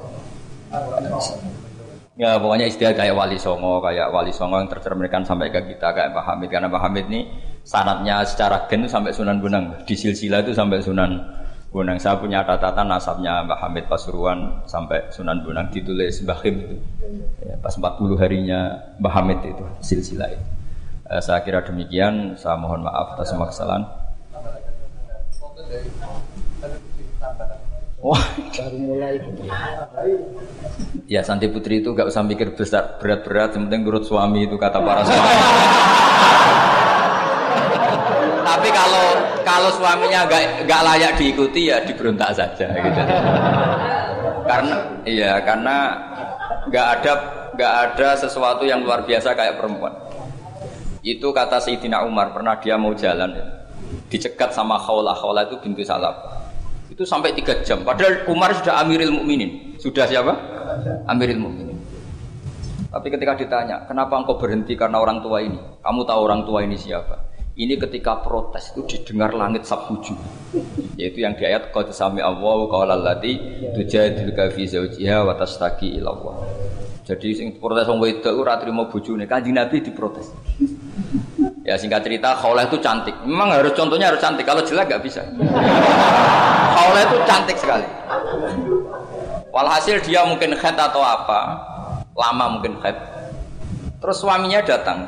Ya 2.18 2.34
pokoknya 2.34 2.66
istilah 2.66 2.98
kayak 2.98 3.14
wali 3.14 3.38
songo, 3.38 3.78
kayak 3.78 4.10
wali 4.10 4.34
songo 4.34 4.58
yang 4.58 4.66
tercerminkan 4.66 5.22
sampai 5.22 5.54
ke 5.54 5.62
kita 5.70 5.94
kayak 5.94 6.10
Pak 6.10 6.24
Hamid 6.26 6.50
karena 6.50 6.66
Pak 6.66 6.82
Hamid 6.82 7.06
ini 7.06 7.30
sanatnya 7.62 8.26
secara 8.26 8.66
gen 8.66 8.90
sampai 8.90 9.14
Sunan 9.14 9.38
Bonang 9.38 9.86
di 9.86 9.94
silsilah 9.94 10.42
itu 10.42 10.50
sampai 10.50 10.82
Sunan 10.82 11.14
Bonang. 11.70 11.94
Saya 12.02 12.18
punya 12.18 12.42
catatan 12.42 12.90
nasabnya 12.90 13.46
Mbak 13.46 13.58
Hamid 13.62 13.84
Pasuruan 13.86 14.64
sampai 14.66 15.06
Sunan 15.14 15.46
Bonang 15.46 15.70
ditulis 15.70 16.18
Mbah 16.26 16.40
Him 16.42 16.54
itu. 16.64 16.76
Ya, 17.44 17.54
pas 17.62 17.76
40 17.78 18.18
harinya 18.18 18.60
Mbah 18.98 19.12
Hamid 19.14 19.38
itu 19.46 19.64
silsilah 19.78 20.32
itu. 20.32 20.44
Eh, 21.08 21.22
saya 21.22 21.44
kira 21.46 21.62
demikian. 21.62 22.34
Saya 22.34 22.56
mohon 22.56 22.82
maaf 22.82 23.14
atas 23.14 23.30
semua 23.30 23.46
kesalahan. 23.52 23.84
Wah, 27.98 28.22
baru 28.54 28.78
mulai. 28.78 29.18
Ya 31.10 31.26
Santi 31.26 31.50
Putri 31.50 31.82
itu 31.82 31.90
gak 31.90 32.06
usah 32.06 32.22
mikir 32.22 32.54
besar 32.54 32.94
berat-berat, 33.02 33.58
yang 33.58 33.66
penting 33.66 33.82
nurut 33.82 34.06
suami 34.06 34.46
itu 34.46 34.54
kata 34.54 34.78
para 34.78 35.02
suami. 35.02 35.30
Tapi 38.46 38.68
kalau 38.70 39.06
kalau 39.42 39.70
suaminya 39.74 40.30
gak, 40.30 40.62
gak 40.70 40.82
layak 40.86 41.12
diikuti 41.18 41.74
ya 41.74 41.82
diberontak 41.82 42.30
saja 42.38 42.70
gitu. 42.70 43.00
karena 44.48 44.76
iya 45.04 45.32
karena 45.42 45.76
gak 46.70 46.86
ada 47.02 47.12
gak 47.58 47.74
ada 47.82 48.08
sesuatu 48.14 48.62
yang 48.62 48.86
luar 48.86 49.02
biasa 49.02 49.34
kayak 49.34 49.58
perempuan. 49.58 49.92
Itu 51.02 51.34
kata 51.34 51.58
Sayyidina 51.58 52.06
Umar 52.06 52.30
pernah 52.30 52.54
dia 52.62 52.78
mau 52.78 52.94
jalan 52.94 53.34
ya 53.34 53.57
dicegat 54.08 54.54
sama 54.54 54.80
Khawlah 54.80 55.14
Khawlah 55.16 55.48
itu 55.48 55.56
bintu 55.60 55.84
Salab. 55.84 56.14
Itu 56.88 57.04
sampai 57.04 57.36
tiga 57.36 57.60
jam. 57.62 57.84
Padahal 57.84 58.24
Umar 58.32 58.56
sudah 58.56 58.80
Amiril 58.80 59.12
Mukminin. 59.12 59.76
Sudah 59.76 60.08
siapa? 60.08 60.32
Amiril 61.04 61.36
Mukminin. 61.36 61.78
Tapi 62.88 63.12
ketika 63.12 63.36
ditanya 63.36 63.84
kenapa 63.84 64.16
engkau 64.16 64.40
berhenti 64.40 64.72
karena 64.72 64.96
orang 64.96 65.20
tua 65.20 65.44
ini? 65.44 65.60
Kamu 65.84 66.08
tahu 66.08 66.20
orang 66.24 66.48
tua 66.48 66.64
ini 66.64 66.80
siapa? 66.80 67.28
Ini 67.58 67.76
ketika 67.76 68.22
protes 68.22 68.70
itu 68.72 68.86
didengar 68.86 69.34
langit 69.34 69.66
sabhuju 69.66 70.14
yaitu 70.94 71.26
yang 71.26 71.34
di 71.34 71.42
ayat 71.42 71.74
qad 71.74 71.90
sami 71.90 72.22
Allah 72.22 72.54
qala 72.70 72.94
allati 72.94 73.34
tujadiluka 73.74 74.54
fi 74.54 74.62
zawjiha 74.64 75.26
wa 75.26 75.34
tastaqi 75.36 75.98
ila 76.00 76.16
Allah. 76.16 76.34
Jadi 77.04 77.28
sing 77.36 77.48
protes 77.60 77.84
wong 77.90 78.00
wedok 78.00 78.32
ora 78.32 78.56
trimo 78.56 78.88
bojone. 78.88 79.28
Kanjeng 79.28 79.58
Nabi 79.58 79.84
diprotes 79.84 80.32
Ya 81.68 81.76
singkat 81.76 82.00
cerita, 82.00 82.32
Khawlah 82.32 82.64
itu 82.64 82.80
cantik. 82.80 83.12
Memang 83.28 83.52
harus 83.52 83.76
contohnya 83.76 84.08
harus 84.08 84.24
cantik. 84.24 84.48
Kalau 84.48 84.64
jelek 84.64 84.88
nggak 84.88 85.04
bisa. 85.04 85.20
Khawlah 86.80 87.02
itu 87.04 87.16
cantik 87.28 87.60
sekali. 87.60 87.84
Walhasil 89.52 90.00
dia 90.00 90.24
mungkin 90.24 90.56
head 90.56 90.80
atau 90.80 91.04
apa, 91.04 91.40
lama 92.16 92.56
mungkin 92.56 92.80
head. 92.80 92.96
Terus 94.00 94.16
suaminya 94.16 94.64
datang. 94.64 95.04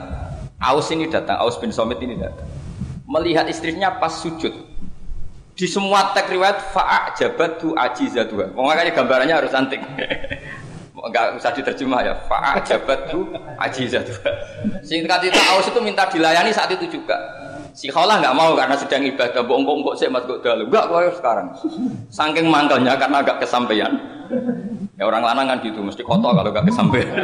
Aus 0.61 0.93
ini 0.93 1.09
datang, 1.09 1.41
Aus 1.41 1.57
bin 1.57 1.73
Somit 1.73 1.97
ini 2.05 2.21
datang. 2.21 2.45
Melihat 3.09 3.49
istrinya 3.49 3.97
pas 3.97 4.21
sujud. 4.21 4.53
Di 5.57 5.65
semua 5.65 6.13
teks 6.13 6.29
riwayat 6.29 6.77
fa'a 6.77 7.17
jabatu 7.17 7.73
ajizatuha. 7.73 8.53
Makanya 8.53 8.93
gambarannya 8.93 9.33
harus 9.33 9.49
cantik. 9.49 9.81
enggak 11.07 11.37
usah 11.41 11.51
diterjemah 11.55 12.01
ya. 12.05 12.15
Fa'a 12.29 12.61
jabatu 12.65 13.31
ajizatu 13.57 14.13
singkat 14.89 15.33
itu 15.33 15.41
aus 15.53 15.67
itu 15.69 15.81
minta 15.81 16.05
dilayani 16.09 16.53
saat 16.53 16.71
itu 16.73 17.01
juga. 17.01 17.17
Si 17.71 17.87
kholah 17.87 18.19
nggak 18.19 18.35
mau 18.35 18.53
karena 18.59 18.75
sedang 18.75 19.07
ibadah 19.07 19.47
bongkok 19.47 19.67
bongkok 19.79 19.95
saya 19.97 20.11
mas 20.11 20.27
kok 20.27 20.43
dalu. 20.43 20.67
Enggak 20.69 20.85
kok 20.91 21.01
sekarang. 21.23 21.47
Saking 22.11 22.47
mangkelnya 22.51 22.99
karena 22.99 23.23
agak 23.23 23.41
kesampaian. 23.41 23.93
Ya 24.99 25.09
orang 25.09 25.25
lanang 25.25 25.47
kan 25.51 25.59
gitu 25.65 25.81
mesti 25.81 26.03
kotor 26.03 26.35
kalau 26.35 26.51
enggak 26.51 26.67
kesampaian. 26.67 27.15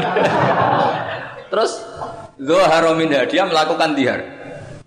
Terus 1.47 1.73
Zoharomin 2.37 3.13
dia 3.27 3.45
melakukan 3.49 3.97
dihar 3.97 4.21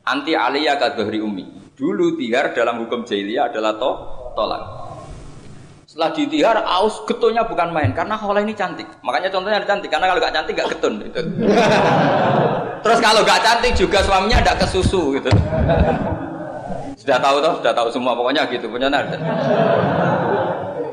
anti 0.10 0.34
aliyah 0.34 0.82
kadhri 0.82 1.22
umi 1.22 1.46
dulu 1.78 2.18
dihar 2.18 2.52
dalam 2.58 2.82
hukum 2.84 3.06
jahiliyah 3.06 3.54
adalah 3.54 3.78
to 3.78 3.92
tolak 4.34 4.62
setelah 6.00 6.16
ditihar, 6.16 6.58
aus 6.64 7.04
getulnya 7.04 7.44
bukan 7.44 7.76
main 7.76 7.92
karena 7.92 8.16
kholah 8.16 8.40
ini 8.40 8.56
cantik. 8.56 8.88
Makanya 9.04 9.28
contohnya 9.36 9.60
cantik 9.68 9.92
karena 9.92 10.08
kalau 10.08 10.24
gak 10.24 10.32
cantik 10.32 10.56
gak 10.56 10.72
getun 10.72 10.94
gitu. 11.04 11.20
Terus 12.88 13.00
kalau 13.04 13.20
gak 13.28 13.44
cantik 13.44 13.76
juga 13.76 14.00
suaminya 14.08 14.40
ada 14.40 14.56
kesusu 14.56 15.20
gitu. 15.20 15.28
Sudah 16.96 17.20
tahu 17.20 17.44
toh, 17.44 17.60
sudah 17.60 17.76
tahu 17.76 17.92
semua 17.92 18.16
pokoknya 18.16 18.48
gitu 18.48 18.72
punya. 18.72 18.88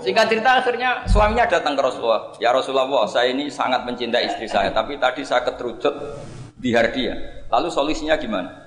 Singkat 0.02 0.26
cerita 0.26 0.58
akhirnya 0.58 1.06
suaminya 1.06 1.46
datang 1.46 1.78
ke 1.78 1.86
Rasulullah. 1.86 2.34
Ya 2.42 2.50
Rasulullah, 2.50 3.06
saya 3.06 3.30
ini 3.30 3.46
sangat 3.46 3.86
mencintai 3.86 4.26
istri 4.26 4.50
saya, 4.50 4.74
tapi 4.74 4.98
tadi 4.98 5.22
saya 5.22 5.46
keterucut 5.46 6.18
dihar 6.58 6.90
dia. 6.90 7.46
Lalu 7.46 7.70
solusinya 7.70 8.18
gimana? 8.18 8.65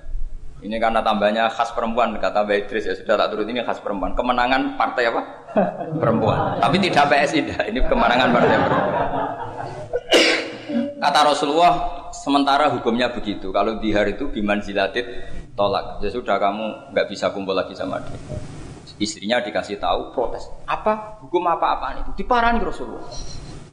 Ini 0.60 0.76
karena 0.76 1.00
tambahnya 1.00 1.48
khas 1.48 1.72
perempuan 1.72 2.20
kata 2.20 2.44
Idris 2.44 2.84
ya 2.84 2.92
sudah 2.92 3.16
tak 3.16 3.32
turut 3.32 3.48
ini 3.48 3.64
khas 3.64 3.80
perempuan. 3.80 4.12
Kemenangan 4.12 4.76
partai 4.76 5.08
apa? 5.08 5.20
Perempuan. 5.96 6.60
Tapi 6.60 6.76
tidak 6.84 7.08
PSI 7.08 7.38
dah. 7.48 7.60
Ini 7.64 7.80
kemenangan 7.88 8.28
partai 8.28 8.56
perempuan. 8.60 8.88
Kata 11.00 11.20
Rasulullah 11.24 11.72
sementara 12.12 12.68
hukumnya 12.68 13.08
begitu. 13.08 13.48
Kalau 13.48 13.80
di 13.80 13.88
hari 13.96 14.20
itu 14.20 14.28
biman 14.28 14.60
zilatit 14.60 15.08
tolak. 15.56 16.04
Ya 16.04 16.12
sudah 16.12 16.36
kamu 16.36 16.92
nggak 16.92 17.06
bisa 17.08 17.32
kumpul 17.32 17.56
lagi 17.56 17.72
sama 17.72 17.96
dia. 18.04 18.20
Istrinya 19.00 19.40
dikasih 19.40 19.80
tahu 19.80 20.12
protes. 20.12 20.44
Apa 20.68 21.24
hukum 21.24 21.48
apa-apaan 21.48 22.04
itu? 22.04 22.20
Diparani 22.20 22.60
Rasulullah. 22.60 23.08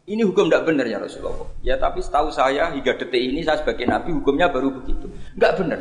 Ini 0.07 0.23
hukum 0.23 0.47
tidak 0.47 0.71
benar 0.71 0.87
ya 0.87 1.03
Rasulullah. 1.03 1.51
Ya 1.59 1.75
tapi 1.75 1.99
setahu 1.99 2.31
saya 2.31 2.71
hingga 2.71 2.95
detik 2.95 3.19
ini 3.19 3.43
saya 3.43 3.59
sebagai 3.59 3.83
nabi 3.83 4.15
hukumnya 4.15 4.47
baru 4.47 4.71
begitu. 4.71 5.11
Nggak 5.35 5.51
benar. 5.59 5.79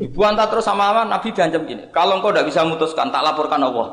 Ibu 0.00 0.20
antar 0.24 0.48
terus 0.48 0.64
sama 0.64 0.88
apa? 0.88 1.04
Nabi 1.04 1.36
diancam 1.36 1.68
gini. 1.68 1.84
Kalau 1.92 2.16
engkau 2.16 2.32
tidak 2.32 2.48
bisa 2.48 2.64
memutuskan, 2.64 3.12
tak 3.12 3.20
laporkan 3.20 3.60
Allah. 3.60 3.92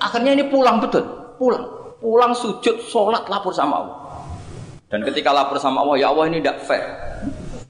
Akhirnya 0.00 0.32
ini 0.32 0.48
pulang 0.48 0.80
betul, 0.80 1.04
pulang, 1.36 1.64
pulang 2.00 2.32
sujud, 2.32 2.80
sholat, 2.88 3.28
lapor 3.28 3.52
sama 3.52 3.84
Allah. 3.84 3.96
Dan 4.88 5.04
ketika 5.04 5.28
lapor 5.36 5.60
sama 5.60 5.84
Allah, 5.84 6.00
ya 6.00 6.08
Allah 6.08 6.24
ini 6.32 6.40
tidak 6.40 6.64
fair. 6.64 6.88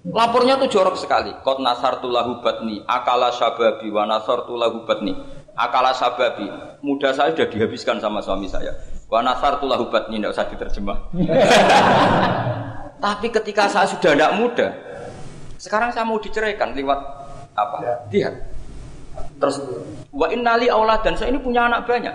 Lapornya 0.07 0.55
tuh 0.63 0.71
jorok 0.71 0.95
sekali. 0.95 1.35
Kot 1.43 1.59
nasar 1.59 1.99
tulahu 1.99 2.39
batni, 2.39 2.87
akala 2.87 3.35
sababi, 3.35 3.91
wa 3.91 4.07
nasar 4.07 4.47
tulahu 4.47 4.87
batni. 4.87 5.19
Akala 5.59 5.91
sababi, 5.91 6.47
muda 6.87 7.11
saya 7.11 7.35
sudah 7.35 7.51
dihabiskan 7.51 7.99
sama 7.99 8.23
suami 8.23 8.47
saya. 8.47 8.71
Wa 9.09 9.25
nasar 9.25 9.57
tulah 9.57 9.81
hubat 9.81 10.13
ini 10.13 10.21
tidak 10.21 10.37
usah 10.37 10.47
diterjemah. 10.53 10.99
Tapi 13.05 13.27
ketika 13.33 13.65
saya 13.65 13.89
sudah 13.89 14.13
tidak 14.13 14.33
muda, 14.37 14.69
sekarang 15.57 15.89
saya 15.97 16.05
mau 16.05 16.21
diceraikan 16.21 16.77
lewat 16.77 17.01
apa? 17.57 17.77
Ya. 17.81 17.95
Dia. 18.13 18.31
Terus 19.41 19.65
wa 20.13 20.29
innali 20.29 20.69
aulad 20.69 21.01
dan 21.01 21.17
saya 21.17 21.33
ini 21.33 21.41
punya 21.41 21.65
anak 21.65 21.89
banyak. 21.89 22.13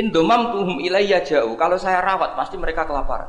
Indomam 0.00 0.56
tuhum 0.56 0.80
ilayya 0.80 1.20
jauh. 1.28 1.52
Kalau 1.60 1.76
saya 1.76 2.00
rawat 2.00 2.40
pasti 2.40 2.56
mereka 2.56 2.88
kelaparan. 2.88 3.28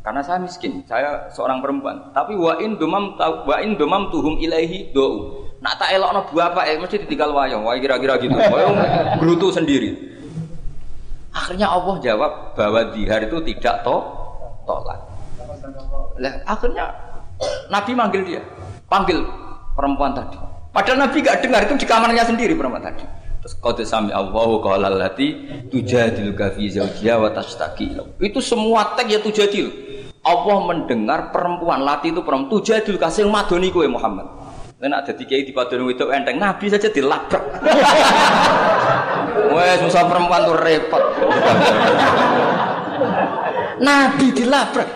Karena 0.00 0.24
saya 0.24 0.40
miskin, 0.40 0.80
saya 0.88 1.28
seorang 1.28 1.60
perempuan. 1.60 2.10
Tapi 2.16 2.32
wa 2.32 2.56
indomam 2.56 3.20
wa 3.20 3.56
indomam 3.60 4.08
tuhum 4.08 4.40
ilaihi 4.40 4.90
do. 4.96 5.36
Nak 5.60 5.76
tak 5.76 5.92
elok 5.92 6.10
no 6.16 6.20
buah 6.32 6.56
apa? 6.56 6.64
Eh, 6.72 6.80
mesti 6.80 7.04
ditinggal 7.04 7.36
wayang. 7.36 7.60
Wah 7.60 7.76
kira-kira 7.76 8.16
gitu. 8.16 8.32
Wayang 8.56 8.74
berutu 9.20 9.52
sendiri. 9.52 10.09
Akhirnya 11.30 11.70
Allah 11.70 11.94
jawab 12.02 12.58
bahwa 12.58 12.90
dihar 12.90 13.22
itu 13.22 13.38
tidak 13.54 13.86
to 13.86 13.96
tolak. 14.66 14.98
Lah 16.18 16.34
akhirnya 16.46 16.90
Nabi 17.70 17.92
manggil 17.94 18.22
dia, 18.26 18.42
panggil 18.90 19.22
perempuan 19.78 20.12
tadi. 20.12 20.36
Padahal 20.70 21.06
Nabi 21.06 21.18
gak 21.22 21.42
dengar 21.42 21.66
itu 21.66 21.74
di 21.82 21.86
kamarnya 21.86 22.26
sendiri 22.26 22.54
perempuan 22.54 22.82
tadi. 22.82 23.02
Terus 23.40 23.54
qad 23.56 23.78
sami 23.88 24.12
Allahu 24.12 24.60
qala 24.60 24.92
allati 24.92 25.32
tujadiluka 25.70 26.52
fi 26.54 26.68
zawjiha 26.68 27.16
tashtaki. 27.32 27.96
Itu 28.20 28.42
semua 28.42 28.98
tag 28.98 29.08
ya 29.08 29.22
tujadil. 29.22 29.70
Allah 30.20 30.58
mendengar 30.68 31.32
perempuan 31.32 31.80
lati 31.80 32.12
itu 32.12 32.20
perempuan 32.20 32.52
tujadil 32.52 33.00
kasih 33.00 33.24
madoni 33.24 33.72
kowe 33.72 33.86
Muhammad. 33.88 34.28
Dan 34.80 34.96
ada 34.96 35.12
tiga 35.12 35.36
di 35.36 35.52
padon 35.52 35.92
itu 35.92 36.08
enteng 36.08 36.40
Nabi 36.40 36.72
saja 36.72 36.88
dilabrak. 36.88 37.44
Wes 39.50 39.78
susah 39.82 40.02
perempuan 40.06 40.46
tuh 40.46 40.56
repot. 40.58 41.02
Nabi 43.80 44.26
dilabrak. 44.30 44.88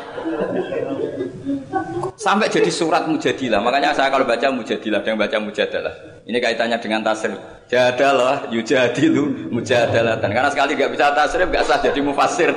Sampai 2.15 2.47
jadi 2.49 2.71
surat 2.71 3.11
mujadilah. 3.11 3.59
Makanya 3.59 3.91
saya 3.93 4.09
kalau 4.09 4.25
baca 4.25 4.49
mujadilah, 4.55 5.03
yang 5.03 5.19
baca 5.19 5.37
mujadalah. 5.43 5.93
Ini 6.25 6.39
kaitannya 6.41 6.79
dengan 6.81 7.05
tasrif. 7.05 7.37
Jadalah, 7.69 8.49
yujadilu, 8.49 9.51
mujadalah. 9.53 10.17
Dan 10.23 10.31
karena 10.33 10.49
sekali 10.49 10.79
nggak 10.79 10.91
bisa 10.95 11.13
tasrif, 11.13 11.49
nggak 11.51 11.65
sah 11.67 11.79
jadi 11.83 12.01
mufasir. 12.01 12.51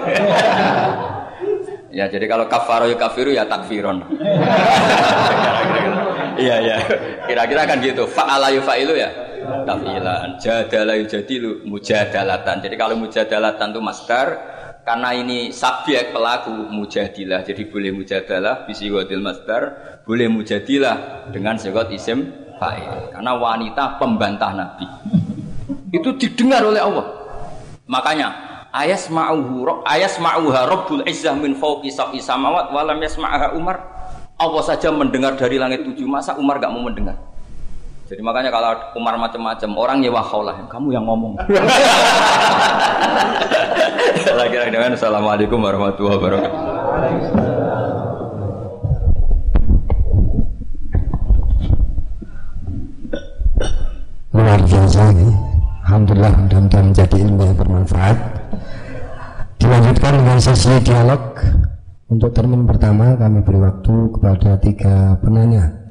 ya 1.88 2.06
jadi 2.06 2.26
kalau 2.30 2.46
kafaro 2.46 2.86
ya 2.86 2.96
kafiru 3.00 3.32
ya 3.34 3.44
takfiron. 3.50 4.04
Iya 6.38 6.62
iya. 6.62 6.78
Kira-kira 7.26 7.66
kan 7.66 7.82
gitu. 7.82 8.06
Fa'ala 8.06 8.54
yufailu 8.54 8.94
ya. 8.94 9.10
Tafilan. 9.48 10.40
Jadala 10.40 10.94
yujadilu 11.00 11.64
mujadalatan. 11.64 12.60
Jadi 12.60 12.76
kalau 12.76 12.96
mujadalatan 13.00 13.72
itu 13.72 13.82
master 13.82 14.26
karena 14.84 15.10
ini 15.16 15.52
subjek 15.56 16.12
pelaku 16.12 16.52
mujadilah. 16.72 17.44
Jadi 17.48 17.68
boleh 17.68 17.92
mujadalah 17.96 18.68
bisi 18.68 18.92
wadil 18.92 19.24
master, 19.24 19.62
boleh 20.04 20.28
mujadilah 20.28 21.28
dengan 21.32 21.56
segot 21.56 21.92
isim 21.92 22.28
fa'il. 22.60 23.12
Karena 23.16 23.32
wanita 23.36 24.00
pembantah 24.00 24.52
Nabi. 24.52 24.88
Itu 25.92 26.16
didengar 26.20 26.64
oleh 26.68 26.84
Allah. 26.84 27.08
Makanya 27.88 28.28
ayas 28.76 29.08
ma'uhu 29.08 29.88
ayas 29.88 30.20
ma'uha 30.20 30.68
rabbul 30.68 31.04
izzah 31.08 31.36
min 31.40 31.56
fawqi 31.56 31.88
sab'i 31.88 32.20
samawat 32.20 32.76
walam 32.76 33.00
yasma'aha 33.00 33.56
Umar 33.56 33.98
Allah 34.38 34.62
saja 34.62 34.94
mendengar 34.94 35.34
dari 35.34 35.58
langit 35.58 35.82
tujuh, 35.82 36.06
masa 36.06 36.38
Umar 36.38 36.62
gak 36.62 36.70
mau 36.70 36.86
mendengar? 36.86 37.18
Jadi 38.08 38.24
makanya 38.24 38.48
kalau 38.48 38.72
Umar 38.96 39.20
macam-macam, 39.20 39.70
orang 39.76 40.00
nyewa 40.00 40.24
khaulah, 40.24 40.56
kamu 40.72 40.96
yang 40.96 41.04
ngomong. 41.04 41.36
Lagi-lagi 44.40 44.72
dengan 44.72 44.96
Assalamualaikum 44.96 45.60
warahmatullahi 45.60 46.16
wabarakatuh. 46.16 46.62
Luar 54.32 54.60
biasa 54.64 55.02
ini. 55.12 55.28
Alhamdulillah 55.84 56.32
mudah-mudahan 56.48 56.86
menjadi 56.96 57.16
ilmu 57.28 57.44
yang 57.44 57.58
bermanfaat. 57.60 58.18
Dilanjutkan 59.60 60.14
dengan 60.16 60.40
sesi 60.40 60.80
dialog 60.80 61.24
untuk 62.08 62.32
termin 62.32 62.64
pertama 62.64 63.20
kami 63.20 63.44
beri 63.44 63.60
waktu 63.60 63.96
kepada 64.16 64.56
tiga 64.64 65.20
penanya. 65.20 65.88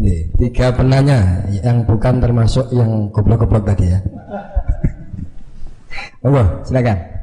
Tiga 0.00 0.72
penanya 0.72 1.44
yang 1.60 1.84
bukan 1.84 2.24
termasuk 2.24 2.72
yang 2.72 3.12
goblok-goblok 3.12 3.68
tadi 3.68 3.92
ya. 3.92 4.00
Oh, 6.24 6.46
silakan. 6.64 7.20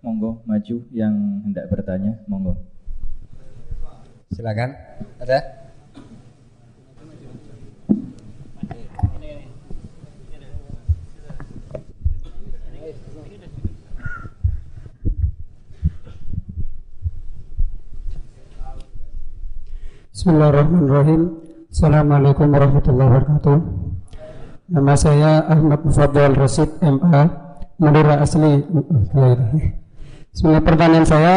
Monggo 0.00 0.40
maju 0.48 0.76
yang 0.96 1.44
hendak 1.44 1.68
bertanya, 1.68 2.16
monggo. 2.24 2.56
Silakan. 4.32 4.72
Ada? 5.20 5.60
Bismillahirrahmanirrahim. 20.16 21.20
Assalamualaikum 21.68 22.48
warahmatullahi 22.48 23.08
wabarakatuh. 23.08 23.56
Nama 24.72 24.94
saya 24.96 25.44
Ahmad 25.44 25.84
Mufaddal 25.84 26.40
Rasid 26.40 26.72
MA, 26.80 27.24
Madura 27.76 28.24
asli. 28.24 28.64
Sebenarnya 30.30 30.62
pertanyaan 30.62 31.06
saya 31.08 31.36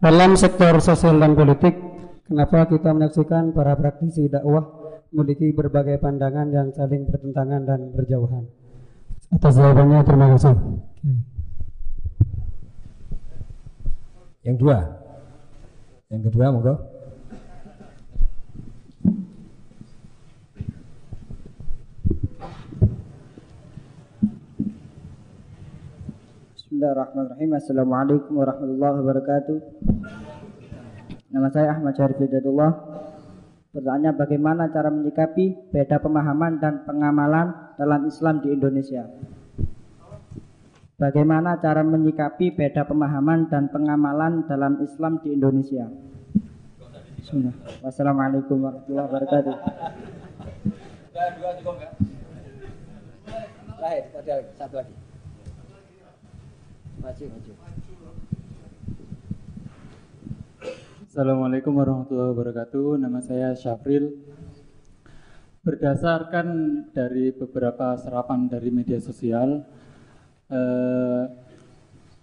dalam 0.00 0.36
sektor 0.36 0.80
sosial 0.80 1.20
dan 1.20 1.36
politik, 1.36 1.76
kenapa 2.24 2.68
kita 2.68 2.92
menyaksikan 2.96 3.52
para 3.52 3.76
praktisi 3.76 4.32
dakwah 4.32 4.64
memiliki 5.12 5.52
berbagai 5.52 6.00
pandangan 6.00 6.48
yang 6.50 6.68
saling 6.72 7.04
bertentangan 7.06 7.62
dan 7.68 7.80
berjauhan? 7.92 8.48
Atas 9.32 9.56
jawabannya 9.56 10.00
terima 10.06 10.26
kasih. 10.34 10.54
Yang 14.44 14.56
dua. 14.60 14.78
Yang 16.12 16.22
kedua 16.30 16.46
monggo. 16.52 16.93
Bismillahirrahmanirrahim. 26.84 27.50
Assalamualaikum 27.56 28.32
warahmatullahi 28.44 28.96
wabarakatuh. 29.00 29.56
Nama 31.32 31.48
saya 31.48 31.72
Ahmad 31.72 31.96
Syarif 31.96 32.20
Hidayatullah. 32.20 32.72
Pertanyaannya 33.72 34.12
bagaimana 34.12 34.68
cara 34.68 34.92
menyikapi 34.92 35.72
beda 35.72 35.96
pemahaman 36.04 36.60
dan 36.60 36.84
pengamalan 36.84 37.72
dalam 37.80 38.04
Islam 38.04 38.44
di 38.44 38.52
Indonesia? 38.52 39.00
Bagaimana 41.00 41.56
cara 41.56 41.80
menyikapi 41.80 42.52
beda 42.52 42.84
pemahaman 42.84 43.48
dan 43.48 43.72
pengamalan 43.72 44.44
dalam 44.44 44.76
Islam 44.84 45.24
di 45.24 45.32
Indonesia? 45.32 45.88
Wassalamualaikum 47.80 48.60
warahmatullahi 48.60 49.08
wabarakatuh. 49.08 49.56
Lahir, 53.80 54.04
satu 54.60 54.76
lagi. 54.84 55.03
Assalamualaikum 61.04 61.76
warahmatullahi 61.76 62.32
wabarakatuh. 62.32 62.96
Nama 62.96 63.20
saya 63.20 63.52
Syafril. 63.52 64.08
Berdasarkan 65.60 66.48
dari 66.96 67.28
beberapa 67.36 67.92
serapan 68.00 68.48
dari 68.48 68.72
media 68.72 68.96
sosial, 69.04 69.68
eh, 70.48 71.24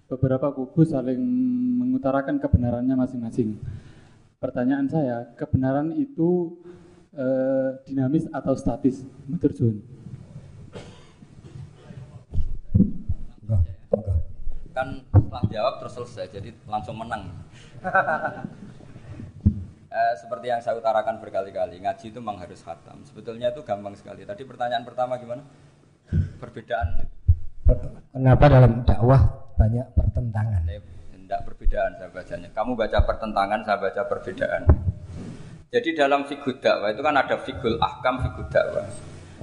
beberapa 0.10 0.50
kubu 0.50 0.82
saling 0.82 1.22
mengutarakan 1.78 2.42
kebenarannya 2.42 2.98
masing-masing. 2.98 3.62
Pertanyaan 4.42 4.90
saya, 4.90 5.30
kebenaran 5.38 5.94
itu 5.94 6.58
eh, 7.14 7.86
dinamis 7.86 8.26
atau 8.34 8.58
statis? 8.58 9.06
Matur 9.30 9.54
suwun. 9.54 9.78
Monggo, 13.46 13.62
monggo. 13.94 14.32
Kan 14.72 15.04
setelah 15.12 15.44
jawab 15.52 15.74
terus 15.84 15.94
selesai 16.00 16.26
jadi 16.40 16.50
langsung 16.68 16.96
menang. 17.00 17.30
Eh, 19.92 20.16
seperti 20.16 20.48
yang 20.48 20.64
saya 20.64 20.80
utarakan 20.80 21.20
berkali-kali 21.20 21.84
ngaji 21.84 22.16
itu 22.16 22.20
memang 22.24 22.40
harus 22.40 22.64
khatam. 22.64 23.04
Sebetulnya 23.04 23.52
itu 23.52 23.60
gampang 23.60 23.92
sekali. 23.92 24.24
Tadi 24.24 24.48
pertanyaan 24.48 24.88
pertama 24.88 25.20
gimana? 25.20 25.44
Perbedaan. 26.40 27.12
Kenapa 28.16 28.46
dalam 28.48 28.88
dakwah 28.88 29.20
banyak 29.60 29.84
pertentangan? 29.92 30.64
Eh, 30.72 30.80
tidak 31.12 31.44
perbedaan 31.44 31.92
saya 32.00 32.08
bacanya. 32.08 32.50
Kamu 32.56 32.72
baca 32.80 33.04
pertentangan 33.04 33.60
saya 33.68 33.78
baca 33.84 34.02
perbedaan. 34.08 34.64
Jadi 35.76 35.90
dalam 35.92 36.24
figur 36.24 36.56
dakwah 36.64 36.96
itu 36.96 37.04
kan 37.04 37.16
ada 37.20 37.36
figur 37.44 37.76
ahkam 37.84 38.16
figur 38.24 38.48
dakwah. 38.48 38.88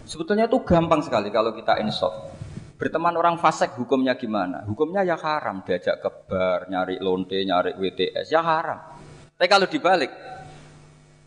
Sebetulnya 0.08 0.48
itu 0.48 0.64
gampang 0.64 1.04
sekali 1.04 1.28
kalau 1.28 1.52
kita 1.52 1.76
insaf 1.84 2.37
Berteman 2.78 3.18
orang 3.18 3.42
fasik 3.42 3.74
hukumnya 3.74 4.14
gimana? 4.14 4.62
Hukumnya 4.62 5.02
ya 5.02 5.18
haram, 5.18 5.66
diajak 5.66 5.98
ke 5.98 6.10
bar, 6.30 6.70
nyari 6.70 7.02
lonte, 7.02 7.34
nyari 7.42 7.74
WTS, 7.74 8.30
ya 8.30 8.38
haram. 8.38 8.78
Tapi 9.34 9.50
kalau 9.50 9.66
dibalik, 9.66 10.14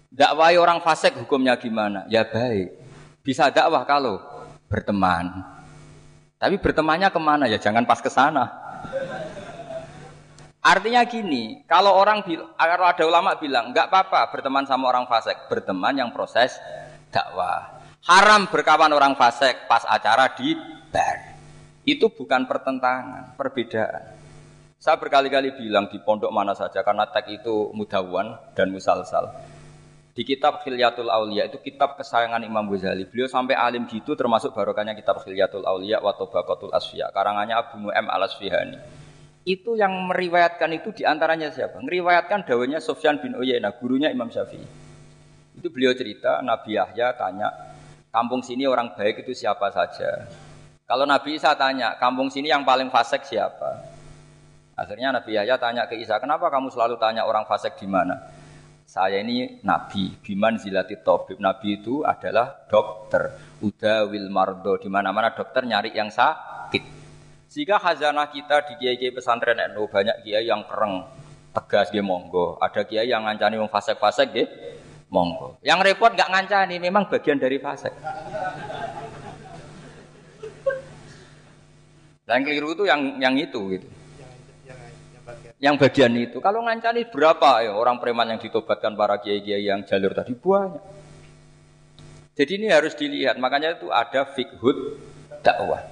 dakwai 0.08 0.56
orang 0.56 0.80
fasik 0.80 1.12
hukumnya 1.20 1.60
gimana? 1.60 2.08
Ya 2.08 2.24
baik. 2.24 2.72
Bisa 3.20 3.52
dakwah 3.52 3.84
kalau 3.84 4.24
berteman. 4.72 5.44
Tapi 6.40 6.56
bertemannya 6.56 7.12
ke 7.12 7.20
mana 7.20 7.52
ya? 7.52 7.60
Jangan 7.60 7.84
pas 7.84 8.00
ke 8.00 8.08
sana. 8.08 8.48
Artinya 10.64 11.04
gini, 11.04 11.68
kalau 11.68 12.00
orang 12.00 12.24
kalau 12.56 12.86
ada 12.88 13.04
ulama 13.04 13.36
bilang 13.36 13.76
nggak 13.76 13.92
apa-apa 13.92 14.32
berteman 14.32 14.64
sama 14.64 14.88
orang 14.88 15.04
fasik, 15.04 15.36
berteman 15.52 16.00
yang 16.00 16.16
proses 16.16 16.56
dakwah. 17.12 17.84
Haram 18.08 18.48
berkawan 18.48 18.94
orang 18.96 19.20
fasik 19.20 19.68
pas 19.68 19.84
acara 19.84 20.32
di 20.32 20.56
bar. 20.90 21.31
Itu 21.82 22.14
bukan 22.14 22.46
pertentangan, 22.46 23.34
perbedaan. 23.34 24.22
Saya 24.82 24.98
berkali-kali 24.98 25.54
bilang 25.54 25.90
di 25.90 26.02
pondok 26.02 26.34
mana 26.34 26.58
saja 26.58 26.82
karena 26.82 27.06
tag 27.10 27.30
itu 27.30 27.70
mudawan 27.74 28.38
dan 28.58 28.74
musalsal. 28.74 29.30
Di 30.12 30.28
kitab 30.28 30.62
Khilyatul 30.62 31.08
Aulia 31.08 31.48
itu 31.48 31.62
kitab 31.62 31.96
kesayangan 31.96 32.44
Imam 32.44 32.68
Ghazali. 32.68 33.08
Beliau 33.08 33.32
sampai 33.32 33.56
alim 33.56 33.88
gitu 33.88 34.18
termasuk 34.18 34.52
barokahnya 34.52 34.98
kitab 34.98 35.24
Khilyatul 35.24 35.64
Aulia 35.64 36.04
wa 36.04 36.12
Tabaqatul 36.12 36.74
Asfiya 36.76 37.10
karangannya 37.16 37.56
Abu 37.56 37.78
Mu'am 37.80 38.10
Al-Asfihani. 38.10 38.78
Itu 39.42 39.74
yang 39.74 39.96
meriwayatkan 40.06 40.70
itu 40.78 40.94
di 40.94 41.08
antaranya 41.08 41.50
siapa? 41.50 41.82
Meriwayatkan 41.82 42.46
dawanya 42.46 42.78
Sofyan 42.78 43.18
bin 43.24 43.34
Uyainah, 43.34 43.74
gurunya 43.82 44.14
Imam 44.14 44.30
Syafi'i. 44.30 44.68
Itu 45.58 45.74
beliau 45.74 45.98
cerita 45.98 46.46
Nabi 46.46 46.78
Yahya 46.78 47.18
tanya, 47.18 47.50
kampung 48.14 48.46
sini 48.46 48.70
orang 48.70 48.94
baik 48.94 49.26
itu 49.26 49.34
siapa 49.34 49.74
saja? 49.74 50.30
Kalau 50.92 51.08
Nabi 51.08 51.40
Isa 51.40 51.56
tanya, 51.56 51.96
kampung 51.96 52.28
sini 52.28 52.52
yang 52.52 52.68
paling 52.68 52.92
fasik 52.92 53.24
siapa? 53.24 53.80
Akhirnya 54.76 55.16
Nabi 55.16 55.40
Yahya 55.40 55.56
tanya 55.56 55.88
ke 55.88 55.96
Isa, 55.96 56.20
kenapa 56.20 56.52
kamu 56.52 56.68
selalu 56.68 57.00
tanya 57.00 57.24
orang 57.24 57.48
fasik 57.48 57.80
di 57.80 57.88
mana? 57.88 58.20
Saya 58.84 59.24
ini 59.24 59.64
Nabi, 59.64 60.20
biman 60.20 60.60
zilati 60.60 61.00
tobib. 61.00 61.40
Nabi 61.40 61.80
itu 61.80 62.04
adalah 62.04 62.68
dokter. 62.68 63.32
Uda 63.64 64.04
wil 64.12 64.28
mardo, 64.28 64.76
di 64.84 64.92
mana-mana 64.92 65.32
dokter 65.32 65.64
nyari 65.64 65.96
yang 65.96 66.12
sakit. 66.12 66.84
Sehingga 67.48 67.80
khazanah 67.80 68.28
kita 68.28 68.68
di 68.68 68.84
kiai-kiai 68.84 69.16
pesantren 69.16 69.64
NU 69.72 69.88
banyak 69.88 70.28
kiai 70.28 70.44
yang 70.44 70.68
kereng, 70.68 71.08
tegas 71.56 71.88
dia 71.96 72.04
monggo. 72.04 72.60
Ada 72.60 72.84
kiai 72.84 73.08
yang 73.08 73.24
ngancani 73.24 73.64
wong 73.64 73.72
fasik-fasik 73.72 74.36
dia 74.36 74.44
monggo. 75.08 75.56
Yang 75.64 75.88
repot 75.88 76.12
nggak 76.12 76.28
ngancani, 76.36 76.84
memang 76.84 77.08
bagian 77.08 77.40
dari 77.40 77.64
fasik. 77.64 77.96
Dan 82.32 82.48
keliru 82.48 82.72
itu 82.72 82.88
yang 82.88 83.20
yang 83.20 83.36
itu 83.36 83.60
gitu 83.76 83.88
yang 85.62 85.78
bagian 85.78 86.12
itu. 86.18 86.42
Kalau 86.42 86.66
ngancani 86.66 87.06
berapa 87.14 87.62
ya 87.62 87.78
orang 87.78 88.02
preman 88.02 88.34
yang 88.34 88.42
ditobatkan 88.42 88.98
para 88.98 89.22
kiai-kiai 89.22 89.70
yang 89.70 89.86
jalur 89.86 90.12
tadi 90.18 90.34
banyak. 90.34 90.82
Jadi 92.34 92.52
ini 92.58 92.68
harus 92.74 92.98
dilihat. 92.98 93.38
Makanya 93.38 93.78
itu 93.78 93.94
ada 93.94 94.26
fikhud 94.26 94.98
dakwah. 95.46 95.86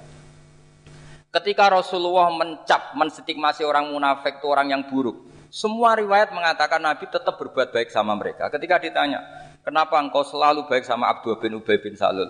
Ketika 1.30 1.70
Rasulullah 1.70 2.26
mencap, 2.34 2.98
menstigmasi 2.98 3.62
orang 3.62 3.94
munafik 3.94 4.42
itu 4.42 4.50
orang 4.50 4.74
yang 4.74 4.82
buruk. 4.90 5.30
Semua 5.54 5.94
riwayat 5.94 6.34
mengatakan 6.34 6.82
Nabi 6.82 7.06
tetap 7.06 7.38
berbuat 7.38 7.70
baik 7.70 7.94
sama 7.94 8.18
mereka. 8.18 8.50
Ketika 8.50 8.82
ditanya, 8.82 9.22
kenapa 9.62 10.02
engkau 10.02 10.26
selalu 10.26 10.66
baik 10.66 10.82
sama 10.82 11.06
Abdul 11.06 11.38
bin 11.38 11.54
Ubay 11.54 11.78
bin 11.78 11.94
Salul? 11.94 12.26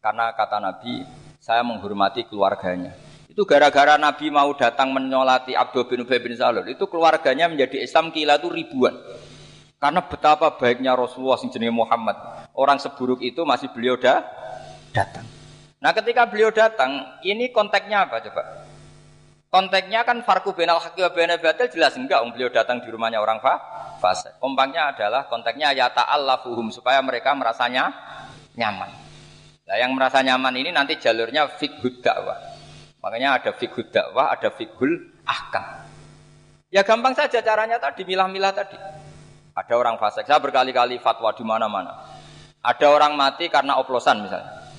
Karena 0.00 0.32
kata 0.32 0.56
Nabi, 0.56 1.04
saya 1.36 1.60
menghormati 1.60 2.24
keluarganya. 2.24 2.96
Itu 3.30 3.46
gara-gara 3.46 3.94
Nabi 3.94 4.26
mau 4.26 4.50
datang 4.58 4.90
menyolati 4.90 5.54
Abdul 5.54 5.86
bin 5.86 6.02
Ubay 6.02 6.18
bin 6.18 6.34
Salul. 6.34 6.66
Itu 6.66 6.90
keluarganya 6.90 7.46
menjadi 7.46 7.78
Islam 7.78 8.10
kila 8.10 8.42
itu 8.42 8.50
ribuan. 8.50 8.98
Karena 9.78 10.02
betapa 10.02 10.58
baiknya 10.58 10.98
Rasulullah 10.98 11.38
sing 11.38 11.54
Muhammad. 11.70 12.18
Orang 12.58 12.82
seburuk 12.82 13.22
itu 13.22 13.46
masih 13.46 13.70
beliau 13.70 13.94
dah 13.94 14.26
datang. 14.90 15.22
Nah 15.78 15.94
ketika 15.94 16.26
beliau 16.26 16.50
datang, 16.50 17.22
ini 17.22 17.54
konteksnya 17.54 18.10
apa 18.10 18.20
coba? 18.20 18.66
Konteksnya 19.50 20.02
kan 20.02 20.26
farku 20.26 20.50
benal 20.52 20.82
haqqi 20.82 21.00
wa 21.00 21.10
benal 21.14 21.38
batil 21.38 21.70
jelas 21.70 21.94
enggak 21.96 22.20
om 22.20 22.34
beliau 22.34 22.50
datang 22.50 22.82
di 22.82 22.90
rumahnya 22.90 23.22
orang 23.22 23.38
fa 23.38 23.62
fase. 24.02 24.34
Kompangnya 24.42 24.90
adalah 24.90 25.30
konteksnya 25.30 25.70
ya 25.70 25.86
ta'allafuhum 25.94 26.74
supaya 26.74 26.98
mereka 27.00 27.30
merasanya 27.32 27.94
nyaman. 28.58 28.90
Nah, 29.70 29.76
yang 29.78 29.94
merasa 29.94 30.18
nyaman 30.18 30.50
ini 30.58 30.74
nanti 30.74 30.98
jalurnya 30.98 31.46
fikhud 31.46 32.02
dakwah. 32.02 32.49
Makanya 33.00 33.40
ada 33.40 33.50
fikhul 33.56 33.88
dakwah, 33.88 34.28
ada 34.28 34.52
fikhul 34.52 35.08
ahkam. 35.24 35.88
Ya 36.70 36.84
gampang 36.84 37.16
saja 37.16 37.40
caranya 37.40 37.80
tadi, 37.80 38.04
milah-milah 38.04 38.52
tadi. 38.52 38.76
Ada 39.56 39.74
orang 39.74 39.96
fasik, 39.98 40.28
saya 40.28 40.38
berkali-kali 40.38 41.00
fatwa 41.02 41.32
di 41.34 41.42
mana-mana. 41.42 41.96
Ada 42.60 42.86
orang 42.92 43.16
mati 43.16 43.48
karena 43.48 43.80
oplosan 43.80 44.22
misalnya. 44.22 44.70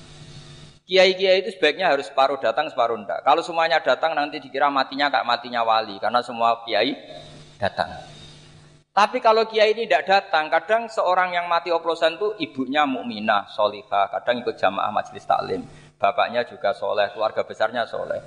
Kiai-kiai 0.86 1.44
itu 1.46 1.50
sebaiknya 1.54 1.90
harus 1.90 2.10
separuh 2.10 2.38
datang, 2.38 2.70
separuh 2.70 2.98
enggak. 2.98 3.22
Kalau 3.26 3.42
semuanya 3.42 3.82
datang 3.82 4.14
nanti 4.14 4.38
dikira 4.38 4.70
matinya 4.70 5.10
kayak 5.10 5.26
matinya 5.26 5.62
wali, 5.66 5.98
karena 5.98 6.22
semua 6.22 6.62
kiai 6.62 6.94
datang. 7.58 7.90
Tapi 8.92 9.18
kalau 9.24 9.48
kiai 9.48 9.72
ini 9.72 9.88
tidak 9.88 10.04
datang, 10.04 10.52
kadang 10.52 10.86
seorang 10.86 11.32
yang 11.32 11.48
mati 11.48 11.72
oplosan 11.72 12.20
itu 12.20 12.34
ibunya 12.38 12.84
mukminah, 12.84 13.48
solihah, 13.50 14.10
kadang 14.10 14.44
ikut 14.44 14.58
jamaah 14.58 14.92
majelis 14.92 15.24
taklim 15.24 15.64
bapaknya 16.02 16.42
juga 16.42 16.74
soleh, 16.74 17.14
keluarga 17.14 17.46
besarnya 17.46 17.86
soleh. 17.86 18.18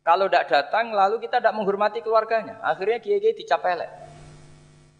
Kalau 0.00 0.24
tidak 0.24 0.48
datang, 0.48 0.96
lalu 0.96 1.20
kita 1.20 1.36
tidak 1.36 1.52
menghormati 1.52 2.00
keluarganya. 2.00 2.56
Akhirnya 2.64 2.96
kiai-kiai 2.96 3.36
dicapelek. 3.36 3.92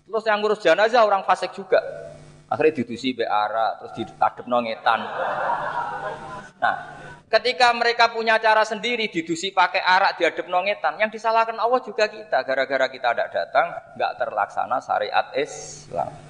Terus 0.04 0.24
yang 0.28 0.44
ngurus 0.44 0.60
jenazah 0.60 1.00
orang 1.00 1.24
fasik 1.24 1.56
juga. 1.56 1.80
Akhirnya 2.52 2.84
didusi 2.84 3.16
beara, 3.16 3.80
terus 3.80 3.92
diadep 3.96 4.44
nongetan. 4.44 5.00
Nah, 6.60 6.76
ketika 7.32 7.72
mereka 7.72 8.12
punya 8.12 8.36
cara 8.36 8.68
sendiri, 8.68 9.08
didusi 9.08 9.48
pakai 9.48 9.80
arak, 9.80 10.20
diadep 10.20 10.44
nongetan, 10.52 11.00
yang 11.00 11.08
disalahkan 11.08 11.56
Allah 11.56 11.80
juga 11.80 12.04
kita. 12.08 12.44
Gara-gara 12.44 12.92
kita 12.92 13.08
tidak 13.16 13.28
datang, 13.32 13.66
nggak 13.96 14.12
terlaksana 14.20 14.76
syariat 14.84 15.32
Islam. 15.32 16.27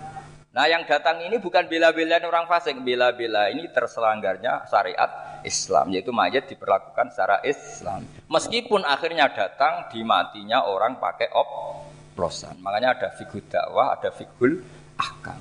Nah 0.58 0.66
yang 0.66 0.82
datang 0.90 1.22
ini 1.22 1.38
bukan 1.38 1.70
bela-belain 1.70 2.26
orang 2.26 2.50
fasik, 2.50 2.82
bela-bela 2.82 3.46
ini 3.46 3.70
terselanggarnya 3.70 4.66
syariat 4.66 5.38
Islam, 5.46 5.94
yaitu 5.94 6.10
mayat 6.10 6.50
diperlakukan 6.50 7.14
secara 7.14 7.38
Islam. 7.46 8.02
Meskipun 8.26 8.82
akhirnya 8.82 9.30
datang 9.30 9.86
dimatinya 9.86 10.66
orang 10.66 10.98
pakai 10.98 11.30
oplosan. 11.30 12.58
Makanya 12.58 12.98
ada 12.98 13.08
figur 13.14 13.46
dakwah, 13.46 13.94
ada 13.94 14.10
figur 14.10 14.66
akal. 14.98 15.38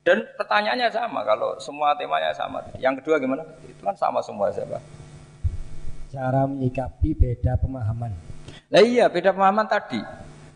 Dan 0.00 0.24
pertanyaannya 0.40 0.88
sama, 0.96 1.28
kalau 1.28 1.60
semua 1.60 1.92
temanya 2.00 2.32
sama. 2.32 2.64
Yang 2.80 3.04
kedua 3.04 3.20
gimana? 3.20 3.44
Itu 3.68 3.84
kan 3.84 4.00
sama 4.00 4.24
semua 4.24 4.48
siapa? 4.48 4.80
Cara 6.08 6.48
menyikapi 6.48 7.12
beda 7.12 7.60
pemahaman. 7.60 8.16
Nah 8.72 8.80
iya, 8.80 9.12
beda 9.12 9.36
pemahaman 9.36 9.68
tadi. 9.68 10.00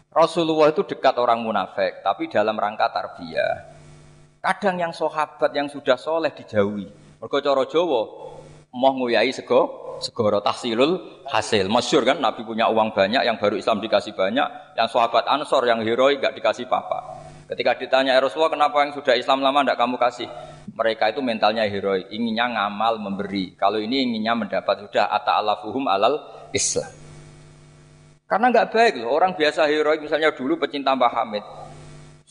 Rasulullah 0.09 0.73
itu 0.73 0.81
dekat 0.81 1.21
orang 1.21 1.45
munafik, 1.45 2.01
tapi 2.01 2.33
dalam 2.33 2.57
rangka 2.57 2.89
tarbiyah. 2.89 3.72
Kadang 4.43 4.75
yang 4.75 4.91
sahabat 4.91 5.55
yang 5.55 5.71
sudah 5.71 5.95
soleh 5.95 6.35
dijauhi. 6.35 6.91
Mergo 7.23 7.39
cara 7.39 7.63
Jawa 7.63 8.03
mau 8.75 8.91
nguyai 8.99 9.31
sego 9.31 9.95
segoro 10.03 10.43
tahsilul 10.43 11.23
hasil. 11.31 11.71
Masyur 11.71 12.03
kan 12.03 12.19
Nabi 12.19 12.43
punya 12.43 12.67
uang 12.67 12.91
banyak, 12.91 13.23
yang 13.23 13.39
baru 13.39 13.55
Islam 13.55 13.79
dikasih 13.79 14.19
banyak, 14.19 14.75
yang 14.75 14.91
sahabat 14.91 15.31
Ansor 15.31 15.63
yang 15.63 15.79
heroik 15.87 16.19
gak 16.19 16.35
dikasih 16.35 16.67
papa. 16.67 17.23
Ketika 17.55 17.79
ditanya 17.79 18.19
ya 18.19 18.21
Rasulullah 18.27 18.51
kenapa 18.51 18.83
yang 18.83 18.91
sudah 18.91 19.15
Islam 19.15 19.47
lama 19.47 19.63
tidak 19.63 19.79
kamu 19.79 19.95
kasih? 20.03 20.27
Mereka 20.75 21.15
itu 21.15 21.23
mentalnya 21.23 21.63
heroik, 21.63 22.11
inginnya 22.11 22.51
ngamal 22.51 22.99
memberi. 22.99 23.55
Kalau 23.55 23.79
ini 23.79 24.11
inginnya 24.11 24.35
mendapat 24.35 24.91
sudah 24.91 25.07
ata 25.07 25.39
alafuhum 25.39 25.87
alal 25.87 26.19
Islam. 26.51 26.91
Karena 28.27 28.51
nggak 28.51 28.75
baik 28.75 28.93
loh 28.99 29.15
orang 29.15 29.39
biasa 29.39 29.71
heroik 29.71 30.03
misalnya 30.03 30.35
dulu 30.35 30.59
pecinta 30.59 30.99
Hamid 30.99 31.62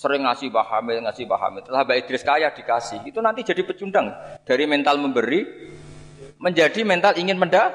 sering 0.02 0.26
ngasih 0.26 0.50
Mbah 0.50 0.66
Hamid, 0.66 1.06
ngasih 1.06 1.30
Mbah 1.30 1.40
Hamid. 1.46 1.62
Setelah 1.70 1.86
Mbak 1.86 1.98
Idris 2.02 2.24
kaya 2.26 2.50
dikasih, 2.50 3.00
itu 3.06 3.22
nanti 3.22 3.46
jadi 3.46 3.62
pecundang 3.62 4.10
dari 4.42 4.66
mental 4.66 4.98
memberi 4.98 5.46
menjadi 6.42 6.82
mental 6.82 7.14
ingin 7.22 7.38
mendak. 7.38 7.70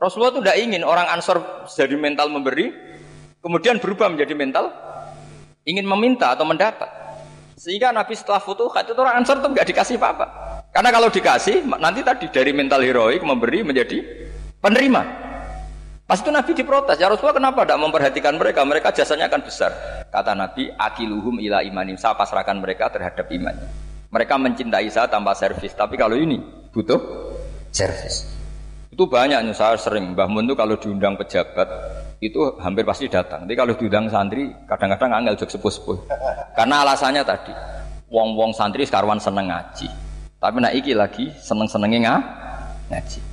Rasulullah 0.00 0.32
itu 0.32 0.40
tidak 0.40 0.58
ingin 0.64 0.82
orang 0.82 1.12
Ansor 1.12 1.68
jadi 1.68 1.94
mental 1.94 2.32
memberi, 2.32 2.72
kemudian 3.44 3.76
berubah 3.76 4.08
menjadi 4.08 4.32
mental 4.32 4.72
ingin 5.68 5.84
meminta 5.84 6.32
atau 6.32 6.48
mendapat. 6.48 6.88
Sehingga 7.60 7.92
Nabi 7.92 8.16
setelah 8.16 8.40
futuhat 8.40 8.88
itu 8.88 8.96
orang 8.96 9.20
Ansor 9.20 9.44
itu 9.44 9.52
nggak 9.52 9.68
dikasih 9.68 10.00
apa-apa. 10.00 10.26
Karena 10.72 10.88
kalau 10.88 11.12
dikasih 11.12 11.68
nanti 11.68 12.00
tadi 12.00 12.32
dari 12.32 12.50
mental 12.56 12.80
heroik 12.80 13.20
memberi 13.20 13.60
menjadi 13.60 14.00
penerima. 14.58 15.30
Pas 16.12 16.20
itu 16.20 16.28
Nabi 16.28 16.52
diprotes, 16.52 17.00
ya 17.00 17.08
Rasulullah 17.08 17.40
kenapa 17.40 17.64
tidak 17.64 17.88
memperhatikan 17.88 18.36
mereka? 18.36 18.60
Mereka 18.68 18.92
jasanya 18.92 19.32
akan 19.32 19.48
besar. 19.48 19.72
Kata 20.12 20.36
Nabi, 20.36 20.68
akiluhum 20.68 21.40
ila 21.40 21.64
imanim. 21.64 21.96
Saya 21.96 22.12
pasrahkan 22.12 22.52
mereka 22.60 22.92
terhadap 22.92 23.32
imannya. 23.32 23.64
Mereka 24.12 24.36
mencintai 24.36 24.92
saya 24.92 25.08
tanpa 25.08 25.32
servis. 25.32 25.72
Tapi 25.72 25.96
kalau 25.96 26.12
ini 26.12 26.36
butuh 26.68 27.00
servis. 27.72 28.28
Itu 28.92 29.08
banyak 29.08 29.40
nih, 29.40 29.56
saya 29.56 29.80
sering 29.80 30.12
Mbah 30.12 30.28
Mun 30.28 30.44
tuh 30.44 30.52
kalau 30.52 30.76
diundang 30.76 31.16
pejabat 31.16 31.64
itu 32.20 32.60
hampir 32.60 32.84
pasti 32.84 33.08
datang. 33.08 33.48
Tapi 33.48 33.56
kalau 33.56 33.72
diundang 33.72 34.12
santri 34.12 34.52
kadang-kadang 34.68 35.16
angel 35.16 35.40
jok 35.40 35.48
sepuh-sepuh. 35.48 36.12
Karena 36.52 36.84
alasannya 36.84 37.24
tadi, 37.24 37.56
wong-wong 38.12 38.52
santri 38.52 38.84
sekarang 38.84 39.16
seneng 39.16 39.48
ngaji. 39.48 39.88
Tapi 40.36 40.56
nak 40.60 40.76
iki 40.76 40.92
lagi 40.92 41.32
seneng-senengnya 41.40 42.20
ngaji. 42.92 43.31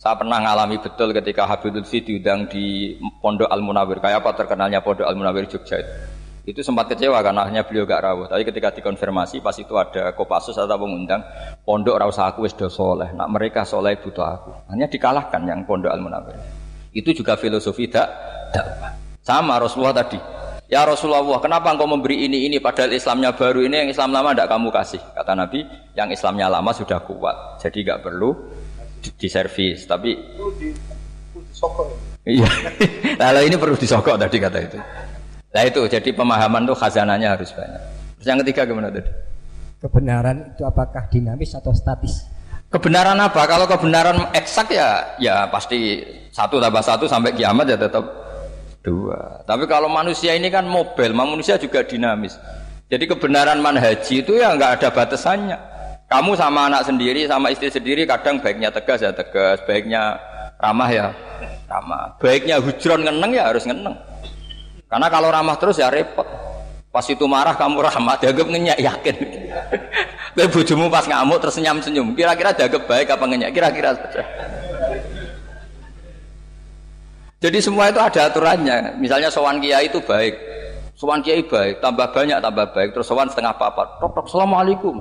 Saya 0.00 0.16
pernah 0.16 0.40
ngalami 0.40 0.80
betul 0.80 1.12
ketika 1.12 1.44
Habib 1.44 1.76
Lutfi 1.76 2.00
diundang 2.00 2.48
di 2.48 2.96
Pondok 3.20 3.52
Al 3.52 3.60
Munawir. 3.60 4.00
Kayak 4.00 4.24
apa 4.24 4.32
terkenalnya 4.32 4.80
Pondok 4.80 5.04
Al 5.04 5.12
Munawir 5.12 5.44
Jogja 5.44 5.76
itu. 5.76 5.92
Itu 6.56 6.64
sempat 6.64 6.88
kecewa 6.88 7.20
karena 7.20 7.44
akhirnya 7.44 7.68
beliau 7.68 7.84
gak 7.84 8.00
rawuh. 8.08 8.24
Tapi 8.32 8.48
ketika 8.48 8.72
dikonfirmasi 8.80 9.44
pas 9.44 9.52
itu 9.60 9.76
ada 9.76 10.16
Kopassus 10.16 10.56
atau 10.56 10.72
pengundang 10.80 11.20
Pondok 11.68 12.00
Rausa 12.00 12.32
aku 12.32 12.48
wis 12.48 12.56
soleh. 12.56 13.12
Nak 13.12 13.28
mereka 13.28 13.68
soleh 13.68 14.00
butuh 14.00 14.24
aku. 14.24 14.72
Hanya 14.72 14.88
dikalahkan 14.88 15.44
yang 15.44 15.68
Pondok 15.68 15.92
Al 15.92 16.00
Munawir. 16.00 16.32
Itu 16.96 17.12
juga 17.12 17.36
filosofi 17.36 17.92
tak. 17.92 18.08
Sama 19.20 19.60
Rasulullah 19.60 20.00
tadi. 20.00 20.16
Ya 20.72 20.80
Rasulullah, 20.88 21.44
kenapa 21.44 21.76
engkau 21.76 21.84
memberi 21.84 22.24
ini 22.24 22.48
ini 22.48 22.56
padahal 22.56 22.96
Islamnya 22.96 23.36
baru 23.36 23.68
ini 23.68 23.84
yang 23.84 23.90
Islam 23.92 24.16
lama 24.16 24.32
tidak 24.32 24.48
kamu 24.48 24.68
kasih? 24.72 25.02
Kata 25.12 25.36
Nabi, 25.36 25.66
yang 25.92 26.08
Islamnya 26.08 26.46
lama 26.46 26.70
sudah 26.70 27.02
kuat, 27.02 27.58
jadi 27.58 27.90
nggak 27.90 28.00
perlu 28.06 28.30
diservis. 29.16 29.88
Tapi 29.88 30.16
Iya. 32.24 32.48
Lalu 33.22 33.40
ini 33.48 33.56
perlu 33.56 33.76
disokok 33.76 34.20
tadi 34.20 34.36
kata 34.36 34.58
itu. 34.60 34.78
Nah 35.50 35.62
itu 35.66 35.80
jadi 35.88 36.10
pemahaman 36.14 36.68
tuh 36.68 36.76
khazanahnya 36.76 37.34
harus 37.34 37.50
banyak. 37.56 37.82
Terus 38.20 38.26
yang 38.28 38.38
ketiga 38.44 38.68
gimana 38.68 38.92
tadi? 38.92 39.10
Kebenaran 39.80 40.52
itu 40.52 40.62
apakah 40.68 41.08
dinamis 41.08 41.56
atau 41.56 41.72
statis? 41.72 42.28
Kebenaran 42.68 43.16
apa? 43.18 43.48
Kalau 43.48 43.66
kebenaran 43.66 44.30
eksak 44.36 44.76
ya 44.76 45.16
ya 45.18 45.48
pasti 45.48 46.04
satu 46.30 46.60
tambah 46.60 46.84
satu 46.84 47.08
sampai 47.08 47.34
kiamat 47.34 47.66
ya 47.66 47.78
tetap 47.80 48.04
dua. 48.84 49.42
Tapi 49.48 49.64
kalau 49.66 49.88
manusia 49.90 50.36
ini 50.36 50.52
kan 50.52 50.68
mobil, 50.68 51.10
manusia 51.16 51.56
juga 51.56 51.82
dinamis. 51.82 52.36
Jadi 52.90 53.06
kebenaran 53.06 53.58
manhaji 53.58 54.22
itu 54.22 54.38
ya 54.38 54.54
nggak 54.54 54.82
ada 54.82 54.88
batasannya. 54.92 55.58
Kamu 56.10 56.34
sama 56.34 56.66
anak 56.66 56.90
sendiri, 56.90 57.22
sama 57.30 57.54
istri 57.54 57.70
sendiri 57.70 58.02
kadang 58.02 58.42
baiknya 58.42 58.66
tegas 58.74 58.98
ya 58.98 59.14
tegas, 59.14 59.62
baiknya 59.62 60.18
ramah 60.58 60.90
ya 60.90 61.06
ramah, 61.70 62.18
baiknya 62.18 62.58
hujron 62.58 63.06
ngeneng 63.06 63.30
ya 63.30 63.46
harus 63.46 63.62
ngeneng. 63.62 63.94
Karena 64.90 65.06
kalau 65.06 65.30
ramah 65.30 65.54
terus 65.54 65.78
ya 65.78 65.86
repot. 65.86 66.26
Pas 66.90 67.06
itu 67.06 67.22
marah 67.30 67.54
kamu 67.54 67.86
ramah, 67.86 68.18
dianggap 68.18 68.42
ngenyak 68.42 68.78
yakin. 68.82 69.16
Kowe 70.34 70.46
bojomu 70.50 70.90
pas 70.90 71.06
ngamuk 71.06 71.38
terus 71.38 71.54
senyum-senyum. 71.62 72.18
Kira-kira 72.18 72.50
dianggap 72.58 72.82
baik 72.90 73.06
apa 73.14 73.24
ngenyak? 73.30 73.50
Kira-kira 73.54 73.94
saja. 73.94 74.26
Jadi 77.38 77.58
semua 77.62 77.86
itu 77.94 78.02
ada 78.02 78.26
aturannya. 78.26 78.98
Misalnya 78.98 79.30
sowan 79.30 79.62
kiai 79.62 79.86
itu 79.86 80.02
baik. 80.02 80.34
Sowan 80.98 81.22
kiai 81.22 81.46
baik, 81.46 81.78
tambah 81.78 82.10
banyak 82.10 82.42
tambah 82.42 82.66
baik. 82.74 82.98
Terus 82.98 83.06
sowan 83.06 83.30
setengah 83.30 83.54
apa? 83.54 84.02
Tok 84.02 84.10
tok 84.10 84.26
assalamualaikum. 84.26 84.98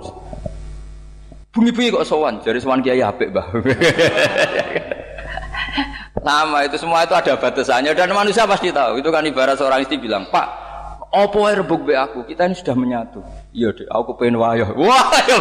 Bunyi-bunyi 1.49 1.89
kok 1.89 2.05
sowan, 2.05 2.37
jadi 2.45 2.61
sowan 2.61 2.85
kiai 2.85 3.01
apik, 3.01 3.33
Mbah. 3.33 3.47
Sama 6.19 6.67
itu 6.67 6.75
semua 6.75 7.07
itu 7.07 7.15
ada 7.15 7.33
batasannya 7.39 7.95
dan 7.95 8.11
manusia 8.11 8.43
pasti 8.43 8.69
tahu. 8.69 8.99
Itu 8.99 9.09
kan 9.09 9.23
ibarat 9.23 9.55
seorang 9.55 9.81
istri 9.87 9.95
bilang, 9.97 10.27
"Pak, 10.27 10.47
opo 11.15 11.47
ae 11.47 11.55
rebuk 11.55 11.87
be 11.87 11.95
aku? 11.95 12.27
Kita 12.27 12.43
ini 12.43 12.55
sudah 12.59 12.75
menyatu." 12.75 13.23
Iya, 13.55 13.71
Dek, 13.71 13.87
aku 13.87 14.19
pengen 14.19 14.37
wayo. 14.37 14.67
Wah, 14.83 15.09
ya 15.25 15.39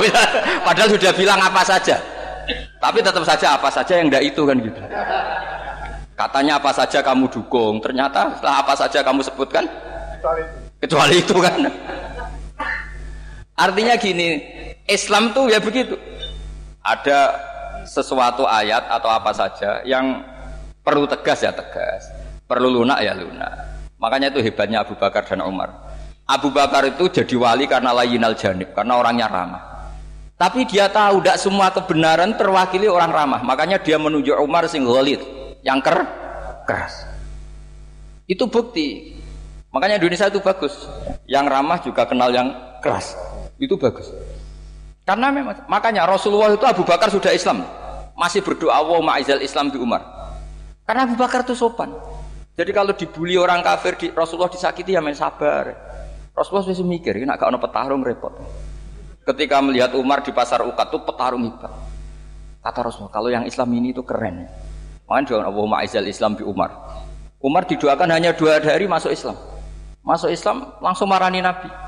padahal 0.62 0.88
sudah 0.94 1.12
bilang 1.12 1.42
apa 1.42 1.66
saja. 1.66 1.98
Tapi 2.78 2.98
tetap 3.04 3.20
saja 3.26 3.58
apa 3.58 3.68
saja 3.68 3.98
yang 3.98 4.08
enggak 4.08 4.24
itu 4.24 4.42
kan 4.46 4.56
gitu. 4.62 4.80
Katanya 6.14 6.56
apa 6.56 6.70
saja 6.72 6.98
kamu 7.04 7.26
dukung, 7.30 7.82
ternyata 7.82 8.38
setelah 8.38 8.56
apa 8.62 8.74
saja 8.74 8.98
kamu 9.04 9.20
sebutkan 9.22 9.64
kecuali 10.18 10.42
itu, 10.42 10.56
kecuali 10.82 11.14
itu 11.20 11.36
kan. 11.36 11.58
Artinya 13.58 13.98
gini, 13.98 14.38
Islam 14.86 15.34
tuh 15.34 15.50
ya 15.50 15.58
begitu. 15.58 15.98
Ada 16.86 17.34
sesuatu 17.82 18.46
ayat 18.46 18.86
atau 18.86 19.10
apa 19.10 19.34
saja 19.34 19.82
yang 19.82 20.22
perlu 20.86 21.10
tegas 21.10 21.42
ya 21.42 21.50
tegas, 21.50 22.06
perlu 22.46 22.70
lunak 22.70 23.02
ya 23.02 23.18
lunak. 23.18 23.50
Makanya 23.98 24.30
itu 24.30 24.40
hebatnya 24.46 24.86
Abu 24.86 24.94
Bakar 24.94 25.26
dan 25.26 25.42
Umar. 25.42 25.74
Abu 26.22 26.54
Bakar 26.54 26.86
itu 26.86 27.10
jadi 27.10 27.34
wali 27.34 27.66
karena 27.66 27.90
layinal 27.90 28.38
janib, 28.38 28.70
karena 28.78 28.94
orangnya 28.94 29.26
ramah. 29.26 29.90
Tapi 30.38 30.62
dia 30.70 30.86
tahu 30.86 31.18
tidak 31.18 31.42
semua 31.42 31.74
kebenaran 31.74 32.38
terwakili 32.38 32.86
orang 32.86 33.10
ramah. 33.10 33.42
Makanya 33.42 33.82
dia 33.82 33.98
menunjuk 33.98 34.38
Umar 34.38 34.70
sing 34.70 34.86
ghalid, 34.86 35.18
yang 35.66 35.82
ker 35.82 36.06
keras. 36.62 37.02
Itu 38.30 38.46
bukti. 38.46 39.18
Makanya 39.74 39.98
Indonesia 39.98 40.30
itu 40.30 40.38
bagus. 40.38 40.86
Yang 41.26 41.44
ramah 41.50 41.78
juga 41.82 42.06
kenal 42.06 42.30
yang 42.30 42.54
keras. 42.78 43.27
Itu 43.58 43.74
bagus. 43.74 44.08
Karena 45.02 45.34
memang 45.34 45.66
makanya 45.66 46.06
Rasulullah 46.06 46.54
itu 46.54 46.64
Abu 46.64 46.86
Bakar 46.86 47.10
sudah 47.10 47.34
Islam. 47.34 47.66
Masih 48.14 48.42
berdoa 48.42 48.74
Allah 48.74 48.98
ma'izal 49.02 49.42
Islam 49.42 49.70
di 49.70 49.78
Umar. 49.78 50.02
Karena 50.86 51.06
Abu 51.06 51.18
Bakar 51.18 51.46
itu 51.46 51.58
sopan. 51.58 51.94
Jadi 52.58 52.70
kalau 52.74 52.90
dibully 52.90 53.38
orang 53.38 53.62
kafir 53.62 53.94
di 53.94 54.06
Rasulullah 54.10 54.50
disakiti 54.50 54.94
ya 54.94 55.02
main 55.02 55.14
sabar. 55.14 55.74
Rasulullah 56.34 56.70
sudah 56.70 56.86
mikir, 56.86 57.18
nak 57.26 57.38
gak 57.38 57.50
ono 57.50 57.58
petarung 57.58 58.02
repot. 58.02 58.34
Ketika 59.26 59.58
melihat 59.62 59.94
Umar 59.94 60.22
di 60.22 60.30
pasar 60.30 60.62
Ukat 60.66 60.90
itu 60.90 60.98
petarung 61.02 61.42
hebat. 61.46 61.70
Kata 62.62 62.78
Rasulullah, 62.82 63.14
kalau 63.14 63.30
yang 63.30 63.44
Islam 63.46 63.70
ini 63.74 63.94
itu 63.94 64.02
keren. 64.02 64.50
Makanya 65.06 65.24
doa 65.24 65.42
Allah 65.48 65.66
ma'izal 65.66 66.06
Islam 66.06 66.34
di 66.36 66.44
Umar. 66.44 66.74
Umar 67.38 67.64
didoakan 67.64 68.10
hanya 68.10 68.34
dua 68.34 68.58
hari 68.58 68.90
masuk 68.90 69.14
Islam. 69.14 69.38
Masuk 70.02 70.28
Islam 70.28 70.74
langsung 70.82 71.06
marani 71.06 71.38
Nabi. 71.40 71.87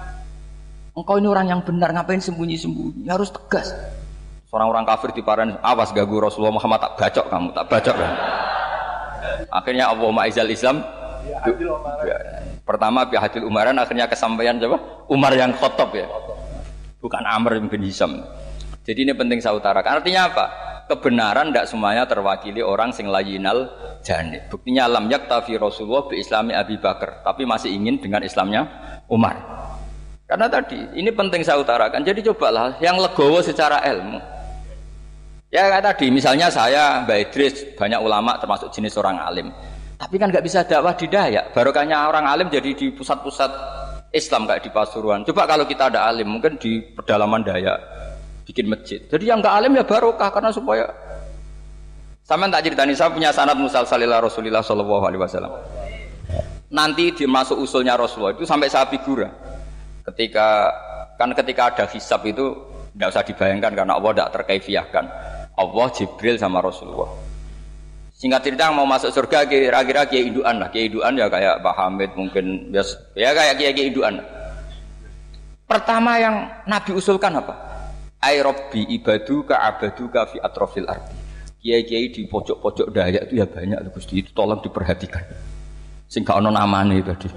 Engkau 1.01 1.17
ini 1.17 1.33
orang 1.33 1.49
yang 1.49 1.61
benar, 1.65 1.97
ngapain 1.97 2.21
sembunyi-sembunyi? 2.21 3.09
Harus 3.09 3.33
tegas. 3.33 3.73
Seorang 4.53 4.69
orang 4.69 4.85
kafir 4.85 5.17
di 5.17 5.25
paran, 5.25 5.57
awas 5.65 5.97
gagu 5.97 6.21
Rasulullah 6.21 6.53
Muhammad 6.53 6.77
tak 6.85 6.93
bacok 7.01 7.27
kamu, 7.33 7.49
tak 7.57 7.67
bacok 7.73 7.97
kan. 7.97 8.13
Akhirnya 9.49 9.89
Allah 9.89 10.11
ma'izal 10.13 10.53
Islam. 10.53 10.85
Ya, 11.25 11.41
Pertama 12.69 13.09
Hadil 13.09 13.49
Umaran 13.49 13.81
akhirnya 13.81 14.13
kesampaian 14.13 14.61
coba 14.61 14.77
Umar 15.09 15.33
yang 15.33 15.57
khotob 15.57 15.97
ya. 15.97 16.05
Bukan 17.01 17.25
Amr 17.25 17.57
bin 17.65 17.81
Hisam. 17.81 18.21
Jadi 18.85 19.09
ini 19.09 19.13
penting 19.17 19.41
saya 19.41 19.57
utarakan. 19.57 20.05
Artinya 20.05 20.29
apa? 20.29 20.45
Kebenaran 20.91 21.49
tidak 21.49 21.71
semuanya 21.71 22.05
terwakili 22.05 22.61
orang 22.61 22.93
sing 22.93 23.09
layinal 23.09 23.73
janib. 24.05 24.53
Buktinya 24.53 24.85
alam 24.85 25.09
yaktafi 25.09 25.57
Rasulullah 25.57 26.11
bi 26.11 26.21
Islami 26.21 26.53
Abi 26.53 26.77
Bakar, 26.77 27.25
tapi 27.25 27.47
masih 27.47 27.73
ingin 27.73 28.03
dengan 28.03 28.21
Islamnya 28.27 28.67
Umar. 29.07 29.60
Karena 30.31 30.47
tadi 30.47 30.79
ini 30.95 31.11
penting 31.11 31.43
saya 31.43 31.59
utarakan. 31.59 32.07
Jadi 32.07 32.23
cobalah 32.31 32.79
yang 32.79 33.03
legowo 33.03 33.43
secara 33.43 33.83
ilmu. 33.83 34.23
Ya 35.51 35.67
kayak 35.67 35.83
tadi, 35.83 36.07
misalnya 36.15 36.47
saya, 36.47 37.03
Mbak 37.03 37.19
Idris, 37.27 37.55
banyak 37.75 37.99
ulama 37.99 38.39
termasuk 38.39 38.71
jenis 38.71 38.95
orang 38.95 39.19
alim. 39.19 39.51
Tapi 39.99 40.15
kan 40.15 40.31
nggak 40.31 40.47
bisa 40.47 40.63
dakwah 40.63 40.95
di 40.95 41.11
Dayak. 41.11 41.51
Barokahnya 41.51 42.07
orang 42.07 42.31
alim 42.31 42.47
jadi 42.47 42.71
di 42.79 42.95
pusat-pusat 42.95 43.51
Islam 44.15 44.47
kayak 44.47 44.63
di 44.63 44.71
Pasuruan. 44.71 45.27
Coba 45.27 45.51
kalau 45.51 45.67
kita 45.67 45.91
ada 45.91 46.07
alim, 46.07 46.31
mungkin 46.31 46.55
di 46.63 46.79
pedalaman 46.95 47.43
Dayak 47.43 47.83
bikin 48.47 48.71
masjid. 48.71 49.03
Jadi 49.11 49.27
yang 49.27 49.43
nggak 49.43 49.55
alim 49.59 49.75
ya 49.75 49.83
barokah 49.83 50.31
karena 50.31 50.55
supaya 50.55 50.87
sama 52.23 52.47
tak 52.47 52.71
cerita 52.71 52.87
ini 52.87 52.95
saya 52.95 53.11
punya 53.11 53.35
sanad 53.35 53.59
musal 53.59 53.83
salillah 53.83 54.23
Rasulillah 54.23 54.63
Shallallahu 54.63 55.03
Alaihi 55.03 55.23
Wasallam. 55.23 55.51
Nanti 56.71 57.11
dimasuk 57.11 57.59
usulnya 57.59 57.99
Rasulullah 57.99 58.39
itu 58.39 58.47
sampai 58.47 58.71
saya 58.71 58.87
figura. 58.87 59.50
Ketika 60.11 60.71
kan 61.15 61.31
ketika 61.37 61.63
ada 61.71 61.85
hisab 61.87 62.27
itu 62.27 62.57
tidak 62.95 63.09
usah 63.15 63.25
dibayangkan 63.25 63.73
karena 63.73 63.93
Allah 63.95 64.11
tidak 64.17 64.31
terkaifiahkan. 64.41 65.05
Allah 65.55 65.87
Jibril 65.93 66.37
sama 66.41 66.59
Rasulullah. 66.65 67.11
Singkat 68.17 68.53
cerita 68.53 68.69
mau 68.69 68.85
masuk 68.85 69.15
surga 69.17 69.49
kira-kira 69.49 70.05
kiai 70.05 70.29
induan 70.29 70.61
lah. 70.61 70.69
Kiai 70.69 70.93
induan 70.93 71.17
ya 71.17 71.31
kayak 71.33 71.65
Pak 71.65 71.75
Hamid 71.77 72.11
mungkin 72.17 72.69
bias, 72.69 72.97
ya 73.17 73.33
kayak 73.33 73.57
kiai 73.57 73.73
kiai 73.73 73.89
induan. 73.89 74.21
Pertama 75.65 76.19
yang 76.19 76.51
Nabi 76.67 76.99
usulkan 76.99 77.39
apa? 77.39 77.55
Ai 78.21 78.43
Robbi 78.45 78.85
ibadu 78.93 79.47
ka 79.47 79.81
fi 80.29 80.37
atrofil 80.43 80.85
ardi. 80.85 81.17
Kiai-kiai 81.61 82.09
di 82.09 82.25
pojok-pojok 82.25 82.89
daya 82.89 83.21
itu 83.25 83.37
ya 83.37 83.45
banyak 83.45 83.93
tuh 83.93 84.01
itu 84.17 84.33
tolong 84.33 84.65
diperhatikan. 84.65 85.21
Sing 86.09 86.25
gak 86.25 86.41
ono 86.41 86.49
namane 86.49 87.05
tadi. 87.05 87.29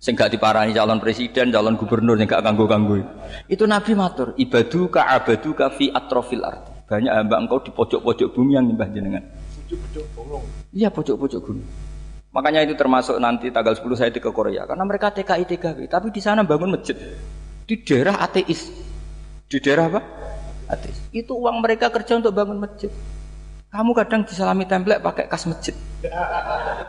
Sing 0.00 0.16
gak 0.16 0.32
diparani 0.32 0.72
calon 0.72 0.96
presiden, 0.96 1.52
calon 1.52 1.76
gubernur 1.76 2.16
yang 2.16 2.24
gak 2.24 2.40
ganggu-ganggu. 2.40 3.04
Itu 3.52 3.68
Nabi 3.68 3.92
matur, 3.92 4.32
ibadu 4.40 4.88
ka 4.88 5.04
abadu 5.04 5.52
ka 5.52 5.68
fi 5.68 5.92
atrofil 5.92 6.40
ardi. 6.40 6.72
Banyak 6.88 7.12
hamba 7.12 7.36
engkau 7.36 7.60
di 7.60 7.68
pojok-pojok 7.68 8.32
bumi 8.32 8.56
yang 8.56 8.64
nyembah 8.64 8.88
jenengan. 8.88 9.20
Iya 10.72 10.88
pojok-pojok 10.88 11.40
gunung. 11.44 11.68
Makanya 12.32 12.64
itu 12.64 12.72
termasuk 12.80 13.20
nanti 13.20 13.52
tanggal 13.52 13.76
10 13.76 13.92
saya 13.92 14.08
ke 14.08 14.32
Korea 14.32 14.64
karena 14.64 14.86
mereka 14.88 15.12
TKI 15.12 15.44
TKW 15.50 15.78
tapi 15.90 16.14
di 16.14 16.22
sana 16.22 16.46
bangun 16.46 16.78
masjid 16.78 16.96
di 17.68 17.74
daerah 17.84 18.24
ateis. 18.24 18.72
Di 19.50 19.58
daerah 19.60 19.90
apa? 19.92 20.00
Ateis. 20.70 20.96
Itu 21.12 21.36
uang 21.36 21.60
mereka 21.60 21.92
kerja 21.92 22.16
untuk 22.16 22.32
bangun 22.32 22.56
masjid. 22.56 22.88
Kamu 23.70 23.94
kadang 23.94 24.24
disalami 24.26 24.64
template 24.66 25.02
pakai 25.04 25.28
kas 25.28 25.46
masjid. 25.46 25.74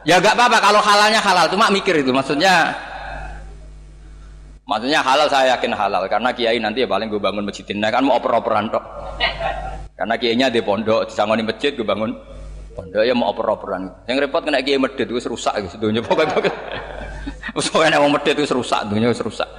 Ya 0.08 0.18
gak 0.18 0.34
apa-apa 0.34 0.58
kalau 0.64 0.82
halalnya 0.82 1.22
halal, 1.22 1.46
cuma 1.52 1.70
mikir 1.70 1.94
itu 2.00 2.10
maksudnya. 2.10 2.74
Maksudnya 4.66 5.02
halal 5.02 5.28
saya 5.28 5.58
yakin 5.58 5.74
halal 5.74 6.06
karena 6.06 6.30
kiai 6.32 6.62
nanti 6.62 6.86
ya 6.86 6.88
paling 6.88 7.10
gue 7.10 7.18
bangun 7.18 7.44
masjid 7.44 7.66
ini 7.74 7.82
kan 7.90 8.06
mau 8.06 8.22
oper-operan 8.22 8.70
tok. 8.70 8.84
Karena 9.98 10.16
kiainya 10.18 10.48
di 10.50 10.62
pondok, 10.62 11.10
disangoni 11.10 11.46
masjid 11.46 11.74
gue 11.74 11.86
bangun 11.86 12.14
pondok 12.78 13.04
ya 13.04 13.14
mau 13.18 13.34
oper-operan. 13.34 14.06
Yang 14.06 14.30
repot 14.30 14.42
kena 14.46 14.62
kiai 14.62 14.78
medit 14.78 15.10
itu 15.10 15.18
rusak 15.28 15.54
gitu 15.66 15.90
dunia 15.90 16.02
pokoknya. 16.06 16.38
Pokoknya 17.58 17.98
mau 18.00 18.10
medit 18.10 18.38
itu 18.38 18.54
rusak, 18.54 18.88
dunia 18.88 19.12
rusak. 19.12 19.50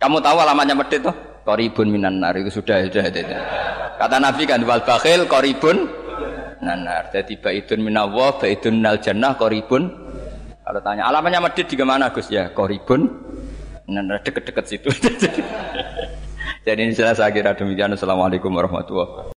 Kamu 0.00 0.18
tahu 0.18 0.36
alamatnya 0.42 0.74
medit 0.74 1.04
tuh? 1.04 1.14
Koribun 1.42 1.90
minan 1.90 2.22
nar 2.22 2.34
itu 2.38 2.62
sudah 2.62 2.82
sudah. 2.86 3.06
sudah. 3.10 3.40
Kata 3.98 4.16
Nabi 4.18 4.46
kan 4.46 4.62
wal 4.66 4.82
bakhil 4.82 5.26
koribun 5.30 6.02
nanar. 6.62 7.10
Jadi 7.10 7.36
baitun 7.36 7.82
minallah, 7.82 8.38
baitun 8.38 8.78
minal 8.78 8.96
jannah, 9.02 9.34
koribun. 9.34 9.90
Kalau 10.62 10.80
tanya 10.80 11.10
alamatnya 11.10 11.42
medit 11.42 11.66
di 11.66 11.74
mana 11.82 12.14
Gus 12.14 12.30
ya? 12.30 12.54
Koribun. 12.54 13.31
Nanar 13.92 14.24
deket-deket 14.24 14.64
situ. 14.64 14.88
Jadi 16.64 16.80
ini 16.80 16.96
jelas 16.96 17.20
saya 17.20 17.28
kira 17.28 17.52
demikian. 17.52 17.92
Assalamualaikum 17.92 18.48
warahmatullahi 18.48 19.04
wabarakatuh. 19.04 19.30